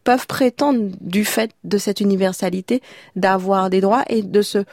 peuvent 0.04 0.26
prétendre 0.26 0.90
du 1.00 1.24
fait 1.24 1.52
de 1.64 1.78
cette 1.78 2.00
universalité 2.00 2.82
d'avoir 3.16 3.70
des 3.70 3.80
droits 3.80 4.04
et 4.08 4.22
de 4.22 4.42
se 4.42 4.64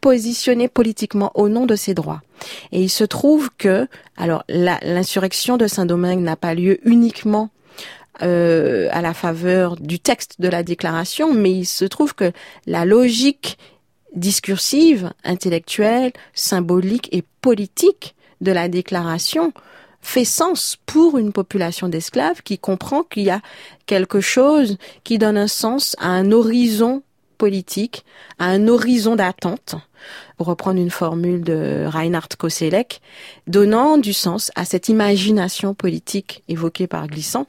positionner 0.00 0.68
politiquement 0.68 1.32
au 1.34 1.48
nom 1.48 1.66
de 1.66 1.74
ces 1.74 1.94
droits. 1.94 2.22
Et 2.70 2.80
il 2.82 2.88
se 2.88 3.04
trouve 3.04 3.50
que, 3.58 3.88
alors, 4.16 4.44
l'insurrection 4.48 5.56
de 5.56 5.66
Saint-Domingue 5.66 6.20
n'a 6.20 6.36
pas 6.36 6.54
lieu 6.54 6.78
uniquement 6.88 7.50
euh, 8.22 8.88
à 8.90 9.00
la 9.02 9.14
faveur 9.14 9.76
du 9.76 9.98
texte 9.98 10.40
de 10.40 10.48
la 10.48 10.62
déclaration, 10.62 11.34
mais 11.34 11.52
il 11.52 11.66
se 11.66 11.84
trouve 11.84 12.14
que 12.14 12.32
la 12.66 12.84
logique 12.84 13.58
discursive, 14.14 15.12
intellectuelle, 15.24 16.12
symbolique 16.34 17.08
et 17.12 17.22
politique 17.40 18.14
de 18.40 18.52
la 18.52 18.68
déclaration 18.68 19.52
fait 20.00 20.24
sens 20.24 20.76
pour 20.86 21.18
une 21.18 21.32
population 21.32 21.88
d'esclaves 21.88 22.42
qui 22.42 22.58
comprend 22.58 23.02
qu'il 23.02 23.24
y 23.24 23.30
a 23.30 23.40
quelque 23.86 24.20
chose 24.20 24.78
qui 25.04 25.18
donne 25.18 25.36
un 25.36 25.48
sens 25.48 25.96
à 25.98 26.08
un 26.08 26.32
horizon 26.32 27.02
politique, 27.36 28.04
à 28.38 28.46
un 28.46 28.68
horizon 28.68 29.16
d'attente, 29.16 29.76
pour 30.36 30.48
reprendre 30.48 30.80
une 30.80 30.90
formule 30.90 31.42
de 31.42 31.84
Reinhard 31.86 32.28
Koselleck, 32.36 33.00
donnant 33.46 33.96
du 33.96 34.12
sens 34.12 34.50
à 34.56 34.64
cette 34.64 34.88
imagination 34.88 35.74
politique 35.74 36.42
évoquée 36.48 36.86
par 36.86 37.06
Glissant, 37.06 37.46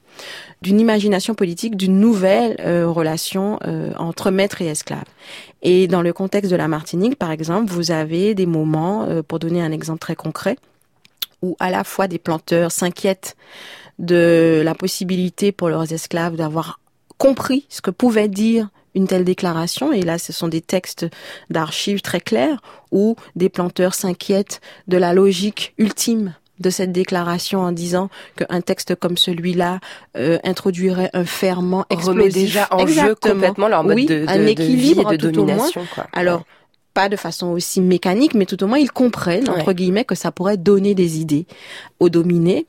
d'une 0.61 0.79
imagination 0.79 1.35
politique 1.35 1.77
d'une 1.77 1.99
nouvelle 1.99 2.57
euh, 2.59 2.87
relation 2.87 3.59
euh, 3.65 3.91
entre 3.97 4.31
maître 4.31 4.61
et 4.61 4.67
esclave. 4.67 5.05
Et 5.61 5.87
dans 5.87 6.01
le 6.01 6.13
contexte 6.13 6.51
de 6.51 6.55
la 6.55 6.67
Martinique, 6.67 7.15
par 7.15 7.31
exemple, 7.31 7.71
vous 7.71 7.91
avez 7.91 8.35
des 8.35 8.45
moments, 8.45 9.03
euh, 9.03 9.23
pour 9.23 9.39
donner 9.39 9.61
un 9.61 9.71
exemple 9.71 9.99
très 9.99 10.15
concret, 10.15 10.57
où 11.41 11.55
à 11.59 11.69
la 11.69 11.83
fois 11.83 12.07
des 12.07 12.19
planteurs 12.19 12.71
s'inquiètent 12.71 13.37
de 13.99 14.61
la 14.63 14.75
possibilité 14.75 15.51
pour 15.51 15.69
leurs 15.69 15.91
esclaves 15.93 16.35
d'avoir 16.35 16.79
compris 17.17 17.65
ce 17.69 17.81
que 17.81 17.91
pouvait 17.91 18.29
dire 18.29 18.69
une 18.95 19.07
telle 19.07 19.23
déclaration, 19.23 19.93
et 19.93 20.01
là 20.01 20.17
ce 20.17 20.33
sont 20.33 20.47
des 20.47 20.61
textes 20.61 21.05
d'archives 21.49 22.01
très 22.01 22.19
clairs, 22.19 22.61
où 22.91 23.15
des 23.35 23.49
planteurs 23.49 23.93
s'inquiètent 23.93 24.61
de 24.87 24.97
la 24.97 25.13
logique 25.13 25.73
ultime 25.77 26.33
de 26.59 26.69
cette 26.69 26.91
déclaration 26.91 27.61
en 27.61 27.71
disant 27.71 28.09
qu'un 28.35 28.61
texte 28.61 28.95
comme 28.95 29.17
celui-là 29.17 29.79
euh, 30.17 30.37
introduirait 30.43 31.09
un 31.13 31.25
ferment 31.25 31.85
explosif. 31.89 32.33
déjà 32.33 32.67
en 32.71 32.85
jeu 32.85 33.15
complètement 33.15 33.67
leur 33.67 33.83
mode 33.83 33.97
de, 34.05 34.25
un 34.27 34.45
équilibre 34.45 35.15
de, 35.15 35.29
domination. 35.29 35.81
Alors, 36.13 36.43
pas 36.93 37.09
de 37.09 37.15
façon 37.15 37.47
aussi 37.47 37.81
mécanique, 37.81 38.33
mais 38.33 38.45
tout 38.45 38.61
au 38.63 38.67
moins 38.67 38.79
ils 38.79 38.91
comprennent, 38.91 39.49
entre 39.49 39.73
guillemets, 39.73 40.05
que 40.05 40.15
ça 40.15 40.31
pourrait 40.31 40.57
donner 40.57 40.95
des 40.95 41.19
idées 41.19 41.45
aux 41.99 42.09
dominés. 42.09 42.67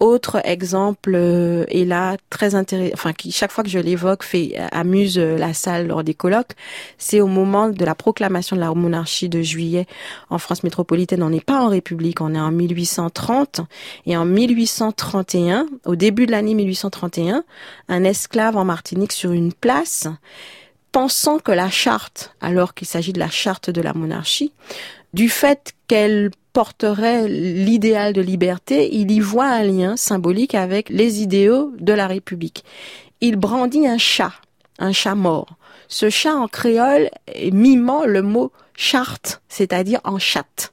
Autre 0.00 0.40
exemple 0.44 1.12
euh, 1.14 1.64
est 1.68 1.84
là 1.84 2.16
très 2.28 2.54
intéressant, 2.54 2.94
enfin 2.94 3.12
qui 3.12 3.30
chaque 3.32 3.52
fois 3.52 3.62
que 3.62 3.70
je 3.70 3.78
l'évoque 3.78 4.24
fait 4.24 4.56
amuse 4.72 5.18
euh, 5.18 5.38
la 5.38 5.54
salle 5.54 5.86
lors 5.86 6.02
des 6.02 6.14
colloques, 6.14 6.52
c'est 6.98 7.20
au 7.20 7.26
moment 7.26 7.68
de 7.68 7.84
la 7.84 7.94
proclamation 7.94 8.56
de 8.56 8.60
la 8.60 8.74
monarchie 8.74 9.28
de 9.28 9.40
juillet 9.40 9.86
en 10.30 10.38
France 10.38 10.64
métropolitaine. 10.64 11.22
On 11.22 11.30
n'est 11.30 11.40
pas 11.40 11.60
en 11.60 11.68
République, 11.68 12.20
on 12.20 12.34
est 12.34 12.40
en 12.40 12.50
1830 12.50 13.60
et 14.06 14.16
en 14.16 14.24
1831, 14.24 15.66
au 15.84 15.96
début 15.96 16.26
de 16.26 16.32
l'année 16.32 16.54
1831, 16.54 17.44
un 17.88 18.04
esclave 18.04 18.56
en 18.56 18.64
Martinique 18.64 19.12
sur 19.12 19.32
une 19.32 19.52
place 19.52 20.08
pensant 20.90 21.38
que 21.38 21.52
la 21.52 21.70
charte, 21.70 22.34
alors 22.40 22.74
qu'il 22.74 22.86
s'agit 22.86 23.12
de 23.12 23.18
la 23.18 23.30
charte 23.30 23.70
de 23.70 23.80
la 23.80 23.94
monarchie, 23.94 24.52
du 25.12 25.28
fait 25.28 25.74
qu'elle 25.88 26.30
porterait 26.54 27.28
l'idéal 27.28 28.14
de 28.14 28.22
liberté, 28.22 28.88
il 28.94 29.10
y 29.10 29.20
voit 29.20 29.48
un 29.48 29.64
lien 29.64 29.96
symbolique 29.96 30.54
avec 30.54 30.88
les 30.88 31.20
idéaux 31.20 31.72
de 31.78 31.92
la 31.92 32.06
République. 32.06 32.64
Il 33.20 33.36
brandit 33.36 33.86
un 33.86 33.98
chat, 33.98 34.32
un 34.78 34.92
chat 34.92 35.16
mort. 35.16 35.56
Ce 35.88 36.08
chat 36.08 36.34
en 36.34 36.48
créole 36.48 37.10
mimant 37.52 38.06
le 38.06 38.22
mot 38.22 38.52
charte, 38.74 39.42
c'est-à-dire 39.48 40.00
en 40.04 40.18
chatte. 40.18 40.72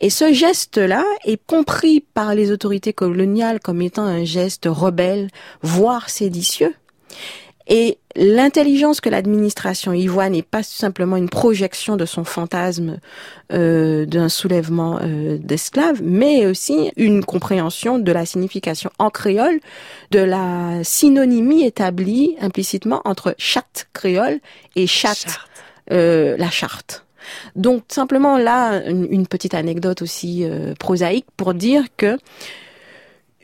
Et 0.00 0.10
ce 0.10 0.32
geste-là 0.32 1.04
est 1.24 1.40
compris 1.46 2.00
par 2.00 2.34
les 2.34 2.50
autorités 2.50 2.92
coloniales 2.92 3.60
comme 3.60 3.80
étant 3.80 4.04
un 4.04 4.24
geste 4.24 4.66
rebelle, 4.68 5.28
voire 5.62 6.10
séditieux. 6.10 6.74
Et 7.74 7.96
l'intelligence 8.16 9.00
que 9.00 9.08
l'administration 9.08 9.94
y 9.94 10.06
voit 10.06 10.28
n'est 10.28 10.42
pas 10.42 10.62
simplement 10.62 11.16
une 11.16 11.30
projection 11.30 11.96
de 11.96 12.04
son 12.04 12.22
fantasme 12.22 12.98
euh, 13.50 14.04
d'un 14.04 14.28
soulèvement 14.28 14.98
euh, 15.00 15.38
d'esclaves, 15.38 16.02
mais 16.02 16.44
aussi 16.44 16.92
une 16.98 17.24
compréhension 17.24 17.98
de 17.98 18.12
la 18.12 18.26
signification 18.26 18.90
en 18.98 19.08
créole 19.08 19.58
de 20.10 20.18
la 20.18 20.84
synonymie 20.84 21.64
établie 21.64 22.36
implicitement 22.42 23.00
entre 23.06 23.34
chatte 23.38 23.88
créole 23.94 24.40
et 24.76 24.86
chatte, 24.86 25.40
euh, 25.90 26.36
la 26.36 26.50
charte. 26.50 27.06
Donc 27.56 27.84
simplement 27.88 28.36
là, 28.36 28.82
une, 28.86 29.26
petite 29.26 29.54
anecdote 29.54 30.02
aussi 30.02 30.44
euh, 30.44 30.74
prosaïque 30.78 31.26
pour 31.38 31.54
dire 31.54 31.84
que 31.96 32.18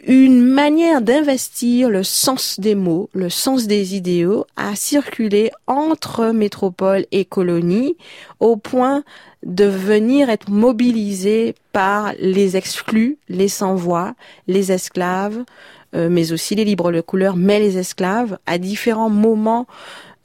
une 0.07 0.43
manière 0.43 1.03
d'investir 1.03 1.91
le 1.91 2.03
sens 2.03 2.61
des 2.61 2.75
mots, 2.75 3.11
le 3.13 3.29
sens 3.29 3.67
des 3.67 3.97
idéaux, 3.97 4.47
a 4.57 4.75
circulé 4.77 5.51
entre 5.67 6.27
métropole 6.27 7.07
et 7.11 7.25
colonie 7.25 7.97
au 8.41 8.57
point 8.57 9.03
de 9.45 9.65
venir 9.65 10.31
être 10.31 10.51
mobilisé 10.51 11.55
par 11.73 12.13
les 12.19 12.57
exclus, 12.57 13.19
les 13.29 13.49
sans-voix, 13.49 14.15
les 14.47 14.73
esclaves, 14.73 15.45
euh, 15.95 16.09
mais 16.11 16.33
aussi 16.33 16.55
les 16.55 16.65
libres 16.65 16.93
de 16.93 17.01
couleur, 17.01 17.37
mais 17.37 17.59
les 17.61 17.79
esclaves, 17.79 18.39
à 18.47 18.59
différents 18.59 19.11
moments 19.11 19.67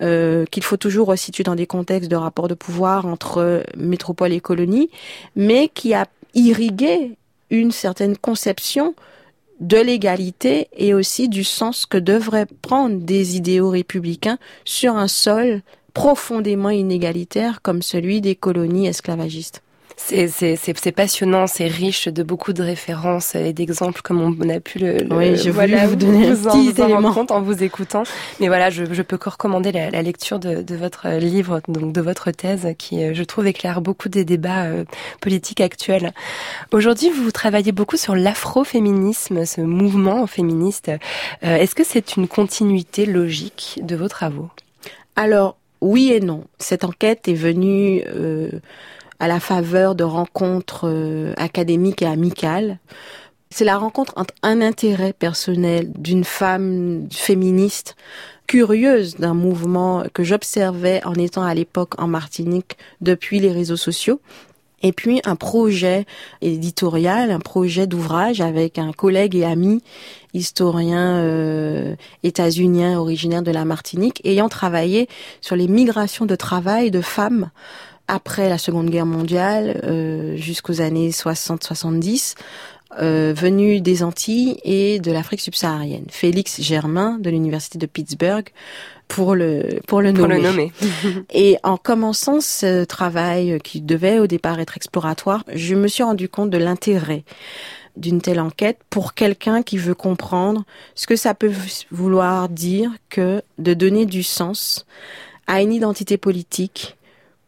euh, 0.02 0.46
qu'il 0.52 0.64
faut 0.64 0.78
toujours 0.78 1.08
resituer 1.08 1.44
dans 1.44 1.56
des 1.56 1.68
contextes 1.68 2.10
de 2.10 2.16
rapport 2.16 2.48
de 2.48 2.56
pouvoir 2.56 3.06
entre 3.06 3.64
métropole 3.78 4.34
et 4.34 4.40
colonie, 4.40 4.90
mais 5.36 5.70
qui 5.74 5.94
a 5.94 6.08
irrigué 6.34 7.12
une 7.50 7.72
certaine 7.72 8.18
conception 8.18 8.96
de 9.64 9.78
l'égalité 9.78 10.68
et 10.76 10.94
aussi 10.94 11.30
du 11.30 11.44
sens 11.44 11.86
que 11.86 11.98
devraient 11.98 12.48
prendre 12.62 13.00
des 13.00 13.38
idéaux 13.38 13.70
républicains 13.70 14.38
sur 14.66 14.98
un 14.98 15.08
sol 15.08 15.62
profondément 15.94 16.70
inégalitaire 16.70 17.62
comme 17.62 17.82
celui 17.82 18.20
des 18.20 18.36
colonies 18.36 18.88
esclavagistes. 18.88 19.63
C'est 19.98 20.92
passionnant, 20.92 21.48
c'est 21.48 21.68
riche 21.68 22.08
de 22.08 22.24
beaucoup 22.24 22.54
de 22.54 22.64
références 22.64 23.36
et 23.36 23.54
d'exemples 23.54 24.02
comme 24.02 24.22
on 24.22 24.50
a 24.50 24.60
pu 24.60 24.80
le, 24.80 25.08
oui, 25.12 25.36
je 25.36 25.50
voilà, 25.50 25.88
vous 25.88 25.96
donner 25.96 26.30
un 26.30 26.36
petit 26.36 26.82
en, 26.82 27.14
compte 27.14 27.32
en 27.32 27.42
vous 27.42 27.64
écoutant. 27.64 28.04
Mais 28.40 28.48
voilà, 28.48 28.70
je, 28.70 28.86
je 28.92 29.02
peux 29.02 29.18
que 29.18 29.30
recommander 29.30 29.72
la, 29.72 29.90
la 29.90 30.02
lecture 30.02 30.40
de, 30.40 30.62
de, 30.62 30.76
votre 30.76 31.10
livre, 31.10 31.62
donc 31.68 31.94
de 31.94 32.02
votre 32.02 32.32
thèse, 32.32 32.68
qui 32.78 33.04
euh, 33.04 33.14
je 33.14 33.24
trouve 33.24 33.48
éclaire 33.48 33.82
beaucoup 33.82 34.10
des 34.10 34.26
débats 34.26 34.66
euh, 34.66 34.84
politiques 35.22 35.62
actuels. 35.62 36.14
Aujourd'hui, 36.72 37.10
vous 37.10 37.32
travaillez 37.32 37.72
beaucoup 37.72 37.98
sur 37.98 38.16
l'afroféminisme, 38.16 39.46
ce 39.46 39.62
mouvement 39.62 40.28
féministe. 40.28 40.90
Euh, 41.44 41.56
est-ce 41.58 41.76
que 41.76 41.84
c'est 41.84 42.16
une 42.16 42.28
continuité 42.28 43.06
logique 43.06 43.80
de 43.82 43.96
vos 43.96 44.08
travaux? 44.08 44.50
Alors 45.16 45.58
oui 45.82 46.12
et 46.14 46.20
non. 46.20 46.46
Cette 46.60 46.84
enquête 46.84 47.28
est 47.28 47.34
venue 47.34 48.04
à 49.20 49.28
la 49.28 49.40
faveur 49.40 49.96
de 49.96 50.04
rencontres 50.04 50.88
euh, 50.88 51.34
académiques 51.38 52.02
et 52.02 52.08
amicales. 52.08 52.80
C'est 53.50 53.66
la 53.66 53.78
rencontre 53.78 54.14
entre 54.16 54.34
un 54.42 54.62
intérêt 54.62 55.14
personnel 55.14 55.92
d'une 55.96 56.24
femme 56.24 57.08
féministe 57.12 57.96
curieuse 58.48 59.16
d'un 59.16 59.34
mouvement 59.34 60.04
que 60.14 60.24
j'observais 60.24 61.02
en 61.06 61.14
étant 61.14 61.44
à 61.44 61.54
l'époque 61.54 62.00
en 62.02 62.08
Martinique 62.08 62.78
depuis 63.02 63.40
les 63.40 63.52
réseaux 63.52 63.78
sociaux 63.78 64.20
et 64.84 64.92
puis 64.92 65.22
un 65.24 65.36
projet 65.36 66.06
éditorial, 66.42 67.32
un 67.32 67.40
projet 67.40 67.88
d'ouvrage 67.88 68.42
avec 68.42 68.78
un 68.78 68.92
collègue 68.92 69.36
et 69.36 69.46
ami 69.46 69.82
historien 70.34 71.18
euh, 71.20 71.96
états-unien 72.24 73.00
originaire 73.00 73.42
de 73.42 73.52
la 73.52 73.66
Martinique 73.66 74.22
ayant 74.26 74.50
travaillé 74.50 75.08
sur 75.42 75.56
les 75.56 75.68
migrations 75.68 76.26
de 76.26 76.36
travail 76.36 76.92
de 76.92 77.02
femmes 77.02 77.50
après 78.08 78.50
la 78.50 78.58
Seconde 78.58 78.90
Guerre 78.90 79.06
mondiale 79.06 79.82
euh, 79.84 80.36
jusqu'aux 80.36 80.82
années 80.82 81.10
60-70, 81.10 82.36
euh, 83.02 83.34
venu 83.36 83.82
des 83.82 84.04
Antilles 84.04 84.58
et 84.64 85.00
de 85.00 85.12
l'Afrique 85.12 85.42
subsaharienne. 85.42 86.06
Félix 86.10 86.62
Germain 86.62 87.18
de 87.20 87.30
l'université 87.30 87.80
de 87.80 87.86
Pittsburgh 87.86 88.50
pour 89.08 89.36
le 89.36 89.80
pour 89.88 90.02
le 90.02 90.12
nommer. 90.12 90.36
le 90.36 90.42
nommer. 90.42 90.72
et 91.34 91.58
en 91.64 91.78
commençant 91.78 92.40
ce 92.40 92.84
travail 92.84 93.60
qui 93.64 93.82
devait 93.82 94.20
au 94.20 94.28
départ 94.28 94.60
être 94.60 94.78
exploratoire, 94.78 95.44
je 95.54 95.76
me 95.76 95.88
suis 95.88 96.04
rendu 96.04 96.30
compte 96.30 96.52
de 96.52 96.58
l'intérêt 96.58 97.24
d'une 97.98 98.22
telle 98.22 98.40
enquête 98.40 98.80
pour 98.90 99.14
quelqu'un 99.14 99.62
qui 99.64 99.78
veut 99.78 99.96
comprendre 99.96 100.64
ce 100.96 101.08
que 101.08 101.16
ça 101.16 101.34
peut 101.34 101.52
vouloir 101.92 102.50
dire 102.50 102.92
que 103.10 103.42
de 103.60 103.74
donner 103.74 104.06
du 104.06 104.24
sens 104.24 104.86
à 105.48 105.62
une 105.62 105.74
identité 105.74 106.18
politique 106.18 106.96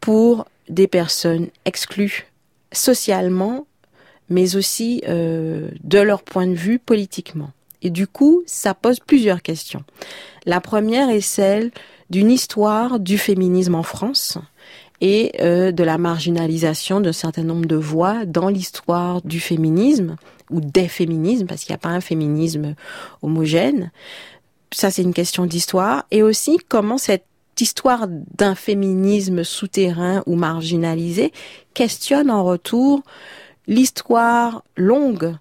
pour 0.06 0.46
des 0.68 0.86
personnes 0.86 1.48
exclues 1.64 2.28
socialement, 2.70 3.66
mais 4.28 4.54
aussi 4.54 5.02
euh, 5.08 5.68
de 5.82 5.98
leur 5.98 6.22
point 6.22 6.46
de 6.46 6.54
vue 6.54 6.78
politiquement. 6.78 7.50
Et 7.82 7.90
du 7.90 8.06
coup, 8.06 8.44
ça 8.46 8.72
pose 8.72 9.00
plusieurs 9.00 9.42
questions. 9.42 9.82
La 10.44 10.60
première 10.60 11.10
est 11.10 11.20
celle 11.20 11.72
d'une 12.08 12.30
histoire 12.30 13.00
du 13.00 13.18
féminisme 13.18 13.74
en 13.74 13.82
France 13.82 14.38
et 15.00 15.32
euh, 15.40 15.72
de 15.72 15.82
la 15.82 15.98
marginalisation 15.98 17.00
d'un 17.00 17.12
certain 17.12 17.42
nombre 17.42 17.66
de 17.66 17.74
voix 17.74 18.24
dans 18.26 18.48
l'histoire 18.48 19.22
du 19.22 19.40
féminisme 19.40 20.14
ou 20.52 20.60
des 20.60 20.86
féminismes, 20.86 21.46
parce 21.46 21.64
qu'il 21.64 21.72
n'y 21.72 21.78
a 21.78 21.78
pas 21.78 21.88
un 21.88 22.00
féminisme 22.00 22.76
homogène. 23.22 23.90
Ça, 24.70 24.92
c'est 24.92 25.02
une 25.02 25.14
question 25.14 25.46
d'histoire. 25.46 26.04
Et 26.12 26.22
aussi 26.22 26.58
comment 26.68 26.96
cette 26.96 27.26
histoire 27.60 28.06
d'un 28.08 28.54
féminisme 28.54 29.44
souterrain 29.44 30.22
ou 30.26 30.36
marginalisé 30.36 31.32
questionne 31.74 32.30
en 32.30 32.44
retour 32.44 33.02
l'histoire 33.66 34.62
longue 34.76 35.36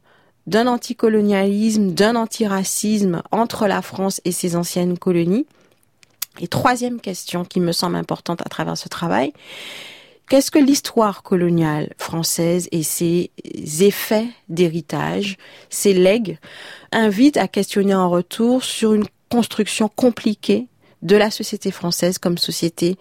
d'un 0.48 0.68
anticolonialisme, 0.68 1.92
d'un 1.92 2.16
antiracisme 2.16 3.24
entre 3.32 3.68
la 3.68 3.82
France 3.82 4.22
et 4.26 4.32
ses 4.32 4.56
anciennes 4.56 4.98
colonies. 4.98 5.46
Et 6.40 6.48
troisième 6.48 7.00
question 7.00 7.46
qui 7.46 7.60
me 7.60 7.72
semble 7.72 7.96
importante 7.96 8.42
à 8.42 8.50
travers 8.50 8.78
ce 8.78 8.90
travail, 8.90 9.34
qu'est-ce 10.30 10.52
que 10.52 10.60
l'histoire 10.60 11.24
coloniale 11.24 11.94
française 11.98 12.68
et 12.72 12.84
ses 12.84 13.32
effets 13.82 14.28
d'héritage, 14.50 15.38
ses 15.70 15.94
legs, 15.94 16.38
invitent 16.92 17.38
à 17.38 17.48
questionner 17.48 17.96
en 17.96 18.10
retour 18.10 18.64
sur 18.64 18.94
une 18.94 19.06
construction 19.30 19.90
compliquée 19.90 20.68
de 21.06 21.16
la 21.16 21.32
société 21.32 21.72
française 21.72 22.18
comme 22.18 22.38
société 22.38 22.98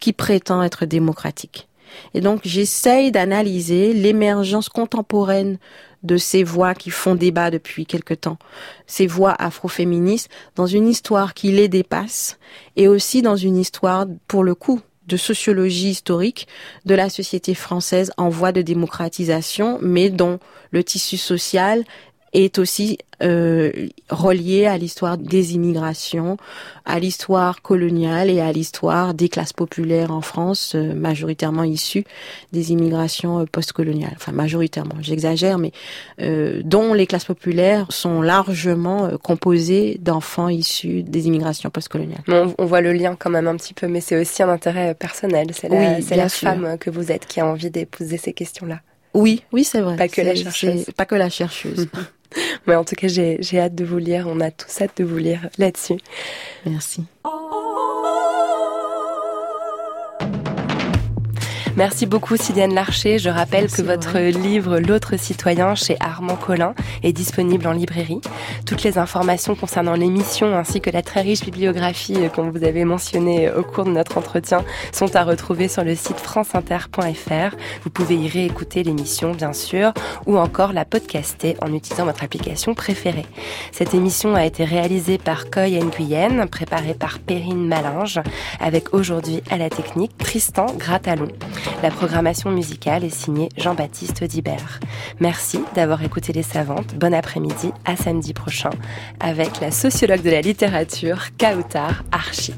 qui 0.00 0.12
prétend 0.12 0.62
être 0.62 0.84
démocratique. 0.84 1.68
Et 2.12 2.20
donc 2.20 2.40
j'essaye 2.44 3.10
d'analyser 3.10 3.94
l'émergence 3.94 4.68
contemporaine 4.68 5.58
de 6.02 6.16
ces 6.16 6.42
voix 6.42 6.74
qui 6.74 6.90
font 6.90 7.14
débat 7.14 7.50
depuis 7.50 7.86
quelque 7.86 8.14
temps, 8.14 8.38
ces 8.86 9.06
voix 9.06 9.34
afroféministes, 9.38 10.28
dans 10.54 10.66
une 10.66 10.86
histoire 10.86 11.32
qui 11.32 11.50
les 11.50 11.68
dépasse 11.68 12.38
et 12.76 12.88
aussi 12.88 13.22
dans 13.22 13.36
une 13.36 13.56
histoire, 13.56 14.06
pour 14.26 14.44
le 14.44 14.54
coup, 14.54 14.80
de 15.06 15.16
sociologie 15.16 15.90
historique 15.90 16.46
de 16.84 16.94
la 16.94 17.08
société 17.08 17.54
française 17.54 18.12
en 18.18 18.28
voie 18.28 18.52
de 18.52 18.62
démocratisation, 18.62 19.78
mais 19.80 20.10
dont 20.10 20.38
le 20.70 20.84
tissu 20.84 21.16
social 21.16 21.84
est 22.32 22.58
aussi 22.58 22.98
euh, 23.22 23.88
relié 24.10 24.66
à 24.66 24.78
l'histoire 24.78 25.18
des 25.18 25.54
immigrations, 25.54 26.36
à 26.84 26.98
l'histoire 26.98 27.62
coloniale 27.62 28.30
et 28.30 28.40
à 28.40 28.52
l'histoire 28.52 29.14
des 29.14 29.28
classes 29.28 29.52
populaires 29.52 30.12
en 30.12 30.20
France, 30.20 30.74
euh, 30.74 30.94
majoritairement 30.94 31.64
issues 31.64 32.04
des 32.52 32.70
immigrations 32.72 33.40
euh, 33.40 33.44
postcoloniales. 33.50 34.12
Enfin, 34.14 34.32
majoritairement, 34.32 34.96
j'exagère, 35.00 35.58
mais 35.58 35.72
euh, 36.20 36.60
dont 36.64 36.94
les 36.94 37.06
classes 37.06 37.24
populaires 37.24 37.86
sont 37.90 38.22
largement 38.22 39.06
euh, 39.06 39.16
composées 39.16 39.98
d'enfants 40.00 40.48
issus 40.48 41.02
des 41.02 41.26
immigrations 41.26 41.70
postcoloniales. 41.70 42.22
On, 42.28 42.54
on, 42.56 42.66
voit 42.66 42.80
le 42.80 42.92
lien 42.92 43.16
quand 43.18 43.30
même 43.30 43.48
un 43.48 43.56
petit 43.56 43.74
peu, 43.74 43.88
mais 43.88 44.00
c'est 44.00 44.20
aussi 44.20 44.42
un 44.42 44.48
intérêt 44.48 44.94
personnel. 44.94 45.48
C'est 45.52 45.68
la, 45.68 45.76
oui, 45.76 46.04
la 46.10 46.28
sûr. 46.28 46.48
femme 46.48 46.78
que 46.78 46.90
vous 46.90 47.10
êtes 47.10 47.26
qui 47.26 47.40
a 47.40 47.46
envie 47.46 47.70
d'épouser 47.70 48.16
ces 48.16 48.32
questions-là. 48.32 48.80
Oui, 49.14 49.42
oui, 49.52 49.64
c'est 49.64 49.80
vrai. 49.80 49.96
Pas 49.96 50.08
que 50.08 50.20
la 50.20 50.34
chercheuse. 50.34 50.86
Pas 50.96 51.06
que 51.06 51.14
la 51.14 51.30
chercheuse. 51.30 51.88
Mais 52.66 52.74
en 52.74 52.84
tout 52.84 52.94
cas, 52.94 53.08
j'ai 53.08 53.58
hâte 53.58 53.74
de 53.74 53.84
vous 53.84 53.98
lire. 53.98 54.26
On 54.28 54.40
a 54.40 54.50
tous 54.50 54.80
hâte 54.80 54.96
de 54.98 55.04
vous 55.04 55.18
lire 55.18 55.48
là-dessus. 55.58 55.98
Merci. 56.66 57.04
Merci 61.78 62.06
beaucoup 62.06 62.36
Sylviane 62.36 62.74
Larcher. 62.74 63.20
Je 63.20 63.28
rappelle 63.28 63.60
Merci 63.60 63.76
que 63.76 63.86
votre 63.86 64.14
ouais. 64.14 64.32
livre 64.32 64.80
L'autre 64.80 65.16
citoyen 65.16 65.76
chez 65.76 65.96
Armand 66.00 66.34
Collin 66.34 66.74
est 67.04 67.12
disponible 67.12 67.68
en 67.68 67.72
librairie. 67.72 68.20
Toutes 68.66 68.82
les 68.82 68.98
informations 68.98 69.54
concernant 69.54 69.94
l'émission 69.94 70.56
ainsi 70.56 70.80
que 70.80 70.90
la 70.90 71.02
très 71.02 71.20
riche 71.20 71.42
bibliographie 71.42 72.18
qu'on 72.34 72.50
vous 72.50 72.64
avez 72.64 72.84
mentionnée 72.84 73.48
au 73.52 73.62
cours 73.62 73.84
de 73.84 73.90
notre 73.90 74.18
entretien 74.18 74.64
sont 74.90 75.14
à 75.14 75.22
retrouver 75.22 75.68
sur 75.68 75.84
le 75.84 75.94
site 75.94 76.18
franceinter.fr. 76.18 77.56
Vous 77.84 77.90
pouvez 77.90 78.16
y 78.16 78.28
réécouter 78.28 78.82
l'émission 78.82 79.30
bien 79.30 79.52
sûr 79.52 79.92
ou 80.26 80.36
encore 80.36 80.72
la 80.72 80.84
podcaster 80.84 81.56
en 81.62 81.72
utilisant 81.72 82.06
votre 82.06 82.24
application 82.24 82.74
préférée. 82.74 83.26
Cette 83.70 83.94
émission 83.94 84.34
a 84.34 84.44
été 84.44 84.64
réalisée 84.64 85.18
par 85.18 85.48
Coy 85.48 85.78
Nguyen, 85.78 86.48
préparée 86.48 86.94
par 86.94 87.20
Perrine 87.20 87.68
Malinge 87.68 88.18
avec 88.58 88.92
aujourd'hui 88.94 89.44
à 89.48 89.56
la 89.58 89.70
technique 89.70 90.18
Tristan 90.18 90.66
Gratalon. 90.76 91.28
La 91.82 91.90
programmation 91.90 92.50
musicale 92.50 93.04
est 93.04 93.14
signée 93.14 93.48
Jean-Baptiste 93.56 94.24
Dibert. 94.24 94.80
Merci 95.20 95.60
d'avoir 95.74 96.02
écouté 96.02 96.32
Les 96.32 96.42
Savantes. 96.42 96.94
Bon 96.96 97.14
après-midi, 97.14 97.72
à 97.84 97.96
samedi 97.96 98.34
prochain, 98.34 98.70
avec 99.20 99.60
la 99.60 99.70
sociologue 99.70 100.22
de 100.22 100.30
la 100.30 100.40
littérature, 100.40 101.26
Kautar 101.38 102.04
Archie. 102.12 102.54